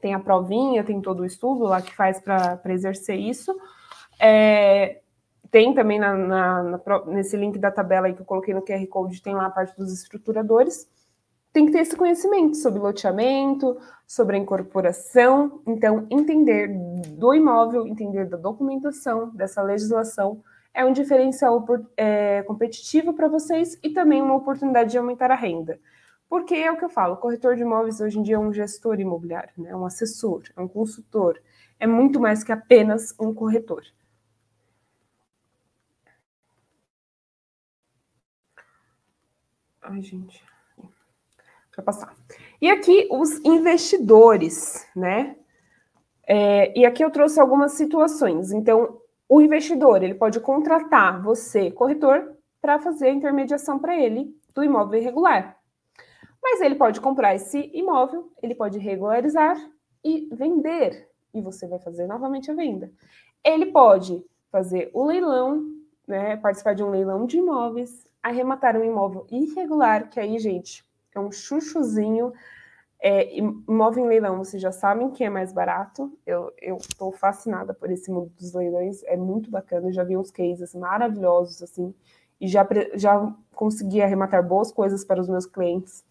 tem 0.00 0.14
a 0.14 0.20
provinha, 0.20 0.84
tem 0.84 1.00
todo 1.00 1.20
o 1.20 1.26
estudo 1.26 1.64
lá 1.64 1.82
que 1.82 1.94
faz 1.94 2.20
para 2.20 2.60
exercer 2.66 3.18
isso. 3.18 3.52
É, 4.20 5.00
tem 5.50 5.74
também 5.74 5.98
na, 5.98 6.14
na, 6.14 6.62
na, 6.62 7.04
nesse 7.06 7.36
link 7.36 7.58
da 7.58 7.70
tabela 7.70 8.06
aí 8.06 8.14
que 8.14 8.20
eu 8.20 8.26
coloquei 8.26 8.54
no 8.54 8.62
QR 8.62 8.86
Code, 8.86 9.22
tem 9.22 9.34
lá 9.34 9.46
a 9.46 9.50
parte 9.50 9.76
dos 9.76 9.92
estruturadores. 9.92 10.88
Tem 11.52 11.66
que 11.66 11.72
ter 11.72 11.78
esse 11.78 11.96
conhecimento 11.96 12.56
sobre 12.56 12.78
loteamento, 12.78 13.78
sobre 14.06 14.36
a 14.36 14.38
incorporação. 14.38 15.62
Então, 15.66 16.06
entender 16.10 16.68
do 17.08 17.34
imóvel, 17.34 17.86
entender 17.86 18.26
da 18.26 18.36
documentação, 18.36 19.30
dessa 19.30 19.62
legislação, 19.62 20.42
é 20.76 20.84
um 20.84 20.92
diferencial 20.92 21.64
é, 21.96 22.42
competitivo 22.42 23.14
para 23.14 23.28
vocês 23.28 23.78
e 23.82 23.88
também 23.88 24.20
uma 24.20 24.36
oportunidade 24.36 24.90
de 24.90 24.98
aumentar 24.98 25.30
a 25.30 25.34
renda. 25.34 25.80
Porque 26.28 26.54
é 26.54 26.70
o 26.70 26.76
que 26.76 26.84
eu 26.84 26.90
falo, 26.90 27.16
corretor 27.16 27.56
de 27.56 27.62
imóveis 27.62 27.98
hoje 27.98 28.18
em 28.18 28.22
dia 28.22 28.34
é 28.34 28.38
um 28.38 28.52
gestor 28.52 29.00
imobiliário, 29.00 29.52
né? 29.56 29.70
é 29.70 29.76
um 29.76 29.86
assessor, 29.86 30.42
é 30.54 30.60
um 30.60 30.68
consultor, 30.68 31.40
é 31.80 31.86
muito 31.86 32.20
mais 32.20 32.44
que 32.44 32.52
apenas 32.52 33.14
um 33.18 33.32
corretor. 33.32 33.84
Ai, 39.80 40.02
gente. 40.02 40.44
Deixa 40.76 41.78
eu 41.78 41.84
passar. 41.84 42.14
E 42.60 42.68
aqui 42.68 43.08
os 43.10 43.38
investidores, 43.44 44.86
né? 44.94 45.36
É, 46.26 46.78
e 46.78 46.84
aqui 46.84 47.02
eu 47.02 47.10
trouxe 47.10 47.40
algumas 47.40 47.72
situações. 47.72 48.50
Então, 48.50 49.00
o 49.28 49.40
investidor 49.40 50.02
ele 50.02 50.14
pode 50.14 50.40
contratar 50.40 51.22
você, 51.22 51.70
corretor, 51.70 52.36
para 52.60 52.78
fazer 52.78 53.08
a 53.08 53.12
intermediação 53.12 53.78
para 53.78 53.96
ele 53.96 54.34
do 54.54 54.64
imóvel 54.64 55.00
irregular. 55.00 55.56
Mas 56.42 56.60
ele 56.60 56.76
pode 56.76 57.00
comprar 57.00 57.34
esse 57.34 57.70
imóvel, 57.74 58.30
ele 58.42 58.54
pode 58.54 58.78
regularizar 58.78 59.56
e 60.04 60.28
vender, 60.32 61.08
e 61.34 61.40
você 61.40 61.66
vai 61.66 61.78
fazer 61.78 62.06
novamente 62.06 62.50
a 62.50 62.54
venda. 62.54 62.90
Ele 63.44 63.66
pode 63.66 64.24
fazer 64.50 64.90
o 64.94 65.04
leilão, 65.04 65.64
né, 66.06 66.36
participar 66.36 66.74
de 66.74 66.84
um 66.84 66.90
leilão 66.90 67.26
de 67.26 67.38
imóveis, 67.38 68.06
arrematar 68.22 68.76
um 68.76 68.84
imóvel 68.84 69.26
irregular, 69.30 70.08
que 70.08 70.20
aí, 70.20 70.38
gente, 70.38 70.84
é 71.14 71.20
um 71.20 71.32
chuchuzinho. 71.32 72.32
É, 72.98 73.36
imóvel 73.36 74.04
em 74.04 74.08
leilão, 74.08 74.38
vocês 74.38 74.60
já 74.60 74.72
sabem 74.72 75.10
que 75.10 75.22
é 75.22 75.30
mais 75.30 75.52
barato. 75.52 76.16
Eu 76.26 76.52
estou 76.78 77.12
fascinada 77.12 77.74
por 77.74 77.90
esse 77.90 78.10
mundo 78.10 78.32
dos 78.38 78.52
leilões, 78.54 79.02
é 79.04 79.16
muito 79.16 79.50
bacana. 79.50 79.88
Eu 79.88 79.92
já 79.92 80.02
vi 80.02 80.16
uns 80.16 80.30
cases 80.30 80.74
maravilhosos, 80.74 81.62
assim, 81.62 81.94
e 82.40 82.48
já, 82.48 82.66
já 82.94 83.34
consegui 83.54 84.02
arrematar 84.02 84.46
boas 84.46 84.72
coisas 84.72 85.04
para 85.04 85.20
os 85.20 85.28
meus 85.28 85.46
clientes. 85.46 86.04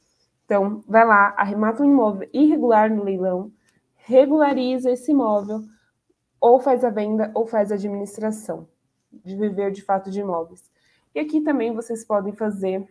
Então, 0.45 0.83
vai 0.87 1.05
lá, 1.05 1.33
arremata 1.37 1.81
um 1.81 1.85
imóvel 1.85 2.29
irregular 2.31 2.93
no 2.93 3.03
leilão, 3.03 3.51
regulariza 3.95 4.91
esse 4.91 5.11
imóvel, 5.11 5.61
ou 6.39 6.59
faz 6.59 6.83
a 6.83 6.89
venda 6.91 7.31
ou 7.33 7.47
faz 7.47 7.71
a 7.71 7.75
administração 7.75 8.67
de 9.11 9.35
viver 9.35 9.71
de 9.71 9.81
fato 9.81 10.11
de 10.11 10.19
imóveis. 10.19 10.69
E 11.13 11.19
aqui 11.19 11.41
também 11.41 11.73
vocês 11.73 12.05
podem 12.05 12.33
fazer 12.33 12.87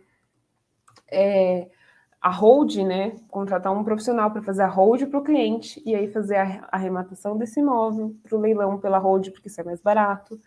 é, 1.09 1.69
a 2.25 2.31
hold, 2.31 2.77
né? 2.77 3.17
Contratar 3.29 3.71
um 3.71 3.83
profissional 3.83 4.31
para 4.31 4.41
fazer 4.41 4.63
a 4.63 4.67
hold 4.67 5.05
para 5.05 5.19
o 5.19 5.23
cliente 5.23 5.79
e 5.85 5.93
aí 5.93 6.07
fazer 6.07 6.37
a 6.37 6.67
arrematação 6.71 7.37
desse 7.37 7.59
imóvel 7.59 8.15
para 8.23 8.35
o 8.35 8.39
leilão 8.39 8.79
pela 8.79 8.97
hold, 8.97 9.29
porque 9.29 9.47
isso 9.47 9.61
é 9.61 9.63
mais 9.63 9.79
barato, 9.79 10.41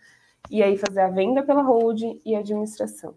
e 0.51 0.61
aí 0.61 0.77
fazer 0.77 0.99
a 0.99 1.07
venda 1.07 1.41
pela 1.41 1.61
hold 1.61 2.01
e 2.25 2.35
a 2.35 2.39
administração 2.39 3.15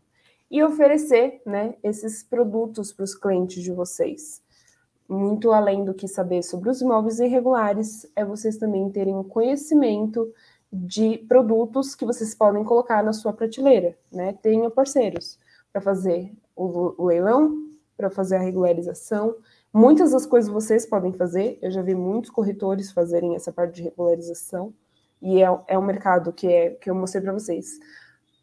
e 0.49 0.63
oferecer 0.63 1.43
né, 1.45 1.75
esses 1.83 2.23
produtos 2.23 2.93
para 2.93 3.03
os 3.03 3.17
clientes 3.17 3.61
de 3.65 3.73
vocês. 3.73 4.41
Muito 5.09 5.51
além 5.51 5.85
do 5.85 5.93
que 5.93 6.07
saber 6.07 6.45
sobre 6.45 6.71
os 6.71 6.81
imóveis 6.81 7.19
irregulares, 7.19 8.09
é 8.15 8.25
vocês 8.25 8.59
também 8.59 8.89
terem 8.91 9.17
um 9.17 9.25
conhecimento 9.25 10.33
de 10.73 11.19
produtos 11.27 11.97
que 11.97 12.05
vocês 12.05 12.33
podem 12.33 12.63
colocar 12.63 13.03
na 13.03 13.13
sua 13.13 13.33
prateleira, 13.33 13.99
né? 14.13 14.39
Tenha 14.41 14.71
parceiros 14.71 15.37
para 15.73 15.83
fazer 15.83 16.33
o, 16.55 16.95
o 16.97 17.07
leilão, 17.07 17.72
para 17.97 18.11
fazer 18.11 18.37
a 18.37 18.41
regularização. 18.41 19.37
Muitas 19.73 20.13
das 20.13 20.27
coisas 20.27 20.51
vocês 20.51 20.87
podem 20.87 21.13
fazer, 21.13 21.59
eu 21.63 21.71
já 21.71 21.83
vi 21.83 21.95
muitos 21.95 22.31
corretores 22.31 22.93
fazerem 22.93 23.35
essa 23.35 23.53
parte 23.53 23.77
de 23.77 23.83
regularização, 23.83 24.75
e 25.21 25.43
é, 25.43 25.47
é 25.69 25.79
um 25.79 25.83
mercado 25.83 26.33
que, 26.33 26.47
é, 26.49 26.71
que 26.71 26.91
eu 26.91 26.95
mostrei 26.95 27.23
para 27.23 27.33
vocês. 27.33 27.79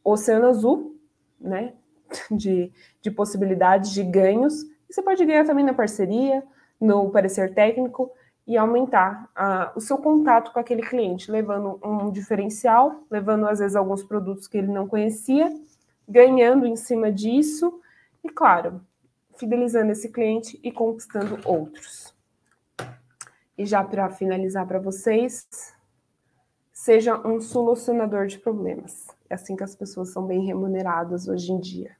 Oceano 0.03 0.47
Azul, 0.47 0.95
né? 1.39 1.73
de, 2.31 2.71
de 3.01 3.11
possibilidades 3.11 3.91
de 3.91 4.03
ganhos. 4.03 4.65
Você 4.89 5.03
pode 5.03 5.23
ganhar 5.25 5.45
também 5.45 5.65
na 5.65 5.73
parceria, 5.73 6.43
no 6.79 7.11
parecer 7.11 7.53
técnico 7.53 8.11
e 8.47 8.57
aumentar 8.57 9.29
a, 9.35 9.71
o 9.75 9.81
seu 9.81 9.97
contato 9.97 10.51
com 10.51 10.59
aquele 10.59 10.81
cliente, 10.81 11.29
levando 11.29 11.79
um 11.83 12.09
diferencial, 12.11 13.03
levando 13.11 13.47
às 13.47 13.59
vezes 13.59 13.75
alguns 13.75 14.03
produtos 14.03 14.47
que 14.47 14.57
ele 14.57 14.71
não 14.71 14.87
conhecia, 14.87 15.53
ganhando 16.07 16.65
em 16.65 16.75
cima 16.75 17.11
disso 17.11 17.79
e, 18.23 18.29
claro, 18.29 18.81
fidelizando 19.39 19.91
esse 19.93 20.09
cliente 20.09 20.59
e 20.61 20.71
conquistando 20.71 21.39
outros. 21.45 22.13
E 23.57 23.65
já 23.65 23.83
para 23.83 24.09
finalizar 24.09 24.67
para 24.67 24.79
vocês, 24.79 25.47
seja 26.73 27.17
um 27.25 27.39
solucionador 27.39 28.27
de 28.27 28.37
problemas. 28.37 29.07
É 29.29 29.35
assim 29.35 29.55
que 29.55 29.63
as 29.63 29.75
pessoas 29.75 30.09
são 30.09 30.25
bem 30.25 30.45
remuneradas 30.45 31.27
hoje 31.27 31.51
em 31.51 31.59
dia. 31.59 31.95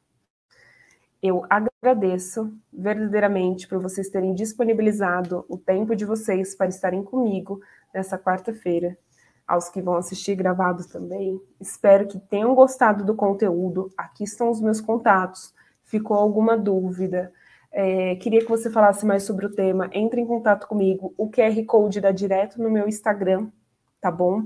Eu 1.22 1.46
agradeço 1.50 2.54
verdadeiramente 2.72 3.68
por 3.68 3.80
vocês 3.80 4.10
terem 4.10 4.34
disponibilizado 4.34 5.46
o 5.50 5.58
tempo 5.58 5.96
de 5.96 6.06
vocês 6.06 6.56
para 6.56 6.68
estarem 6.68 7.04
comigo 7.04 7.62
nessa 7.94 8.18
quarta-feira. 8.18 8.98
Aos 9.46 9.68
que 9.68 9.82
vão 9.82 9.96
assistir 9.96 10.36
gravado 10.36 10.88
também, 10.88 11.42
espero 11.60 12.08
que 12.08 12.20
tenham 12.20 12.54
gostado 12.54 13.04
do 13.04 13.16
conteúdo. 13.16 13.92
Aqui 13.98 14.24
estão 14.24 14.50
os 14.50 14.62
meus 14.62 14.80
contatos. 14.80 15.54
Ficou 15.90 16.16
alguma 16.16 16.58
dúvida? 16.58 17.34
É, 17.72 18.16
queria 18.16 18.40
que 18.40 18.50
você 18.50 18.70
falasse 18.70 19.06
mais 19.06 19.24
sobre 19.24 19.46
o 19.46 19.54
tema. 19.54 19.90
Entre 19.92 20.22
em 20.22 20.26
contato 20.26 20.68
comigo. 20.68 21.14
O 21.18 21.30
QR 21.30 21.62
Code 21.66 22.00
dá 22.00 22.12
direto 22.12 22.62
no 22.62 22.70
meu 22.70 22.88
Instagram, 22.88 23.50
tá 24.00 24.10
bom? 24.10 24.44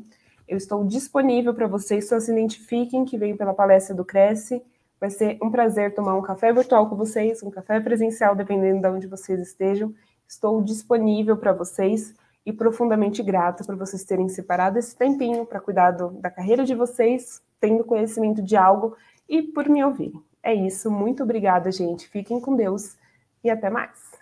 Eu 0.47 0.57
estou 0.57 0.83
disponível 0.83 1.53
para 1.53 1.67
vocês, 1.67 2.07
só 2.07 2.19
se 2.19 2.31
identifiquem 2.31 3.05
que 3.05 3.17
veio 3.17 3.37
pela 3.37 3.53
palestra 3.53 3.95
do 3.95 4.03
Cresce 4.03 4.63
Vai 5.03 5.09
ser 5.09 5.37
um 5.43 5.51
prazer 5.51 5.93
tomar 5.93 6.15
um 6.15 6.21
café 6.21 6.53
virtual 6.53 6.87
com 6.87 6.95
vocês, 6.95 7.43
um 7.43 7.51
café 7.51 7.77
presencial, 7.81 8.37
dependendo 8.37 8.79
de 8.79 8.87
onde 8.87 9.05
vocês 9.05 9.37
estejam. 9.37 9.93
Estou 10.25 10.63
disponível 10.63 11.35
para 11.35 11.51
vocês 11.51 12.15
e 12.45 12.53
profundamente 12.53 13.21
grata 13.21 13.65
por 13.65 13.75
vocês 13.75 14.05
terem 14.05 14.29
separado 14.29 14.79
esse 14.79 14.95
tempinho 14.95 15.45
para 15.45 15.59
cuidar 15.59 15.91
do, 15.91 16.11
da 16.11 16.31
carreira 16.31 16.63
de 16.63 16.73
vocês, 16.73 17.41
tendo 17.59 17.83
conhecimento 17.83 18.41
de 18.41 18.55
algo 18.55 18.95
e 19.27 19.41
por 19.41 19.67
me 19.67 19.83
ouvirem. 19.83 20.23
É 20.43 20.53
isso, 20.53 20.91
muito 20.91 21.23
obrigada, 21.23 21.71
gente. 21.71 22.07
Fiquem 22.09 22.39
com 22.39 22.55
Deus 22.55 22.97
e 23.41 23.49
até 23.49 23.69
mais. 23.69 24.13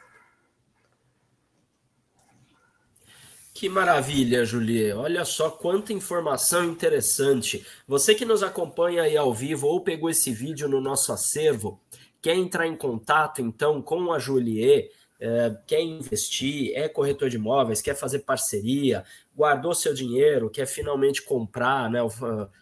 Que 3.61 3.67
maravilha, 3.67 4.45
Julie. 4.45 4.91
Olha 4.93 5.25
só 5.25 5.49
quanta 5.49 5.93
informação 5.93 6.63
interessante. 6.65 7.65
Você 7.87 8.15
que 8.15 8.25
nos 8.25 8.41
acompanha 8.41 9.03
aí 9.03 9.17
ao 9.17 9.33
vivo 9.33 9.67
ou 9.67 9.81
pegou 9.81 10.09
esse 10.09 10.31
vídeo 10.31 10.67
no 10.67 10.81
nosso 10.81 11.11
acervo, 11.11 11.79
quer 12.21 12.35
entrar 12.35 12.65
em 12.65 12.75
contato 12.75 13.41
então 13.41 13.81
com 13.81 14.13
a 14.13 14.17
Julie, 14.17 14.89
é, 15.19 15.55
quer 15.67 15.81
investir, 15.81 16.71
é 16.73 16.89
corretor 16.89 17.29
de 17.29 17.37
imóveis, 17.37 17.81
quer 17.81 17.93
fazer 17.93 18.19
parceria, 18.19 19.03
guardou 19.35 19.73
seu 19.73 19.93
dinheiro, 19.93 20.49
quer 20.49 20.65
finalmente 20.65 21.21
comprar, 21.21 21.89
né, 21.89 21.99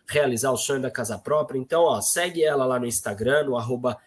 realizar 0.08 0.52
o 0.52 0.58
sonho 0.58 0.82
da 0.82 0.92
casa 0.92 1.18
própria, 1.18 1.58
então 1.58 1.84
ó, 1.84 2.00
segue 2.02 2.44
ela 2.44 2.66
lá 2.66 2.80
no 2.80 2.86
Instagram, 2.86 3.46
no 3.46 3.58
arroba 3.58 3.98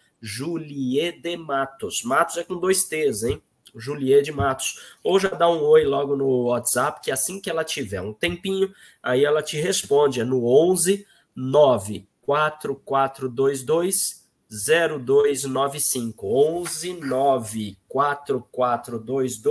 Matos. 1.39 2.03
Matos 2.03 2.37
é 2.37 2.43
com 2.43 2.57
dois 2.57 2.85
T's, 2.85 3.23
hein? 3.23 3.41
Juliet 3.75 4.23
de 4.23 4.31
Matos, 4.31 4.93
ou 5.03 5.19
já 5.19 5.29
dá 5.29 5.49
um 5.49 5.63
oi 5.63 5.83
logo 5.83 6.15
no 6.15 6.43
WhatsApp, 6.45 7.01
que 7.01 7.11
assim 7.11 7.41
que 7.41 7.49
ela 7.49 7.63
tiver 7.63 8.01
um 8.01 8.13
tempinho, 8.13 8.71
aí 9.01 9.25
ela 9.25 9.41
te 9.41 9.59
responde, 9.59 10.21
é 10.21 10.23
no 10.23 10.45
11 10.45 11.07
94422 11.35 14.22
0295 14.53 16.27
11 16.27 16.93
94422 17.01 19.41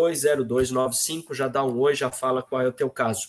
0295 0.47 1.35
já 1.35 1.49
dá 1.49 1.63
um 1.65 1.77
oi, 1.79 1.95
já 1.95 2.11
fala 2.11 2.43
qual 2.43 2.63
é 2.63 2.69
o 2.69 2.73
teu 2.73 2.89
caso. 2.89 3.29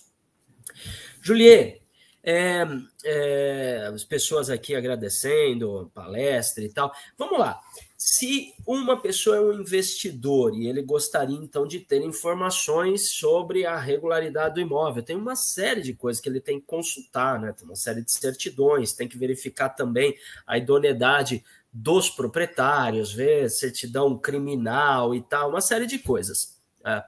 Juliet, 1.21 1.83
é, 2.23 2.65
é, 3.03 3.91
as 3.93 4.03
pessoas 4.03 4.49
aqui 4.49 4.75
agradecendo 4.75 5.91
palestra 5.93 6.63
e 6.63 6.69
tal. 6.69 6.93
Vamos 7.17 7.37
lá. 7.37 7.59
Se 7.97 8.53
uma 8.67 9.01
pessoa 9.01 9.37
é 9.37 9.41
um 9.41 9.53
investidor 9.53 10.53
e 10.53 10.67
ele 10.67 10.81
gostaria 10.81 11.37
então 11.37 11.65
de 11.65 11.79
ter 11.79 12.01
informações 12.01 13.11
sobre 13.11 13.65
a 13.65 13.77
regularidade 13.77 14.55
do 14.55 14.61
imóvel, 14.61 15.03
tem 15.03 15.15
uma 15.15 15.35
série 15.35 15.81
de 15.81 15.93
coisas 15.93 16.21
que 16.21 16.27
ele 16.27 16.41
tem 16.41 16.59
que 16.59 16.65
consultar, 16.65 17.39
né? 17.39 17.53
Tem 17.53 17.65
uma 17.65 17.75
série 17.75 18.01
de 18.01 18.11
certidões, 18.11 18.93
tem 18.93 19.07
que 19.07 19.17
verificar 19.17 19.69
também 19.69 20.17
a 20.45 20.57
idoneidade 20.57 21.43
dos 21.73 22.09
proprietários, 22.09 23.11
ver 23.11 23.49
certidão 23.49 24.17
criminal 24.17 25.15
e 25.15 25.21
tal, 25.21 25.49
uma 25.49 25.61
série 25.61 25.87
de 25.87 25.97
coisas. 25.97 26.61
É, 26.85 27.03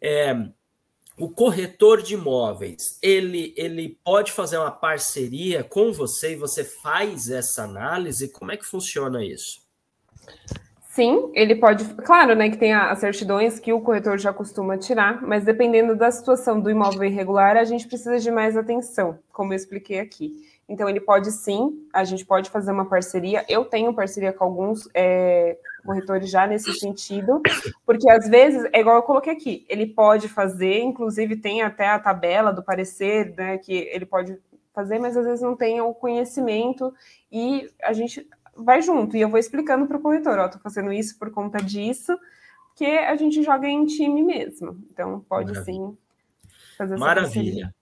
é, 0.00 0.48
o 1.18 1.28
corretor 1.28 2.02
de 2.02 2.14
imóveis, 2.14 2.98
ele, 3.02 3.52
ele 3.56 3.98
pode 4.02 4.32
fazer 4.32 4.56
uma 4.56 4.70
parceria 4.70 5.62
com 5.62 5.92
você 5.92 6.32
e 6.32 6.36
você 6.36 6.64
faz 6.64 7.30
essa 7.30 7.64
análise? 7.64 8.32
Como 8.32 8.50
é 8.50 8.56
que 8.56 8.64
funciona 8.64 9.22
isso? 9.22 9.60
Sim, 10.88 11.30
ele 11.34 11.54
pode. 11.54 11.84
Claro, 11.94 12.34
né, 12.34 12.50
que 12.50 12.58
tem 12.58 12.74
as 12.74 12.98
certidões 12.98 13.58
que 13.58 13.72
o 13.72 13.80
corretor 13.80 14.18
já 14.18 14.32
costuma 14.32 14.76
tirar, 14.76 15.22
mas 15.22 15.42
dependendo 15.42 15.96
da 15.96 16.10
situação 16.10 16.60
do 16.60 16.70
imóvel 16.70 17.04
irregular, 17.04 17.56
a 17.56 17.64
gente 17.64 17.88
precisa 17.88 18.18
de 18.18 18.30
mais 18.30 18.56
atenção, 18.56 19.18
como 19.32 19.52
eu 19.52 19.56
expliquei 19.56 20.00
aqui. 20.00 20.51
Então, 20.68 20.88
ele 20.88 21.00
pode 21.00 21.30
sim, 21.32 21.86
a 21.92 22.04
gente 22.04 22.24
pode 22.24 22.48
fazer 22.50 22.72
uma 22.72 22.86
parceria. 22.86 23.44
Eu 23.48 23.64
tenho 23.64 23.94
parceria 23.94 24.32
com 24.32 24.44
alguns 24.44 24.88
é, 24.94 25.58
corretores 25.84 26.30
já 26.30 26.46
nesse 26.46 26.72
sentido, 26.74 27.42
porque 27.84 28.08
às 28.08 28.28
vezes, 28.28 28.64
é 28.72 28.80
igual 28.80 28.96
eu 28.96 29.02
coloquei 29.02 29.32
aqui, 29.32 29.66
ele 29.68 29.86
pode 29.86 30.28
fazer, 30.28 30.80
inclusive 30.80 31.36
tem 31.36 31.62
até 31.62 31.88
a 31.88 31.98
tabela 31.98 32.52
do 32.52 32.62
parecer, 32.62 33.34
né, 33.36 33.58
que 33.58 33.72
ele 33.72 34.06
pode 34.06 34.38
fazer, 34.72 34.98
mas 34.98 35.16
às 35.16 35.26
vezes 35.26 35.42
não 35.42 35.56
tem 35.56 35.80
o 35.80 35.92
conhecimento 35.92 36.94
e 37.30 37.70
a 37.82 37.92
gente 37.92 38.26
vai 38.56 38.80
junto. 38.80 39.16
E 39.16 39.20
eu 39.20 39.28
vou 39.28 39.38
explicando 39.38 39.86
para 39.86 39.96
o 39.96 40.00
corretor, 40.00 40.38
ó, 40.38 40.48
tô 40.48 40.58
fazendo 40.58 40.92
isso 40.92 41.18
por 41.18 41.30
conta 41.30 41.58
disso, 41.58 42.16
que 42.74 42.86
a 42.86 43.16
gente 43.16 43.42
joga 43.42 43.68
em 43.68 43.84
time 43.84 44.22
mesmo. 44.22 44.78
Então, 44.90 45.20
pode 45.28 45.52
Maravilha. 45.52 45.64
sim 45.64 45.98
fazer 46.78 46.94
essa 46.94 47.04
Maravilha. 47.04 47.32
Parceria. 47.32 47.74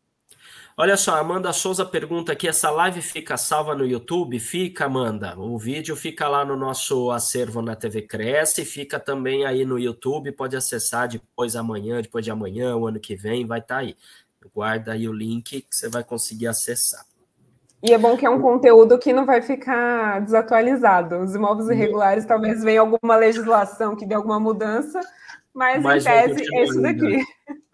Olha 0.83 0.97
só, 0.97 1.17
Amanda 1.17 1.53
Souza 1.53 1.85
pergunta 1.85 2.33
aqui: 2.33 2.49
essa 2.49 2.71
live 2.71 3.03
fica 3.03 3.37
salva 3.37 3.75
no 3.75 3.85
YouTube? 3.85 4.41
Fica, 4.41 4.87
Amanda. 4.87 5.39
O 5.39 5.59
vídeo 5.59 5.95
fica 5.95 6.27
lá 6.27 6.43
no 6.43 6.57
nosso 6.57 7.11
acervo 7.11 7.61
na 7.61 7.77
TV 7.77 8.01
Cresce, 8.01 8.65
fica 8.65 8.99
também 8.99 9.45
aí 9.45 9.67
no 9.67 9.79
YouTube. 9.79 10.33
Pode 10.33 10.57
acessar 10.57 11.07
depois 11.07 11.55
amanhã, 11.55 12.01
depois 12.01 12.25
de 12.25 12.31
amanhã, 12.31 12.75
o 12.77 12.87
ano 12.87 12.99
que 12.99 13.15
vem, 13.15 13.47
vai 13.47 13.59
estar 13.59 13.75
tá 13.75 13.81
aí. 13.83 13.95
Guarda 14.55 14.93
aí 14.93 15.07
o 15.07 15.13
link 15.13 15.61
que 15.61 15.67
você 15.71 15.87
vai 15.87 16.03
conseguir 16.03 16.47
acessar. 16.47 17.05
E 17.83 17.93
é 17.93 17.99
bom 17.99 18.17
que 18.17 18.25
é 18.25 18.31
um 18.31 18.41
conteúdo 18.41 18.99
que 18.99 19.13
não 19.13 19.27
vai 19.27 19.43
ficar 19.43 20.23
desatualizado. 20.23 21.19
Os 21.19 21.35
imóveis 21.35 21.69
irregulares 21.69 22.25
talvez 22.25 22.65
venha 22.65 22.81
alguma 22.81 23.17
legislação 23.17 23.95
que 23.95 24.07
dê 24.07 24.15
alguma 24.15 24.41
mudança, 24.41 24.99
mas, 25.55 25.83
mas 25.83 26.07
em 26.07 26.09
tese 26.09 26.55
é 26.55 26.65
isso 26.65 26.81
daqui. 26.81 27.25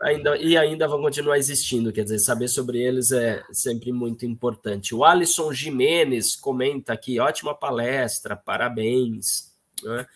Ainda, 0.03 0.37
e 0.37 0.57
ainda 0.57 0.87
vão 0.87 1.01
continuar 1.01 1.39
existindo, 1.39 1.93
quer 1.93 2.05
dizer, 2.05 2.19
saber 2.19 2.49
sobre 2.49 2.79
eles 2.79 3.13
é 3.13 3.43
sempre 3.51 3.93
muito 3.93 4.27
importante. 4.27 4.95
O 4.95 5.05
Alisson 5.05 5.53
Jimenez 5.53 6.37
comenta 6.37 6.93
aqui, 6.93 7.19
ótima 7.19 7.55
palestra, 7.55 8.37
parabéns. 8.37 9.53
Né? 9.83 10.07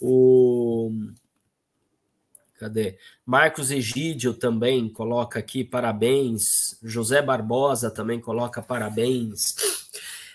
O 0.00 0.90
Cadê? 2.58 2.96
Marcos 3.24 3.70
Egídio 3.70 4.32
também 4.32 4.88
coloca 4.88 5.38
aqui 5.38 5.62
parabéns. 5.62 6.78
José 6.82 7.20
Barbosa 7.20 7.90
também 7.90 8.18
coloca 8.18 8.62
parabéns. 8.62 9.54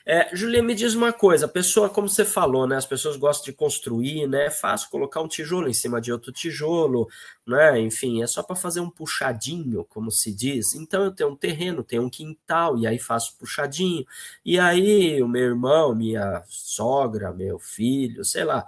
É, 0.05 0.35
Julia, 0.35 0.63
me 0.63 0.73
diz 0.73 0.95
uma 0.95 1.13
coisa, 1.13 1.45
a 1.45 1.49
pessoa, 1.49 1.89
como 1.89 2.09
você 2.09 2.25
falou, 2.25 2.65
né? 2.65 2.75
As 2.75 2.85
pessoas 2.85 3.15
gostam 3.17 3.45
de 3.45 3.53
construir, 3.53 4.27
né? 4.27 4.47
É 4.47 4.49
fácil 4.49 4.89
colocar 4.89 5.21
um 5.21 5.27
tijolo 5.27 5.69
em 5.69 5.73
cima 5.73 6.01
de 6.01 6.11
outro 6.11 6.31
tijolo, 6.31 7.07
né? 7.45 7.79
Enfim, 7.79 8.23
é 8.23 8.27
só 8.27 8.41
para 8.41 8.55
fazer 8.55 8.79
um 8.79 8.89
puxadinho, 8.89 9.85
como 9.85 10.09
se 10.11 10.33
diz. 10.33 10.73
Então 10.73 11.03
eu 11.03 11.11
tenho 11.11 11.29
um 11.29 11.35
terreno, 11.35 11.83
tenho 11.83 12.03
um 12.03 12.09
quintal, 12.09 12.77
e 12.77 12.87
aí 12.87 12.97
faço 12.97 13.37
puxadinho. 13.37 14.05
E 14.43 14.59
aí 14.59 15.21
o 15.21 15.27
meu 15.27 15.43
irmão, 15.43 15.93
minha 15.95 16.43
sogra, 16.47 17.31
meu 17.31 17.59
filho, 17.59 18.25
sei 18.25 18.43
lá, 18.43 18.67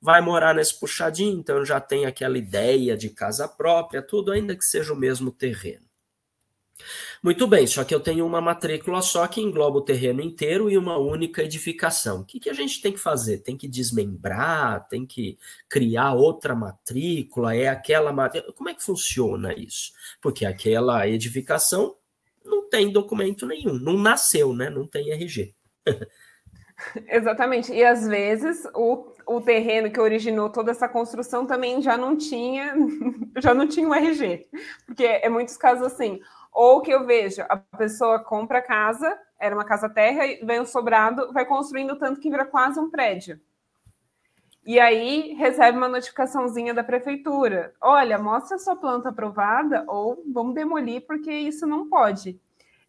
vai 0.00 0.20
morar 0.20 0.54
nesse 0.54 0.78
puxadinho, 0.78 1.38
então 1.38 1.64
já 1.64 1.80
tem 1.80 2.06
aquela 2.06 2.36
ideia 2.36 2.96
de 2.96 3.08
casa 3.08 3.46
própria, 3.46 4.02
tudo, 4.02 4.32
ainda 4.32 4.56
que 4.56 4.64
seja 4.64 4.92
o 4.92 4.96
mesmo 4.96 5.30
terreno. 5.30 5.91
Muito 7.22 7.46
bem, 7.46 7.66
só 7.66 7.84
que 7.84 7.94
eu 7.94 8.00
tenho 8.00 8.26
uma 8.26 8.40
matrícula 8.40 9.00
só 9.02 9.26
que 9.26 9.40
engloba 9.40 9.78
o 9.78 9.84
terreno 9.84 10.20
inteiro 10.20 10.70
e 10.70 10.76
uma 10.76 10.98
única 10.98 11.42
edificação. 11.42 12.20
O 12.20 12.24
que, 12.24 12.40
que 12.40 12.50
a 12.50 12.54
gente 12.54 12.80
tem 12.80 12.92
que 12.92 12.98
fazer? 12.98 13.38
Tem 13.38 13.56
que 13.56 13.68
desmembrar? 13.68 14.88
Tem 14.88 15.06
que 15.06 15.38
criar 15.68 16.14
outra 16.14 16.54
matrícula? 16.54 17.54
É 17.54 17.68
aquela 17.68 18.12
matrícula? 18.12 18.52
Como 18.52 18.68
é 18.68 18.74
que 18.74 18.82
funciona 18.82 19.54
isso? 19.54 19.92
Porque 20.20 20.44
aquela 20.44 21.06
edificação 21.08 21.96
não 22.44 22.68
tem 22.68 22.90
documento 22.90 23.46
nenhum, 23.46 23.74
não 23.74 23.96
nasceu, 23.96 24.52
né? 24.52 24.68
Não 24.68 24.86
tem 24.86 25.10
RG. 25.12 25.54
Exatamente. 27.08 27.72
E 27.72 27.84
às 27.84 28.06
vezes 28.06 28.64
o, 28.74 29.12
o 29.26 29.40
terreno 29.40 29.90
que 29.90 30.00
originou 30.00 30.50
toda 30.50 30.70
essa 30.70 30.88
construção 30.88 31.46
também 31.46 31.80
já 31.80 31.96
não 31.96 32.16
tinha, 32.16 32.74
já 33.38 33.54
não 33.54 33.66
tinha 33.66 33.86
um 33.86 33.94
RG. 33.94 34.46
Porque 34.86 35.04
é 35.04 35.28
muitos 35.28 35.56
casos 35.56 35.86
assim. 35.86 36.20
Ou 36.52 36.80
que 36.82 36.90
eu 36.90 37.06
vejo, 37.06 37.42
a 37.48 37.56
pessoa 37.56 38.18
compra 38.18 38.58
a 38.58 38.62
casa, 38.62 39.18
era 39.38 39.54
uma 39.54 39.64
casa 39.64 39.88
terra, 39.88 40.22
vem 40.44 40.60
o 40.60 40.66
sobrado, 40.66 41.32
vai 41.32 41.46
construindo 41.46 41.96
tanto 41.96 42.20
que 42.20 42.30
vira 42.30 42.44
quase 42.44 42.78
um 42.78 42.90
prédio. 42.90 43.40
E 44.64 44.78
aí 44.78 45.32
recebe 45.34 45.76
uma 45.76 45.88
notificaçãozinha 45.88 46.72
da 46.72 46.84
prefeitura. 46.84 47.74
Olha, 47.80 48.18
mostra 48.18 48.56
a 48.56 48.60
sua 48.60 48.76
planta 48.76 49.08
aprovada 49.08 49.84
ou 49.88 50.22
vamos 50.32 50.54
demolir 50.54 51.04
porque 51.06 51.32
isso 51.32 51.66
não 51.66 51.88
pode 51.88 52.40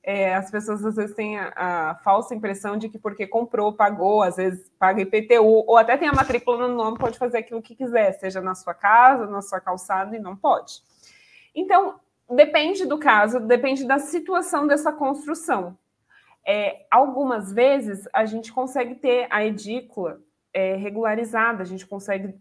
é, 0.03 0.35
as 0.35 0.51
pessoas 0.51 0.83
às 0.83 0.95
vezes 0.97 1.15
têm 1.15 1.39
a, 1.39 1.53
a, 1.55 1.95
falsa 1.95 2.35
impressão 2.35 2.75
de 2.77 2.89
que 2.89 2.99
porque 2.99 3.25
comprou, 3.25 3.71
pagou, 3.71 4.21
às 4.21 4.35
vezes 4.35 4.69
paga 4.77 5.01
IPTU, 5.01 5.63
ou 5.65 5.77
até 5.77 5.95
tem 5.95 6.09
a 6.09 6.13
matrícula 6.13 6.67
no 6.67 6.75
nome, 6.75 6.97
pode 6.97 7.17
fazer 7.17 7.37
aquilo 7.37 7.61
que 7.61 7.73
quiser, 7.73 8.11
seja 8.19 8.41
na 8.41 8.53
sua 8.53 8.73
casa, 8.73 9.25
na 9.27 9.41
sua 9.41 9.61
calçada, 9.61 10.15
e 10.15 10.19
não 10.19 10.35
pode. 10.35 10.83
Então, 11.55 11.99
depende 12.35 12.85
do 12.85 12.97
caso, 12.97 13.39
depende 13.39 13.85
da 13.85 13.99
situação 13.99 14.67
dessa 14.67 14.91
construção. 14.91 15.77
É, 16.45 16.85
algumas 16.91 17.51
vezes 17.53 18.07
a 18.11 18.25
gente 18.25 18.51
consegue 18.51 18.95
ter 18.95 19.27
a 19.29 19.45
edícula 19.45 20.19
é, 20.53 20.75
regularizada, 20.75 21.63
a 21.63 21.65
gente 21.65 21.85
consegue 21.85 22.35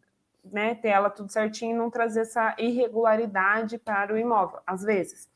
né, 0.44 0.74
ter 0.74 0.88
ela 0.88 1.08
tudo 1.08 1.30
certinho 1.30 1.74
e 1.74 1.78
não 1.78 1.90
trazer 1.90 2.20
essa 2.20 2.54
irregularidade 2.58 3.78
para 3.78 4.12
o 4.12 4.18
imóvel, 4.18 4.58
às 4.66 4.82
vezes. 4.82 5.30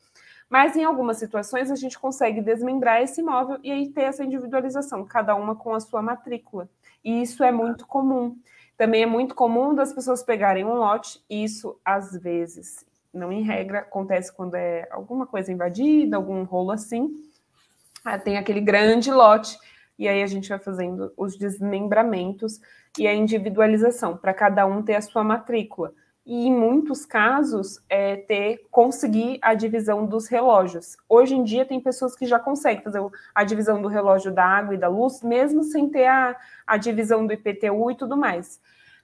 Mas 0.49 0.75
em 0.75 0.83
algumas 0.83 1.17
situações 1.17 1.71
a 1.71 1.75
gente 1.75 1.99
consegue 1.99 2.41
desmembrar 2.41 3.01
esse 3.01 3.21
imóvel 3.21 3.57
e 3.63 3.71
aí 3.71 3.89
ter 3.89 4.03
essa 4.03 4.23
individualização, 4.23 5.05
cada 5.05 5.35
uma 5.35 5.55
com 5.55 5.73
a 5.73 5.79
sua 5.79 6.01
matrícula. 6.01 6.69
E 7.03 7.21
isso 7.21 7.43
é 7.43 7.51
muito 7.51 7.85
comum. 7.85 8.37
Também 8.77 9.03
é 9.03 9.05
muito 9.05 9.33
comum 9.33 9.73
das 9.73 9.91
pessoas 9.91 10.23
pegarem 10.23 10.63
um 10.63 10.75
lote, 10.75 11.21
isso 11.29 11.79
às 11.83 12.15
vezes, 12.15 12.85
não 13.13 13.31
em 13.31 13.43
regra, 13.43 13.79
acontece 13.79 14.33
quando 14.35 14.55
é 14.55 14.87
alguma 14.91 15.25
coisa 15.25 15.51
invadida, 15.51 16.17
algum 16.17 16.43
rolo 16.43 16.71
assim. 16.71 17.09
Ah, 18.03 18.17
tem 18.17 18.37
aquele 18.37 18.61
grande 18.61 19.11
lote, 19.11 19.57
e 19.97 20.07
aí 20.07 20.21
a 20.21 20.27
gente 20.27 20.49
vai 20.49 20.59
fazendo 20.59 21.11
os 21.17 21.37
desmembramentos 21.37 22.59
e 22.97 23.07
a 23.07 23.13
individualização, 23.13 24.15
para 24.15 24.33
cada 24.33 24.65
um 24.65 24.81
ter 24.81 24.95
a 24.95 25.01
sua 25.01 25.23
matrícula 25.23 25.93
e 26.27 26.45
em 26.45 26.53
muitos 26.53 27.05
casos 27.05 27.81
é, 27.87 28.17
ter 28.17 28.67
conseguir 28.69 29.39
a 29.41 29.53
divisão 29.53 30.05
dos 30.05 30.27
relógios. 30.27 30.97
Hoje 31.07 31.33
em 31.33 31.41
dia 31.41 31.65
tem 31.65 31.79
pessoas 31.79 32.17
que 32.17 32.25
já 32.25 32.37
conseguem 32.37 32.83
fazer 32.83 32.99
a 33.33 33.45
divisão 33.45 33.81
do 33.81 33.87
relógio 33.87 34.33
da 34.33 34.43
água 34.43 34.75
e 34.75 34.77
da 34.77 34.89
luz, 34.89 35.23
mesmo 35.23 35.63
sem 35.63 35.87
ter 35.87 36.05
a, 36.05 36.35
a 36.67 36.75
divisão 36.75 37.25
do 37.25 37.31
IPTU 37.31 37.91
e 37.91 37.95
tudo 37.95 38.17
mais. 38.17 38.59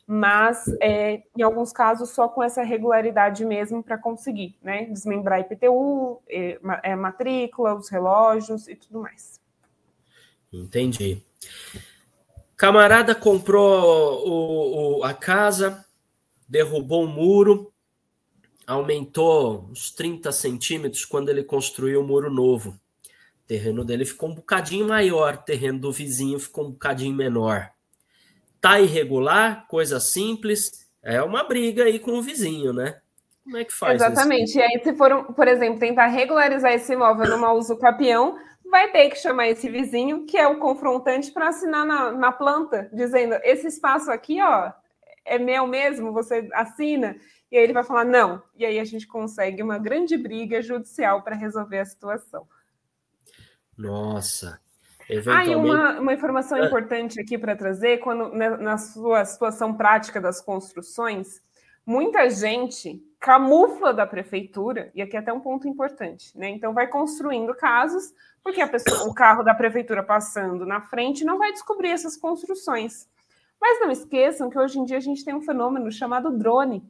Mas 0.05 0.65
é, 0.81 1.23
em 1.37 1.41
alguns 1.41 1.71
casos 1.71 2.09
só 2.09 2.27
com 2.27 2.43
essa 2.43 2.61
regularidade 2.61 3.45
mesmo 3.45 3.81
para 3.81 3.97
conseguir, 3.97 4.55
né? 4.61 4.85
Desmembrar 4.85 5.39
IPTU, 5.39 6.21
é, 6.29 6.59
é, 6.83 6.95
matrícula, 6.95 7.73
os 7.73 7.89
relógios 7.89 8.67
e 8.67 8.75
tudo 8.75 8.99
mais. 8.99 9.39
Entendi. 10.51 11.21
Camarada 12.55 13.15
comprou 13.15 14.27
o, 14.27 14.99
o, 14.99 15.03
a 15.03 15.13
casa, 15.13 15.83
derrubou 16.47 17.03
um 17.03 17.07
muro, 17.07 17.73
aumentou 18.67 19.67
uns 19.71 19.89
30 19.91 20.31
centímetros 20.31 21.05
quando 21.05 21.29
ele 21.29 21.43
construiu 21.43 22.01
o 22.01 22.03
um 22.03 22.07
muro 22.07 22.31
novo. 22.31 22.69
O 22.69 23.47
terreno 23.47 23.83
dele 23.83 24.05
ficou 24.05 24.29
um 24.29 24.35
bocadinho 24.35 24.87
maior, 24.87 25.33
o 25.33 25.43
terreno 25.43 25.79
do 25.79 25.91
vizinho 25.91 26.39
ficou 26.39 26.67
um 26.67 26.71
bocadinho 26.71 27.15
menor. 27.15 27.69
Tá 28.63 28.79
irregular, 28.79 29.67
coisa 29.67 29.99
simples, 29.99 30.89
é 31.01 31.21
uma 31.21 31.43
briga 31.43 31.83
aí 31.83 31.99
com 31.99 32.11
o 32.11 32.21
vizinho, 32.21 32.71
né? 32.71 33.01
Como 33.43 33.57
é 33.57 33.65
que 33.65 33.73
faz 33.73 34.01
Exatamente. 34.01 34.51
Isso? 34.51 34.59
E 34.59 34.61
aí, 34.61 34.81
se 34.81 34.93
for, 34.93 35.33
por 35.33 35.49
exemplo, 35.49 35.81
tentar 35.81 36.07
regularizar 36.07 36.71
esse 36.71 36.93
imóvel 36.93 37.29
numa 37.29 37.51
uso 37.51 37.77
capião, 37.77 38.39
vai 38.63 38.89
ter 38.89 39.09
que 39.09 39.17
chamar 39.17 39.49
esse 39.49 39.69
vizinho, 39.69 40.25
que 40.25 40.37
é 40.37 40.47
o 40.47 40.59
confrontante, 40.59 41.29
para 41.29 41.49
assinar 41.49 41.85
na, 41.85 42.13
na 42.13 42.31
planta, 42.31 42.89
dizendo: 42.93 43.35
esse 43.43 43.67
espaço 43.67 44.09
aqui, 44.09 44.41
ó, 44.41 44.71
é 45.25 45.37
meu 45.37 45.67
mesmo, 45.67 46.13
você 46.13 46.47
assina? 46.53 47.17
E 47.51 47.57
aí 47.57 47.63
ele 47.65 47.73
vai 47.73 47.83
falar 47.83 48.05
não. 48.05 48.41
E 48.55 48.65
aí 48.65 48.79
a 48.79 48.85
gente 48.85 49.05
consegue 49.05 49.61
uma 49.61 49.77
grande 49.77 50.15
briga 50.15 50.61
judicial 50.61 51.21
para 51.21 51.35
resolver 51.35 51.79
a 51.79 51.85
situação. 51.85 52.47
Nossa. 53.77 54.62
Eventualmente... 55.09 55.49
Ah, 55.49 55.51
e 55.51 55.55
uma, 55.55 55.99
uma 55.99 56.13
informação 56.13 56.57
ah. 56.57 56.65
importante 56.65 57.19
aqui 57.19 57.37
para 57.37 57.55
trazer, 57.55 57.99
quando 57.99 58.29
né, 58.29 58.49
na 58.49 58.77
sua 58.77 59.23
situação 59.25 59.73
prática 59.73 60.19
das 60.21 60.41
construções, 60.41 61.41
muita 61.85 62.29
gente 62.29 63.01
camufla 63.19 63.93
da 63.93 64.05
prefeitura, 64.05 64.91
e 64.93 65.01
aqui 65.01 65.15
é 65.15 65.19
até 65.19 65.31
um 65.31 65.39
ponto 65.39 65.67
importante, 65.67 66.37
né? 66.37 66.49
Então 66.49 66.73
vai 66.73 66.87
construindo 66.87 67.55
casos, 67.55 68.13
porque 68.43 68.59
a 68.59 68.67
pessoa, 68.67 69.09
o 69.09 69.13
carro 69.13 69.43
da 69.43 69.53
prefeitura 69.53 70.03
passando 70.03 70.65
na 70.65 70.81
frente 70.81 71.23
não 71.23 71.37
vai 71.37 71.53
descobrir 71.53 71.89
essas 71.89 72.17
construções. 72.17 73.07
Mas 73.61 73.79
não 73.79 73.89
esqueçam 73.89 74.49
que 74.49 74.59
hoje 74.59 74.77
em 74.77 74.83
dia 74.83 74.97
a 74.97 74.99
gente 74.99 75.23
tem 75.23 75.33
um 75.33 75.41
fenômeno 75.41 75.89
chamado 75.89 76.37
drone. 76.37 76.83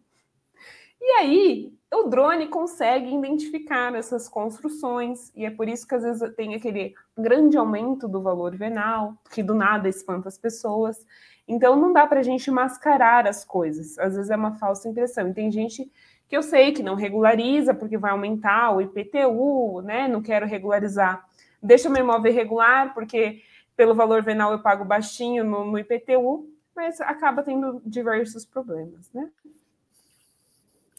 E 1.00 1.12
aí, 1.20 1.74
o 1.94 2.10
drone 2.10 2.48
consegue 2.48 3.14
identificar 3.14 3.94
essas 3.96 4.28
construções, 4.28 5.32
e 5.36 5.46
é 5.46 5.52
por 5.52 5.68
isso 5.68 5.88
que 5.88 5.96
às 5.96 6.04
vezes 6.04 6.36
tem 6.36 6.56
aquele 6.56 6.94
grande 7.18 7.58
aumento 7.58 8.08
do 8.08 8.22
valor 8.22 8.56
venal, 8.56 9.16
que 9.32 9.44
do 9.44 9.54
nada 9.54 9.88
espanta 9.90 10.28
as 10.28 10.38
pessoas. 10.38 11.06
Então, 11.48 11.76
não 11.76 11.92
dá 11.92 12.08
para 12.08 12.22
a 12.22 12.24
gente 12.24 12.50
mascarar 12.50 13.28
as 13.28 13.44
coisas. 13.44 14.00
Às 14.00 14.16
vezes 14.16 14.32
é 14.32 14.36
uma 14.36 14.54
falsa 14.54 14.88
impressão. 14.88 15.28
E 15.28 15.34
tem 15.34 15.52
gente 15.52 15.92
que 16.28 16.38
eu 16.38 16.42
sei 16.42 16.72
que 16.72 16.82
não 16.82 16.96
regulariza 16.96 17.74
porque 17.74 17.98
vai 17.98 18.12
aumentar 18.12 18.72
o 18.72 18.82
IPTU, 18.82 19.82
né? 19.82 20.08
Não 20.08 20.22
quero 20.22 20.46
regularizar. 20.46 21.26
Deixa 21.62 21.90
meu 21.90 22.04
imóvel 22.04 22.32
irregular 22.32 22.94
porque 22.94 23.42
pelo 23.76 23.94
valor 23.94 24.22
venal 24.22 24.52
eu 24.52 24.60
pago 24.60 24.86
baixinho 24.86 25.44
no, 25.44 25.66
no 25.66 25.78
IPTU 25.78 26.54
mas 26.76 27.00
acaba 27.02 27.44
tendo 27.44 27.82
diversos 27.86 28.46
problemas, 28.46 29.12
né? 29.14 29.30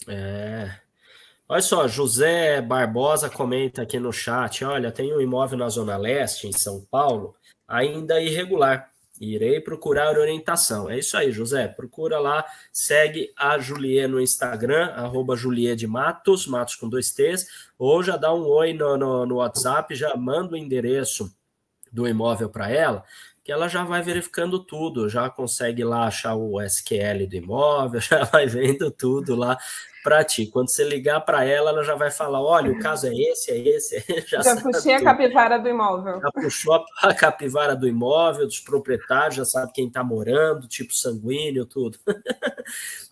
É. 0.09 0.84
Olha 1.47 1.61
só, 1.61 1.87
José 1.87 2.63
Barbosa 2.63 3.29
comenta 3.29 3.83
aqui 3.83 3.99
no 3.99 4.13
chat: 4.13 4.65
olha, 4.65 4.91
tem 4.91 5.15
um 5.15 5.21
imóvel 5.21 5.59
na 5.59 5.69
Zona 5.69 5.97
Leste, 5.97 6.47
em 6.47 6.53
São 6.53 6.81
Paulo, 6.91 7.35
ainda 7.69 8.21
irregular. 8.21 8.91
Irei 9.21 9.61
procurar 9.61 10.19
orientação. 10.19 10.91
É 10.91 10.99
isso 10.99 11.17
aí, 11.17 11.31
José. 11.31 11.69
Procura 11.69 12.19
lá, 12.19 12.45
segue 12.73 13.33
a 13.37 13.59
Julie 13.59 14.09
no 14.09 14.21
Instagram, 14.21 14.87
arroba 14.87 15.37
de 15.37 15.87
Matos, 15.87 16.49
Matos 16.49 16.75
com 16.75 16.89
dois 16.89 17.13
T's, 17.13 17.47
ou 17.79 18.03
já 18.03 18.17
dá 18.17 18.35
um 18.35 18.45
oi 18.45 18.73
no, 18.73 18.97
no, 18.97 19.25
no 19.25 19.37
WhatsApp, 19.37 19.95
já 19.95 20.17
manda 20.17 20.55
o 20.55 20.57
endereço 20.57 21.33
do 21.93 22.09
imóvel 22.09 22.49
para 22.49 22.69
ela, 22.69 23.05
que 23.45 23.53
ela 23.53 23.69
já 23.69 23.85
vai 23.85 24.01
verificando 24.01 24.59
tudo, 24.59 25.07
já 25.07 25.29
consegue 25.29 25.85
lá 25.85 26.07
achar 26.07 26.35
o 26.35 26.59
SQL 26.63 27.27
do 27.29 27.37
imóvel, 27.37 28.01
já 28.01 28.25
vai 28.25 28.47
vendo 28.47 28.91
tudo 28.91 29.37
lá 29.37 29.59
para 30.03 30.25
ti. 30.25 30.47
Quando 30.47 30.71
você 30.71 30.83
ligar 30.83 31.21
para 31.21 31.45
ela, 31.45 31.71
ela 31.71 31.85
já 31.85 31.95
vai 31.95 32.11
falar: 32.11 32.41
olha, 32.41 32.73
o 32.73 32.79
caso 32.79 33.07
é 33.07 33.13
esse, 33.13 33.51
é 33.51 33.59
esse. 33.59 34.03
Já, 34.27 34.41
já 34.41 34.57
puxei 34.57 34.97
tudo. 34.97 35.03
a 35.03 35.13
capivara 35.13 35.59
do 35.59 35.69
imóvel. 35.69 36.21
Já 36.21 36.31
puxou 36.33 36.85
a 37.03 37.13
capivara 37.15 37.77
do 37.77 37.87
imóvel, 37.87 38.47
dos 38.47 38.61
proprietários, 38.61 39.37
já 39.37 39.45
sabe 39.45 39.73
quem 39.73 39.89
está 39.89 40.03
morando, 40.03 40.67
tipo 40.67 40.95
sanguíneo, 40.95 41.67
tudo. 41.67 41.99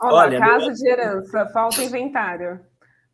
Olha, 0.01 0.39
olha 0.39 0.39
caso 0.39 0.72
de 0.72 0.89
herança, 0.89 1.47
falta 1.53 1.83
inventário. 1.83 2.61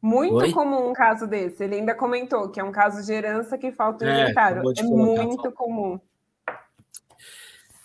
Muito 0.00 0.36
Oi? 0.36 0.52
comum 0.52 0.90
um 0.90 0.92
caso 0.92 1.26
desse. 1.26 1.64
Ele 1.64 1.74
ainda 1.76 1.94
comentou 1.94 2.48
que 2.50 2.60
é 2.60 2.64
um 2.64 2.70
caso 2.70 3.04
de 3.04 3.12
herança 3.12 3.58
que 3.58 3.72
falta 3.72 4.06
é, 4.06 4.22
inventário. 4.22 4.62
É 4.78 4.82
muito 4.82 5.50
comum. 5.52 6.00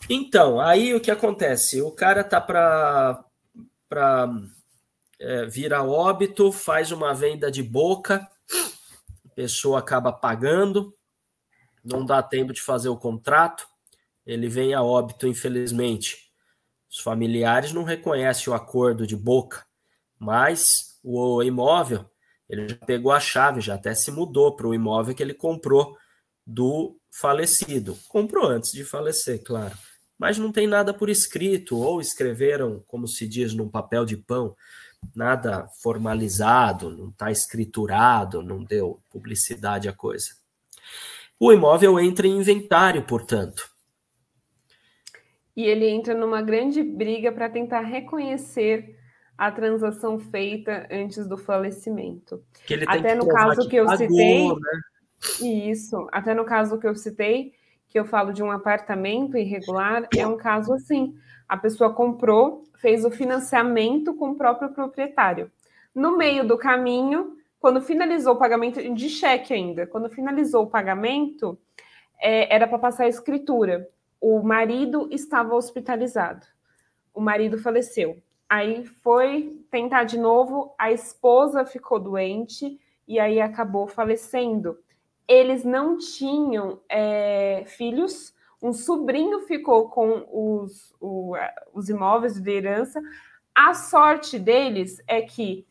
Então, 0.10 0.60
aí 0.60 0.94
o 0.94 1.00
que 1.00 1.12
acontece? 1.12 1.82
O 1.82 1.92
cara 1.92 2.24
tá 2.24 2.42
para 2.42 3.26
é, 5.20 5.46
vira 5.46 5.84
óbito, 5.84 6.52
faz 6.52 6.92
uma 6.92 7.14
venda 7.14 7.50
de 7.50 7.64
boca, 7.64 8.28
a 9.26 9.30
pessoa 9.34 9.80
acaba 9.80 10.12
pagando, 10.12 10.94
não 11.84 12.06
dá 12.06 12.22
tempo 12.22 12.52
de 12.52 12.62
fazer 12.62 12.90
o 12.90 12.98
contrato, 12.98 13.66
ele 14.26 14.50
vem 14.50 14.74
a 14.74 14.84
óbito, 14.84 15.28
infelizmente. 15.28 16.32
Os 16.90 17.00
familiares 17.00 17.72
não 17.72 17.84
reconhecem 17.84 18.52
o 18.52 18.56
acordo 18.56 19.08
de 19.08 19.16
boca, 19.16 19.66
mas 20.20 21.00
o 21.04 21.42
imóvel, 21.42 22.06
ele 22.50 22.70
já 22.70 22.76
pegou 22.76 23.12
a 23.12 23.20
chave, 23.20 23.62
já 23.62 23.76
até 23.76 23.96
se 23.96 24.12
mudou 24.12 24.56
para 24.56 24.68
o 24.68 24.74
imóvel 24.74 25.16
que 25.16 25.24
ele 25.24 25.34
comprou 25.34 25.98
do 26.46 26.98
falecido. 27.10 27.98
Comprou 28.10 28.48
antes 28.48 28.72
de 28.74 28.84
falecer, 28.84 29.42
claro. 29.44 29.76
Mas 30.18 30.38
não 30.38 30.52
tem 30.52 30.68
nada 30.68 30.94
por 30.94 31.10
escrito, 31.10 31.78
ou 31.78 32.00
escreveram, 32.00 32.84
como 32.88 33.08
se 33.08 33.28
diz, 33.28 33.54
num 33.54 33.68
papel 33.68 34.06
de 34.06 34.18
pão 34.18 34.56
nada 35.16 35.68
formalizado, 35.82 36.96
não 36.96 37.10
está 37.10 37.32
escriturado, 37.32 38.42
não 38.42 38.64
deu 38.64 39.02
publicidade 39.10 39.90
à 39.90 39.94
coisa. 39.94 40.28
O 41.40 41.52
imóvel 41.52 42.00
entra 42.00 42.28
em 42.28 42.38
inventário, 42.38 43.04
portanto. 43.04 43.70
E 45.56 45.64
ele 45.66 45.88
entra 45.88 46.14
numa 46.14 46.42
grande 46.42 46.82
briga 46.82 47.32
para 47.32 47.50
tentar 47.50 47.82
reconhecer 47.82 48.98
a 49.38 49.52
transação 49.52 50.20
feita 50.20 50.88
antes 50.90 51.28
do 51.28 51.38
falecimento. 51.38 52.44
até 52.88 53.16
no 53.16 53.28
caso 53.28 53.68
que 53.68 53.76
eu 53.76 53.86
pagou, 53.86 54.08
citei, 54.08 54.48
né? 54.48 55.70
isso, 55.70 56.08
até 56.12 56.34
no 56.34 56.46
caso 56.46 56.80
que 56.80 56.88
eu 56.88 56.96
citei, 56.96 57.54
que 57.94 58.00
eu 58.00 58.06
falo 58.06 58.34
de 58.34 58.42
um 58.42 58.50
apartamento 58.50 59.38
irregular, 59.38 60.08
é 60.18 60.26
um 60.26 60.36
caso 60.36 60.74
assim. 60.74 61.16
A 61.48 61.56
pessoa 61.56 61.94
comprou, 61.94 62.64
fez 62.80 63.06
o 63.06 63.12
financiamento 63.12 64.16
com 64.16 64.32
o 64.32 64.36
próprio 64.36 64.70
proprietário. 64.70 65.52
No 65.94 66.18
meio 66.18 66.44
do 66.44 66.58
caminho, 66.58 67.38
quando 67.60 67.80
finalizou 67.84 68.34
o 68.34 68.40
pagamento, 68.40 68.82
de 68.96 69.10
cheque 69.10 69.54
ainda, 69.54 69.86
quando 69.86 70.10
finalizou 70.10 70.64
o 70.64 70.70
pagamento, 70.72 71.56
é, 72.20 72.52
era 72.56 72.66
para 72.68 72.80
passar 72.80 73.04
a 73.04 73.10
escritura. 73.10 73.88
O 74.20 74.42
marido 74.42 75.08
estava 75.12 75.54
hospitalizado. 75.54 76.48
O 77.14 77.22
marido 77.22 77.60
faleceu. 77.60 78.18
Aí 78.50 78.88
foi 79.04 79.64
tentar 79.70 80.06
de 80.06 80.18
novo, 80.18 80.74
a 80.80 80.92
esposa 80.92 81.64
ficou 81.64 82.00
doente 82.00 82.80
e 83.08 83.20
aí 83.20 83.40
acabou 83.40 83.86
falecendo. 83.86 84.80
Eles 85.28 85.64
não 85.64 85.98
tinham 85.98 86.80
é, 86.90 87.64
filhos, 87.66 88.34
um 88.62 88.72
sobrinho 88.72 89.42
ficou 89.42 89.90
com 89.90 90.26
os, 90.32 90.96
o, 91.00 91.36
os 91.74 91.90
imóveis 91.90 92.40
de 92.40 92.52
herança. 92.52 93.02
A 93.54 93.74
sorte 93.74 94.40
deles 94.40 95.02
é 95.08 95.22
que 95.22 95.66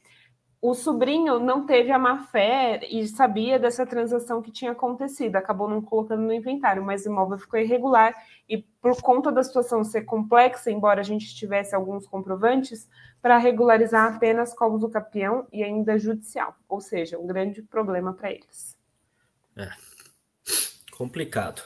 o 0.65 0.75
sobrinho 0.75 1.41
não 1.41 1.67
teve 1.67 1.91
a 1.91 1.99
má 1.99 2.19
fé 2.19 2.81
e 2.89 3.05
sabia 3.09 3.59
dessa 3.59 3.85
transação 3.85 4.41
que 4.41 4.53
tinha 4.53 4.71
acontecido, 4.71 5.35
acabou 5.35 5.69
não 5.69 5.83
colocando 5.83 6.23
no 6.23 6.33
inventário, 6.33 6.85
mas 6.85 7.05
o 7.05 7.09
imóvel 7.09 7.37
ficou 7.37 7.59
irregular 7.59 8.15
e 8.49 8.59
por 8.59 9.03
conta 9.03 9.33
da 9.33 9.43
situação 9.43 9.83
ser 9.83 10.03
complexa, 10.03 10.71
embora 10.71 11.01
a 11.01 11.03
gente 11.03 11.35
tivesse 11.35 11.75
alguns 11.75 12.07
comprovantes, 12.07 12.89
para 13.21 13.39
regularizar 13.39 14.15
apenas 14.15 14.55
como 14.55 14.79
do 14.79 14.89
campeão 14.89 15.49
e 15.53 15.65
ainda 15.65 15.99
judicial, 15.99 16.55
ou 16.69 16.81
seja, 16.81 17.19
um 17.19 17.27
grande 17.27 17.61
problema 17.63 18.13
para 18.13 18.31
eles. 18.31 18.81
É 19.57 19.71
complicado. 21.03 21.63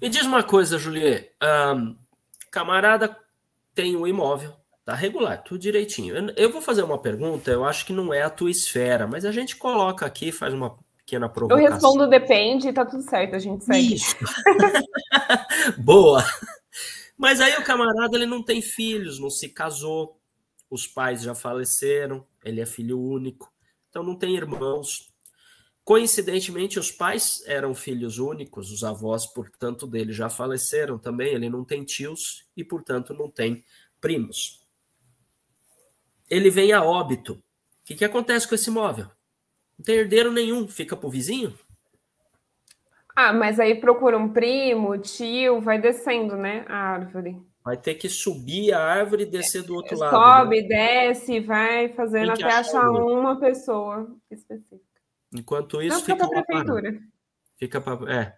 Me 0.00 0.10
diz 0.10 0.26
uma 0.26 0.42
coisa, 0.42 0.78
Julie. 0.78 1.30
Um, 1.42 1.96
camarada 2.50 3.16
tem 3.74 3.96
um 3.96 4.06
imóvel, 4.06 4.54
tá 4.84 4.94
regular, 4.94 5.42
tudo 5.42 5.60
direitinho. 5.60 6.14
Eu, 6.14 6.34
eu, 6.36 6.52
vou 6.52 6.60
fazer 6.60 6.82
uma 6.82 6.98
pergunta, 6.98 7.50
eu 7.50 7.64
acho 7.64 7.86
que 7.86 7.92
não 7.92 8.12
é 8.12 8.20
a 8.22 8.28
tua 8.28 8.50
esfera, 8.50 9.06
mas 9.06 9.24
a 9.24 9.32
gente 9.32 9.56
coloca 9.56 10.04
aqui, 10.04 10.30
faz 10.30 10.52
uma 10.52 10.76
pequena 10.98 11.26
provocação. 11.26 11.64
Eu 11.64 11.72
respondo 11.72 12.06
depende, 12.06 12.70
tá 12.70 12.84
tudo 12.84 13.02
certo, 13.02 13.34
a 13.34 13.38
gente 13.38 13.64
segue. 13.64 13.94
Isso. 13.94 14.14
Boa. 15.78 16.22
Mas 17.16 17.40
aí 17.40 17.56
o 17.56 17.64
camarada 17.64 18.16
ele 18.16 18.26
não 18.26 18.42
tem 18.42 18.60
filhos, 18.60 19.18
não 19.18 19.30
se 19.30 19.48
casou, 19.48 20.20
os 20.68 20.86
pais 20.86 21.22
já 21.22 21.34
faleceram, 21.34 22.26
ele 22.44 22.60
é 22.60 22.66
filho 22.66 23.00
único, 23.00 23.50
então 23.88 24.02
não 24.02 24.16
tem 24.16 24.36
irmãos, 24.36 25.11
Coincidentemente, 25.84 26.78
os 26.78 26.92
pais 26.92 27.42
eram 27.46 27.74
filhos 27.74 28.18
únicos, 28.18 28.70
os 28.70 28.84
avós, 28.84 29.26
portanto, 29.26 29.86
dele 29.86 30.12
já 30.12 30.30
faleceram 30.30 30.96
também. 30.96 31.34
Ele 31.34 31.50
não 31.50 31.64
tem 31.64 31.84
tios 31.84 32.46
e, 32.56 32.62
portanto, 32.62 33.12
não 33.12 33.28
tem 33.28 33.64
primos. 34.00 34.64
Ele 36.30 36.50
vem 36.50 36.72
a 36.72 36.82
óbito. 36.84 37.34
O 37.34 37.40
que, 37.84 37.96
que 37.96 38.04
acontece 38.04 38.48
com 38.48 38.54
esse 38.54 38.70
imóvel? 38.70 39.06
Não 39.76 39.84
tem 39.84 39.96
herdeiro 39.96 40.30
nenhum, 40.30 40.68
fica 40.68 40.96
para 40.96 41.06
o 41.08 41.10
vizinho? 41.10 41.52
Ah, 43.14 43.32
mas 43.32 43.58
aí 43.58 43.74
procura 43.74 44.16
um 44.16 44.32
primo, 44.32 44.96
tio, 44.98 45.60
vai 45.60 45.80
descendo, 45.80 46.36
né? 46.36 46.64
A 46.68 46.76
árvore. 46.76 47.42
Vai 47.64 47.76
ter 47.76 47.94
que 47.94 48.08
subir 48.08 48.72
a 48.72 48.80
árvore 48.80 49.24
e 49.24 49.26
descer 49.26 49.62
do 49.62 49.74
outro 49.74 49.96
Sobe, 49.96 50.10
lado. 50.10 50.44
Sobe, 50.44 50.62
né? 50.62 50.68
desce, 50.68 51.40
vai 51.40 51.88
fazendo 51.90 52.30
até 52.30 52.44
achar 52.44 52.88
uma 52.90 53.38
pessoa 53.38 54.10
específica. 54.30 54.91
Enquanto 55.34 55.80
isso, 55.80 55.96
Não 55.96 56.04
fica 56.04 56.26
lá 56.26 56.42
parado. 56.42 57.00
Fica, 57.56 57.80
pra, 57.80 58.12
é, 58.12 58.34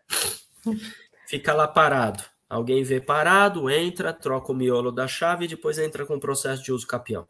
fica 1.27 1.53
lá 1.53 1.67
parado. 1.67 2.23
Alguém 2.49 2.85
vê 2.85 3.01
parado, 3.01 3.69
entra, 3.69 4.13
troca 4.13 4.53
o 4.53 4.55
miolo 4.55 4.93
da 4.93 5.09
chave 5.09 5.47
e 5.47 5.49
depois 5.49 5.79
entra 5.79 6.07
com 6.07 6.15
o 6.15 6.21
processo 6.21 6.63
de 6.63 6.71
uso 6.71 6.87
capião. 6.87 7.27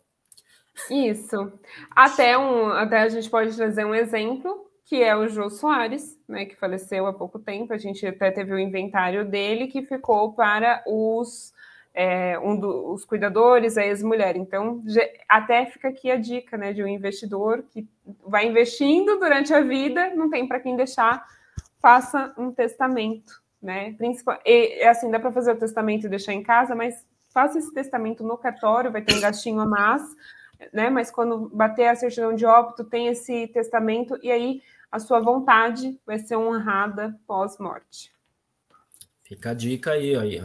Isso. 0.91 1.53
Até, 1.91 2.37
um, 2.37 2.69
até 2.69 3.01
a 3.01 3.09
gente 3.09 3.31
pode 3.31 3.57
trazer 3.57 3.87
um 3.87 3.95
exemplo, 3.95 4.71
que 4.85 5.03
é 5.03 5.17
o 5.17 5.29
Jô 5.29 5.49
Soares, 5.49 6.19
né, 6.29 6.45
que 6.45 6.57
faleceu 6.57 7.07
há 7.07 7.13
pouco 7.13 7.39
tempo. 7.39 7.73
A 7.73 7.79
gente 7.79 8.07
até 8.07 8.31
teve 8.31 8.53
o 8.53 8.59
inventário 8.59 9.25
dele 9.25 9.69
que 9.69 9.83
ficou 9.83 10.35
para 10.35 10.83
os 10.87 11.54
é, 11.95 12.37
um 12.41 12.57
dos 12.57 13.05
cuidadores, 13.05 13.79
a 13.79 13.87
ex-mulher. 13.87 14.37
Então, 14.37 14.83
até 15.29 15.65
fica 15.67 15.89
aqui 15.89 16.11
a 16.11 16.17
dica 16.17 16.57
né, 16.57 16.73
de 16.73 16.83
um 16.83 16.89
investidor 16.89 17.63
que 17.71 17.89
vai 18.27 18.47
investindo 18.47 19.19
durante 19.19 19.55
a 19.55 19.61
vida, 19.61 20.13
não 20.15 20.29
tem 20.29 20.47
para 20.47 20.59
quem 20.59 20.77
deixar, 20.77 21.25
faça 21.81 22.35
um 22.37 22.51
testamento. 22.51 23.41
Né? 23.63 23.95
Principal, 23.95 24.39
e, 24.45 24.83
assim, 24.83 25.11
dá 25.11 25.19
para 25.19 25.33
fazer 25.33 25.53
o 25.53 25.57
testamento 25.57 26.07
e 26.07 26.11
deixar 26.11 26.35
em 26.35 26.43
casa, 26.43 26.75
mas 26.75 27.07
faça 27.33 27.59
esse 27.59 27.73
testamento 27.73 28.23
no 28.23 28.37
cartório, 28.37 28.93
vai 28.93 29.01
ter 29.01 29.15
um 29.15 29.21
gastinho 29.21 29.61
a 29.61 29.67
mais, 29.67 30.03
né? 30.73 30.89
Mas 30.89 31.11
quando 31.11 31.49
bater 31.49 31.89
a 31.89 31.97
certidão 31.97 32.35
de 32.35 32.47
óbito, 32.47 32.85
tem 32.85 33.09
esse 33.09 33.49
testamento, 33.49 34.19
e 34.23 34.31
aí 34.31 34.63
a 34.93 35.01
sua 35.01 35.19
vontade 35.19 35.99
vai 36.07 36.19
ser 36.19 36.37
honrada 36.37 37.19
pós-morte. 37.27 38.13
Fica 39.25 39.51
a 39.51 39.55
dica 39.55 39.93
aí, 39.93 40.15
aí. 40.15 40.43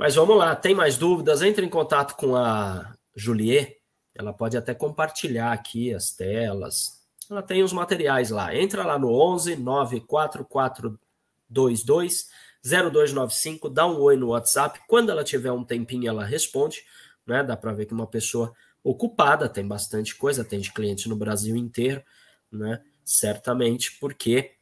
Mas 0.00 0.14
vamos 0.14 0.38
lá, 0.38 0.56
tem 0.56 0.74
mais 0.74 0.96
dúvidas? 0.96 1.42
Entre 1.42 1.66
em 1.66 1.68
contato 1.68 2.16
com 2.16 2.34
a 2.34 2.96
Juliet, 3.14 3.76
ela 4.14 4.32
pode 4.32 4.56
até 4.56 4.72
compartilhar 4.72 5.52
aqui 5.52 5.92
as 5.92 6.10
telas. 6.10 7.06
Ela 7.30 7.42
tem 7.42 7.62
os 7.62 7.70
materiais 7.70 8.30
lá. 8.30 8.56
Entra 8.56 8.82
lá 8.82 8.98
no 8.98 9.12
11 9.12 9.56
94422 9.56 12.30
0295, 12.64 13.68
dá 13.68 13.86
um 13.86 14.00
oi 14.00 14.16
no 14.16 14.28
WhatsApp. 14.28 14.80
Quando 14.88 15.10
ela 15.10 15.22
tiver 15.22 15.52
um 15.52 15.64
tempinho, 15.64 16.08
ela 16.08 16.24
responde, 16.24 16.82
né? 17.26 17.44
Dá 17.44 17.54
para 17.54 17.74
ver 17.74 17.84
que 17.84 17.92
uma 17.92 18.06
pessoa 18.06 18.54
ocupada, 18.82 19.50
tem 19.50 19.68
bastante 19.68 20.16
coisa, 20.16 20.42
tem 20.42 20.60
de 20.60 20.72
cliente 20.72 21.10
no 21.10 21.16
Brasil 21.16 21.54
inteiro, 21.54 22.02
né? 22.50 22.82
Certamente 23.04 23.98
porque 24.00 24.52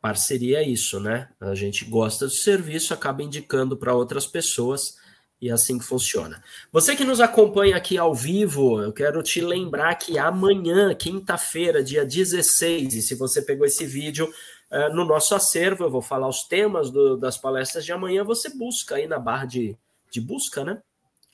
parceria 0.00 0.58
é 0.60 0.68
isso, 0.68 0.98
né? 0.98 1.28
A 1.40 1.54
gente 1.54 1.84
gosta 1.84 2.26
do 2.26 2.32
serviço, 2.32 2.94
acaba 2.94 3.22
indicando 3.22 3.76
para 3.76 3.94
outras 3.94 4.26
pessoas 4.26 4.98
e 5.40 5.48
é 5.48 5.52
assim 5.52 5.78
que 5.78 5.84
funciona. 5.84 6.42
Você 6.70 6.94
que 6.94 7.04
nos 7.04 7.20
acompanha 7.20 7.76
aqui 7.76 7.96
ao 7.96 8.14
vivo, 8.14 8.82
eu 8.82 8.92
quero 8.92 9.22
te 9.22 9.40
lembrar 9.40 9.94
que 9.94 10.18
amanhã, 10.18 10.94
quinta-feira, 10.94 11.82
dia 11.82 12.04
16, 12.04 12.94
e 12.94 13.02
se 13.02 13.14
você 13.14 13.40
pegou 13.40 13.66
esse 13.66 13.86
vídeo 13.86 14.30
uh, 14.70 14.94
no 14.94 15.04
nosso 15.04 15.34
acervo, 15.34 15.84
eu 15.84 15.90
vou 15.90 16.02
falar 16.02 16.28
os 16.28 16.42
temas 16.42 16.90
do, 16.90 17.16
das 17.16 17.38
palestras 17.38 17.84
de 17.84 17.92
amanhã, 17.92 18.22
você 18.22 18.50
busca 18.50 18.96
aí 18.96 19.06
na 19.06 19.18
barra 19.18 19.46
de, 19.46 19.76
de 20.10 20.20
busca, 20.20 20.62
né? 20.62 20.82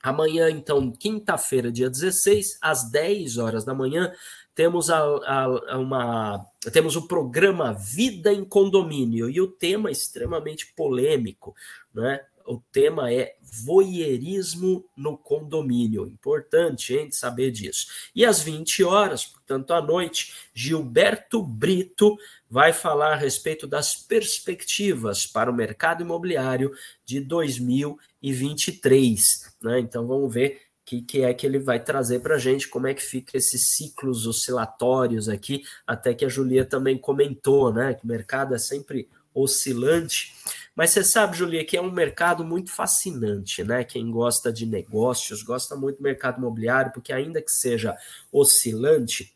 Amanhã, 0.01 0.49
então, 0.49 0.89
quinta-feira, 0.91 1.69
dia 1.69 1.89
16, 1.89 2.59
às 2.61 2.89
10 2.89 3.37
horas 3.37 3.65
da 3.65 3.73
manhã, 3.73 4.13
temos 4.57 4.89
a, 4.89 4.97
a, 4.97 5.77
uma 5.77 6.45
temos 6.73 6.95
o 6.95 7.07
programa 7.07 7.73
Vida 7.73 8.33
em 8.33 8.43
Condomínio 8.43 9.29
e 9.29 9.39
o 9.39 9.45
tema 9.45 9.89
é 9.89 9.91
extremamente 9.91 10.73
polêmico, 10.75 11.53
né? 11.93 12.21
O 12.43 12.59
tema 12.71 13.13
é 13.13 13.35
voyeurismo 13.65 14.83
no 14.95 15.15
condomínio. 15.15 16.07
Importante, 16.07 16.95
hein, 16.95 17.11
saber 17.11 17.51
disso. 17.51 17.85
E 18.15 18.25
às 18.25 18.41
20 18.41 18.83
horas, 18.85 19.25
portanto, 19.25 19.73
à 19.73 19.81
noite, 19.81 20.33
Gilberto 20.53 21.43
Brito 21.43 22.17
vai 22.49 22.71
falar 22.73 23.13
a 23.13 23.17
respeito 23.17 23.67
das 23.67 23.95
perspectivas 23.95 25.27
para 25.27 25.51
o 25.51 25.53
mercado 25.53 26.01
imobiliário 26.01 26.71
de 27.05 27.19
2023. 27.19 29.55
Né? 29.61 29.81
Então, 29.81 30.07
vamos 30.07 30.33
ver 30.33 30.66
que, 30.87 31.01
que 31.01 31.21
é 31.21 31.33
que 31.33 31.45
ele 31.45 31.59
vai 31.59 31.83
trazer 31.83 32.21
para 32.21 32.35
a 32.35 32.39
gente, 32.39 32.69
como 32.69 32.87
é 32.87 32.93
que 32.93 33.03
fica 33.03 33.37
esses 33.37 33.75
ciclos 33.75 34.25
oscilatórios 34.25 35.27
aqui, 35.27 35.65
até 35.85 36.13
que 36.13 36.23
a 36.23 36.29
Julia 36.29 36.63
também 36.63 36.97
comentou, 36.97 37.73
né? 37.73 37.93
Que 37.93 38.05
o 38.05 38.07
mercado 38.07 38.55
é 38.55 38.57
sempre 38.57 39.09
oscilante. 39.35 40.33
Mas 40.73 40.91
você 40.91 41.03
sabe, 41.03 41.35
Julia, 41.35 41.65
que 41.65 41.75
é 41.75 41.81
um 41.81 41.91
mercado 41.91 42.45
muito 42.45 42.71
fascinante, 42.71 43.65
né? 43.65 43.83
Quem 43.83 44.09
gosta 44.09 44.49
de 44.49 44.65
negócios 44.65 45.43
gosta 45.43 45.75
muito 45.75 45.97
do 45.97 46.03
mercado 46.03 46.37
imobiliário, 46.37 46.93
porque 46.93 47.11
ainda 47.11 47.41
que 47.41 47.51
seja 47.51 47.93
oscilante, 48.31 49.35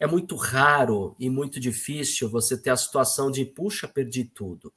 é 0.00 0.06
muito 0.06 0.34
raro 0.34 1.14
e 1.18 1.28
muito 1.28 1.60
difícil 1.60 2.28
você 2.30 2.56
ter 2.56 2.70
a 2.70 2.76
situação 2.76 3.30
de, 3.30 3.44
puxa, 3.44 3.86
perdi 3.86 4.24
tudo. 4.24 4.72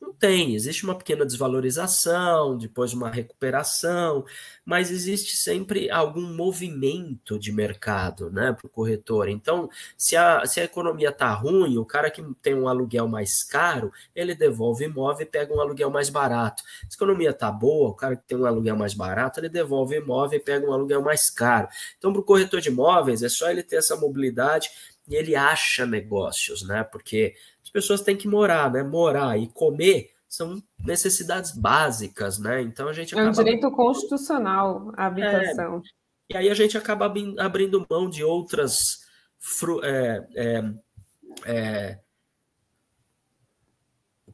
Não 0.00 0.14
tem, 0.14 0.54
existe 0.54 0.82
uma 0.84 0.94
pequena 0.94 1.26
desvalorização, 1.26 2.56
depois 2.56 2.94
uma 2.94 3.10
recuperação, 3.10 4.24
mas 4.64 4.90
existe 4.90 5.36
sempre 5.36 5.90
algum 5.90 6.22
movimento 6.34 7.38
de 7.38 7.52
mercado 7.52 8.30
né, 8.30 8.52
para 8.52 8.66
o 8.66 8.70
corretor. 8.70 9.28
Então, 9.28 9.68
se 9.98 10.16
a, 10.16 10.46
se 10.46 10.58
a 10.58 10.64
economia 10.64 11.10
está 11.10 11.30
ruim, 11.34 11.76
o 11.76 11.84
cara 11.84 12.10
que 12.10 12.22
tem 12.40 12.54
um 12.54 12.66
aluguel 12.66 13.06
mais 13.06 13.42
caro, 13.42 13.92
ele 14.14 14.34
devolve 14.34 14.86
imóvel 14.86 15.26
e 15.26 15.30
pega 15.30 15.54
um 15.54 15.60
aluguel 15.60 15.90
mais 15.90 16.08
barato. 16.08 16.62
Se 16.88 16.94
a 16.94 16.96
economia 16.96 17.30
está 17.30 17.52
boa, 17.52 17.90
o 17.90 17.94
cara 17.94 18.16
que 18.16 18.26
tem 18.26 18.38
um 18.38 18.46
aluguel 18.46 18.76
mais 18.76 18.94
barato, 18.94 19.38
ele 19.38 19.50
devolve 19.50 19.96
imóvel 19.96 20.38
e 20.38 20.42
pega 20.42 20.66
um 20.66 20.72
aluguel 20.72 21.02
mais 21.02 21.28
caro. 21.28 21.68
Então, 21.98 22.10
para 22.10 22.20
o 22.20 22.24
corretor 22.24 22.62
de 22.62 22.70
imóveis, 22.70 23.22
é 23.22 23.28
só 23.28 23.50
ele 23.50 23.62
ter 23.62 23.76
essa 23.76 23.96
mobilidade 23.96 24.70
e 25.10 25.16
ele 25.16 25.34
acha 25.34 25.84
negócios, 25.84 26.62
né? 26.62 26.84
Porque 26.84 27.34
as 27.70 27.72
pessoas 27.72 28.00
têm 28.00 28.16
que 28.16 28.26
morar, 28.26 28.70
né? 28.72 28.82
Morar 28.82 29.38
e 29.38 29.46
comer 29.46 30.10
são 30.28 30.60
necessidades 30.84 31.52
básicas, 31.52 32.36
né? 32.38 32.60
Então 32.62 32.88
a 32.88 32.92
gente 32.92 33.14
acaba... 33.14 33.28
É 33.28 33.30
um 33.30 33.44
direito 33.44 33.70
constitucional 33.70 34.92
a 34.96 35.06
habitação. 35.06 35.76
É, 36.28 36.34
e 36.34 36.36
aí 36.36 36.50
a 36.50 36.54
gente 36.54 36.76
acaba 36.76 37.12
abrindo 37.38 37.86
mão 37.88 38.10
de 38.10 38.24
outras 38.24 39.06
fru... 39.38 39.80
é, 39.84 40.26
é, 40.34 40.74
é 41.46 41.98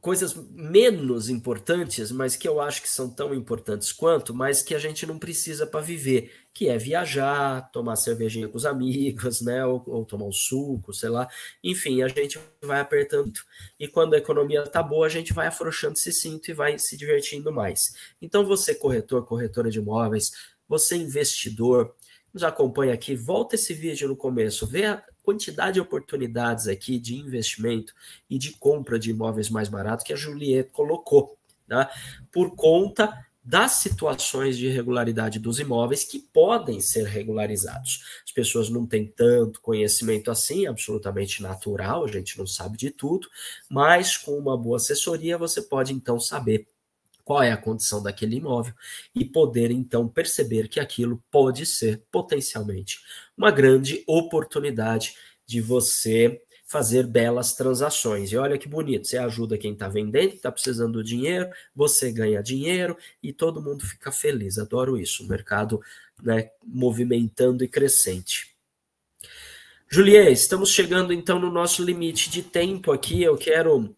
coisas 0.01 0.33
menos 0.51 1.29
importantes, 1.29 2.11
mas 2.11 2.35
que 2.35 2.47
eu 2.47 2.59
acho 2.59 2.81
que 2.81 2.89
são 2.89 3.09
tão 3.09 3.33
importantes 3.33 3.91
quanto, 3.91 4.33
mas 4.33 4.63
que 4.63 4.73
a 4.73 4.79
gente 4.79 5.05
não 5.05 5.19
precisa 5.19 5.67
para 5.67 5.81
viver, 5.81 6.31
que 6.57 6.67
é 6.67 6.75
viajar, 6.75 7.69
tomar 7.71 7.95
cervejinha 7.95 8.47
com 8.47 8.57
os 8.57 8.65
amigos, 8.65 9.41
né, 9.41 9.63
ou, 9.63 9.83
ou, 9.85 10.03
tomar 10.03 10.25
um 10.25 10.31
suco, 10.31 10.91
sei 10.91 11.07
lá. 11.07 11.29
Enfim, 11.63 12.01
a 12.01 12.07
gente 12.07 12.39
vai 12.63 12.79
apertando 12.79 13.31
e 13.79 13.87
quando 13.87 14.15
a 14.15 14.17
economia 14.17 14.63
tá 14.63 14.81
boa, 14.81 15.05
a 15.05 15.09
gente 15.09 15.33
vai 15.33 15.45
afrouxando 15.45 15.93
esse 15.93 16.11
cinto 16.11 16.49
e 16.49 16.55
vai 16.55 16.79
se 16.79 16.97
divertindo 16.97 17.51
mais. 17.51 17.93
Então, 18.19 18.43
você 18.43 18.73
corretor, 18.73 19.23
corretora 19.23 19.69
de 19.69 19.77
imóveis, 19.77 20.31
você 20.67 20.95
investidor, 20.95 21.93
nos 22.33 22.41
acompanha 22.41 22.95
aqui, 22.95 23.15
volta 23.15 23.53
esse 23.53 23.75
vídeo 23.75 24.07
no 24.07 24.15
começo, 24.15 24.65
vê 24.65 24.85
a 24.85 25.03
quantidade 25.21 25.75
de 25.75 25.79
oportunidades 25.79 26.67
aqui 26.67 26.97
de 26.97 27.15
investimento 27.15 27.93
e 28.27 28.39
de 28.39 28.53
compra 28.53 28.97
de 28.97 29.11
imóveis 29.11 29.51
mais 29.51 29.69
baratos 29.69 30.03
que 30.03 30.11
a 30.11 30.15
Juliette 30.15 30.71
colocou, 30.71 31.37
né? 31.67 31.87
por 32.31 32.55
conta 32.55 33.26
das 33.47 33.75
situações 33.75 34.57
de 34.57 34.65
irregularidade 34.65 35.39
dos 35.39 35.57
imóveis 35.57 36.03
que 36.03 36.19
podem 36.19 36.81
ser 36.81 37.05
regularizados. 37.05 38.03
As 38.25 38.31
pessoas 38.33 38.69
não 38.69 38.85
têm 38.85 39.07
tanto 39.07 39.61
conhecimento 39.61 40.29
assim, 40.29 40.67
absolutamente 40.67 41.41
natural, 41.41 42.03
a 42.03 42.07
gente 42.09 42.37
não 42.37 42.45
sabe 42.45 42.77
de 42.77 42.91
tudo, 42.91 43.29
mas 43.69 44.17
com 44.17 44.37
uma 44.37 44.57
boa 44.57 44.75
assessoria 44.75 45.37
você 45.37 45.61
pode 45.61 45.93
então 45.93 46.19
saber 46.19 46.67
qual 47.23 47.41
é 47.41 47.53
a 47.53 47.57
condição 47.57 48.03
daquele 48.03 48.35
imóvel 48.35 48.73
e 49.15 49.23
poder 49.23 49.71
então 49.71 50.09
perceber 50.09 50.67
que 50.67 50.81
aquilo 50.81 51.23
pode 51.31 51.65
ser 51.65 52.03
potencialmente 52.11 52.99
uma 53.37 53.49
grande 53.49 54.03
oportunidade 54.05 55.15
de 55.45 55.61
você 55.61 56.41
fazer 56.67 57.07
belas 57.07 57.53
transações. 57.53 58.31
E 58.31 58.37
olha 58.37 58.57
que 58.57 58.67
bonito, 58.67 59.07
você 59.07 59.17
ajuda 59.17 59.57
quem 59.57 59.71
está 59.71 59.87
vendendo, 59.87 60.33
está 60.33 60.51
precisando 60.51 60.93
do 60.93 61.03
dinheiro, 61.03 61.49
você 61.73 62.11
ganha 62.11 62.43
dinheiro 62.43 62.97
e 63.23 63.31
todo 63.31 63.61
mundo 63.61 63.85
fica 63.85 64.11
feliz. 64.11 64.59
Adoro 64.59 64.97
isso, 64.97 65.23
o 65.23 65.27
mercado 65.27 65.81
né, 66.21 66.49
movimentando 66.63 67.63
e 67.63 67.67
crescente. 67.67 68.55
Juliette, 69.89 70.33
estamos 70.33 70.69
chegando 70.71 71.13
então 71.13 71.39
no 71.39 71.49
nosso 71.49 71.81
limite 71.81 72.29
de 72.29 72.43
tempo 72.43 72.91
aqui. 72.91 73.23
Eu 73.23 73.37
quero 73.37 73.95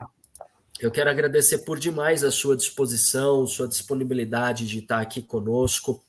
eu 0.79 0.91
quero 0.91 1.09
agradecer 1.09 1.59
por 1.59 1.77
demais 1.77 2.23
a 2.23 2.31
sua 2.31 2.55
disposição, 2.55 3.45
sua 3.45 3.67
disponibilidade 3.67 4.65
de 4.65 4.79
estar 4.79 5.01
aqui 5.01 5.21
conosco. 5.21 6.01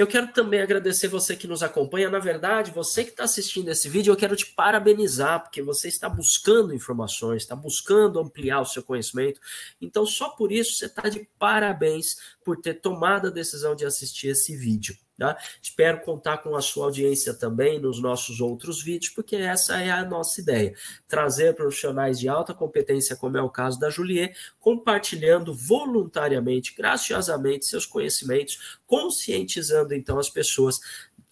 Eu 0.00 0.06
quero 0.06 0.32
também 0.32 0.62
agradecer 0.62 1.08
você 1.08 1.36
que 1.36 1.46
nos 1.46 1.62
acompanha. 1.62 2.08
Na 2.08 2.18
verdade, 2.18 2.70
você 2.70 3.04
que 3.04 3.10
está 3.10 3.24
assistindo 3.24 3.68
esse 3.68 3.86
vídeo, 3.86 4.10
eu 4.10 4.16
quero 4.16 4.34
te 4.34 4.46
parabenizar, 4.46 5.42
porque 5.42 5.60
você 5.60 5.88
está 5.88 6.08
buscando 6.08 6.74
informações, 6.74 7.42
está 7.42 7.54
buscando 7.54 8.18
ampliar 8.18 8.62
o 8.62 8.64
seu 8.64 8.82
conhecimento. 8.82 9.38
Então, 9.78 10.06
só 10.06 10.30
por 10.30 10.52
isso 10.52 10.72
você 10.72 10.86
está 10.86 11.10
de 11.10 11.28
parabéns 11.38 12.16
por 12.42 12.56
ter 12.56 12.80
tomado 12.80 13.26
a 13.26 13.30
decisão 13.30 13.76
de 13.76 13.84
assistir 13.84 14.28
esse 14.28 14.56
vídeo. 14.56 14.96
Tá? 15.20 15.36
Espero 15.60 16.00
contar 16.00 16.38
com 16.38 16.56
a 16.56 16.62
sua 16.62 16.86
audiência 16.86 17.34
também 17.34 17.78
nos 17.78 18.00
nossos 18.00 18.40
outros 18.40 18.82
vídeos, 18.82 19.12
porque 19.12 19.36
essa 19.36 19.78
é 19.78 19.90
a 19.90 20.02
nossa 20.02 20.40
ideia: 20.40 20.74
trazer 21.06 21.54
profissionais 21.54 22.18
de 22.18 22.26
alta 22.26 22.54
competência, 22.54 23.14
como 23.14 23.36
é 23.36 23.42
o 23.42 23.50
caso 23.50 23.78
da 23.78 23.90
Juliet, 23.90 24.34
compartilhando 24.58 25.52
voluntariamente, 25.52 26.74
graciosamente, 26.74 27.66
seus 27.66 27.84
conhecimentos, 27.84 28.78
conscientizando 28.86 29.92
então 29.92 30.18
as 30.18 30.30
pessoas 30.30 30.80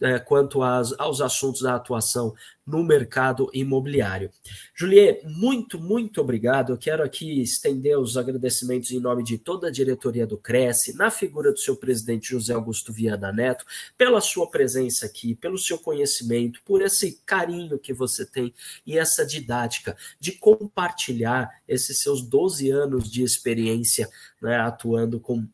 é, 0.01 0.18
quanto 0.18 0.62
às, 0.62 0.94
aos 0.99 1.20
assuntos 1.20 1.62
da 1.62 1.74
atuação 1.74 2.34
no 2.66 2.84
mercado 2.84 3.49
imobiliário. 3.55 4.30
Juliet, 4.74 5.24
muito, 5.24 5.80
muito 5.80 6.20
obrigado. 6.20 6.72
Eu 6.72 6.76
quero 6.76 7.03
aqui 7.03 7.40
estender 7.40 7.99
os 7.99 8.16
agradecimentos 8.16 8.90
em 8.90 9.01
nome 9.01 9.24
de 9.24 9.38
toda 9.38 9.68
a 9.68 9.70
diretoria 9.70 10.26
do 10.26 10.36
Cresce, 10.36 10.94
na 10.94 11.11
figura 11.11 11.51
do 11.51 11.59
seu 11.59 11.76
presidente 11.76 12.30
José 12.30 12.53
Augusto 12.53 12.92
Viana 12.92 13.32
Neto, 13.32 13.64
pela 13.96 14.20
sua 14.20 14.51
presença 14.51 15.07
aqui, 15.07 15.34
pelo 15.34 15.57
seu 15.57 15.78
conhecimento, 15.78 16.61
por 16.64 16.82
esse 16.82 17.22
carinho 17.24 17.78
que 17.78 17.94
você 17.94 18.26
tem 18.26 18.53
e 18.86 18.99
essa 18.99 19.24
didática 19.24 19.96
de 20.20 20.32
compartilhar 20.32 21.51
esses 21.66 21.99
seus 21.99 22.20
12 22.22 22.70
anos 22.70 23.11
de 23.11 23.22
experiência 23.22 24.09
né, 24.42 24.57
atuando 24.59 25.18
com 25.18 25.49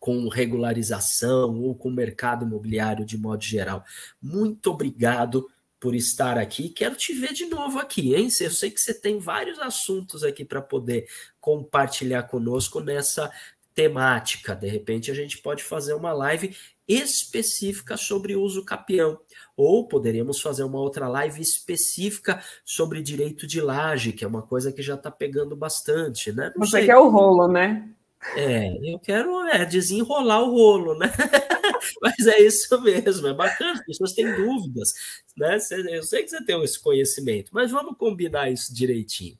com 0.00 0.26
regularização 0.28 1.60
ou 1.60 1.74
com 1.74 1.90
o 1.90 1.94
mercado 1.94 2.46
imobiliário 2.46 3.04
de 3.04 3.18
modo 3.18 3.44
geral. 3.44 3.84
Muito 4.20 4.70
obrigado 4.70 5.46
por 5.78 5.94
estar 5.94 6.38
aqui. 6.38 6.70
Quero 6.70 6.96
te 6.96 7.12
ver 7.12 7.32
de 7.32 7.46
novo 7.46 7.78
aqui, 7.78 8.14
hein? 8.14 8.28
Eu 8.40 8.50
sei 8.50 8.70
que 8.70 8.80
você 8.80 8.94
tem 8.94 9.18
vários 9.18 9.58
assuntos 9.58 10.24
aqui 10.24 10.44
para 10.44 10.60
poder 10.60 11.06
compartilhar 11.38 12.24
conosco 12.24 12.80
nessa 12.80 13.30
temática. 13.74 14.54
De 14.54 14.68
repente, 14.68 15.10
a 15.10 15.14
gente 15.14 15.38
pode 15.38 15.62
fazer 15.62 15.94
uma 15.94 16.12
live 16.12 16.56
específica 16.88 17.96
sobre 17.96 18.34
uso 18.34 18.64
capião. 18.64 19.18
Ou 19.56 19.86
poderíamos 19.86 20.40
fazer 20.40 20.64
uma 20.64 20.80
outra 20.80 21.08
live 21.08 21.40
específica 21.40 22.42
sobre 22.64 23.02
direito 23.02 23.46
de 23.46 23.60
laje, 23.60 24.12
que 24.12 24.24
é 24.24 24.28
uma 24.28 24.42
coisa 24.42 24.72
que 24.72 24.82
já 24.82 24.94
está 24.94 25.10
pegando 25.10 25.54
bastante, 25.54 26.32
né? 26.32 26.52
Não 26.56 26.66
Você 26.66 26.78
sei. 26.78 26.86
quer 26.86 26.96
o 26.96 27.08
rolo, 27.08 27.46
né? 27.46 27.88
É, 28.36 28.76
eu 28.82 28.98
quero 28.98 29.46
é, 29.48 29.64
desenrolar 29.64 30.42
o 30.42 30.50
rolo, 30.50 30.94
né? 30.98 31.06
Mas 32.02 32.26
é 32.26 32.40
isso 32.40 32.80
mesmo, 32.82 33.26
é 33.28 33.34
bacana, 33.34 33.72
as 33.72 33.84
pessoas 33.84 34.12
têm 34.12 34.26
dúvidas, 34.36 34.92
né? 35.36 35.58
Eu 35.90 36.02
sei 36.02 36.22
que 36.22 36.28
você 36.28 36.44
tem 36.44 36.62
esse 36.62 36.78
conhecimento, 36.78 37.50
mas 37.52 37.70
vamos 37.70 37.96
combinar 37.96 38.50
isso 38.50 38.74
direitinho. 38.74 39.38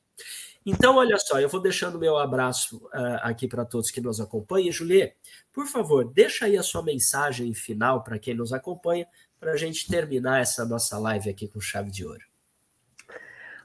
Então, 0.65 0.97
olha 0.97 1.17
só, 1.17 1.39
eu 1.39 1.49
vou 1.49 1.61
deixando 1.61 1.99
meu 1.99 2.17
abraço 2.17 2.77
uh, 2.87 3.19
aqui 3.21 3.47
para 3.47 3.65
todos 3.65 3.89
que 3.89 4.01
nos 4.01 4.19
acompanham. 4.19 4.71
Julie, 4.71 5.13
por 5.51 5.67
favor, 5.67 6.11
deixa 6.11 6.45
aí 6.45 6.57
a 6.57 6.63
sua 6.63 6.83
mensagem 6.83 7.53
final 7.53 8.03
para 8.03 8.19
quem 8.19 8.35
nos 8.35 8.53
acompanha, 8.53 9.07
para 9.39 9.53
a 9.53 9.57
gente 9.57 9.87
terminar 9.87 10.41
essa 10.41 10.63
nossa 10.65 10.99
live 10.99 11.29
aqui 11.29 11.47
com 11.47 11.59
chave 11.59 11.89
de 11.89 12.05
ouro. 12.05 12.30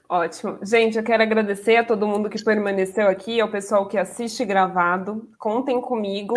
Ótimo. 0.09 0.57
Gente, 0.63 0.97
eu 0.97 1.03
quero 1.03 1.21
agradecer 1.21 1.75
a 1.75 1.83
todo 1.83 2.07
mundo 2.07 2.29
que 2.29 2.41
permaneceu 2.41 3.09
aqui, 3.09 3.41
ao 3.41 3.49
pessoal 3.49 3.87
que 3.87 3.97
assiste 3.97 4.45
gravado. 4.45 5.29
Contem 5.37 5.81
comigo. 5.81 6.33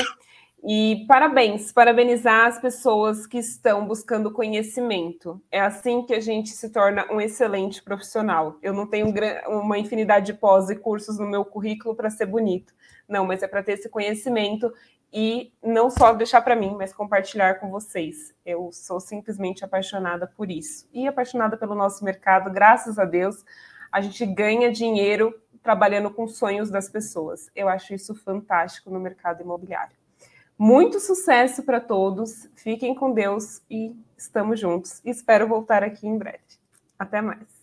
E 0.62 1.07
parabéns, 1.07 1.73
parabenizar 1.73 2.47
as 2.47 2.61
pessoas 2.61 3.27
que 3.27 3.39
estão 3.39 3.87
buscando 3.87 4.33
conhecimento. 4.33 5.41
É 5.51 5.61
assim 5.61 6.03
que 6.03 6.12
a 6.12 6.21
gente 6.21 6.51
se 6.51 6.71
torna 6.71 7.07
um 7.11 7.21
excelente 7.21 7.83
profissional. 7.83 8.59
Eu 8.61 8.75
não 8.75 8.87
tenho 8.87 9.07
uma 9.47 9.79
infinidade 9.79 10.27
de 10.27 10.35
pós 10.35 10.68
e 10.68 10.77
cursos 10.77 11.18
no 11.18 11.27
meu 11.27 11.45
currículo 11.45 11.95
para 11.95 12.11
ser 12.11 12.27
bonito. 12.27 12.75
Não, 13.09 13.25
mas 13.25 13.43
é 13.43 13.49
para 13.49 13.62
ter 13.62 13.73
esse 13.73 13.89
conhecimento 13.89 14.71
e 15.12 15.52
não 15.62 15.90
só 15.90 16.12
deixar 16.12 16.40
para 16.42 16.54
mim, 16.54 16.74
mas 16.76 16.92
compartilhar 16.92 17.54
com 17.54 17.70
vocês. 17.70 18.34
Eu 18.44 18.70
sou 18.72 19.00
simplesmente 19.00 19.64
apaixonada 19.64 20.26
por 20.26 20.50
isso 20.50 20.88
e 20.92 21.06
apaixonada 21.06 21.56
pelo 21.56 21.74
nosso 21.74 22.04
mercado. 22.04 22.50
Graças 22.50 22.98
a 22.98 23.04
Deus, 23.04 23.44
a 23.90 24.00
gente 24.00 24.24
ganha 24.24 24.70
dinheiro 24.70 25.34
trabalhando 25.62 26.11
com 26.11 26.28
sonhos 26.28 26.70
das 26.70 26.88
pessoas. 26.88 27.50
Eu 27.54 27.68
acho 27.68 27.92
isso 27.92 28.14
fantástico 28.14 28.90
no 28.90 29.00
mercado 29.00 29.42
imobiliário. 29.42 29.96
Muito 30.56 31.00
sucesso 31.00 31.62
para 31.62 31.80
todos, 31.80 32.48
fiquem 32.54 32.94
com 32.94 33.12
Deus 33.12 33.62
e 33.70 33.96
estamos 34.16 34.61
juntos. 34.61 35.00
Espero 35.04 35.48
voltar 35.48 35.82
aqui 35.82 36.06
em 36.06 36.18
breve. 36.18 36.38
Até 36.98 37.20
mais. 37.22 37.59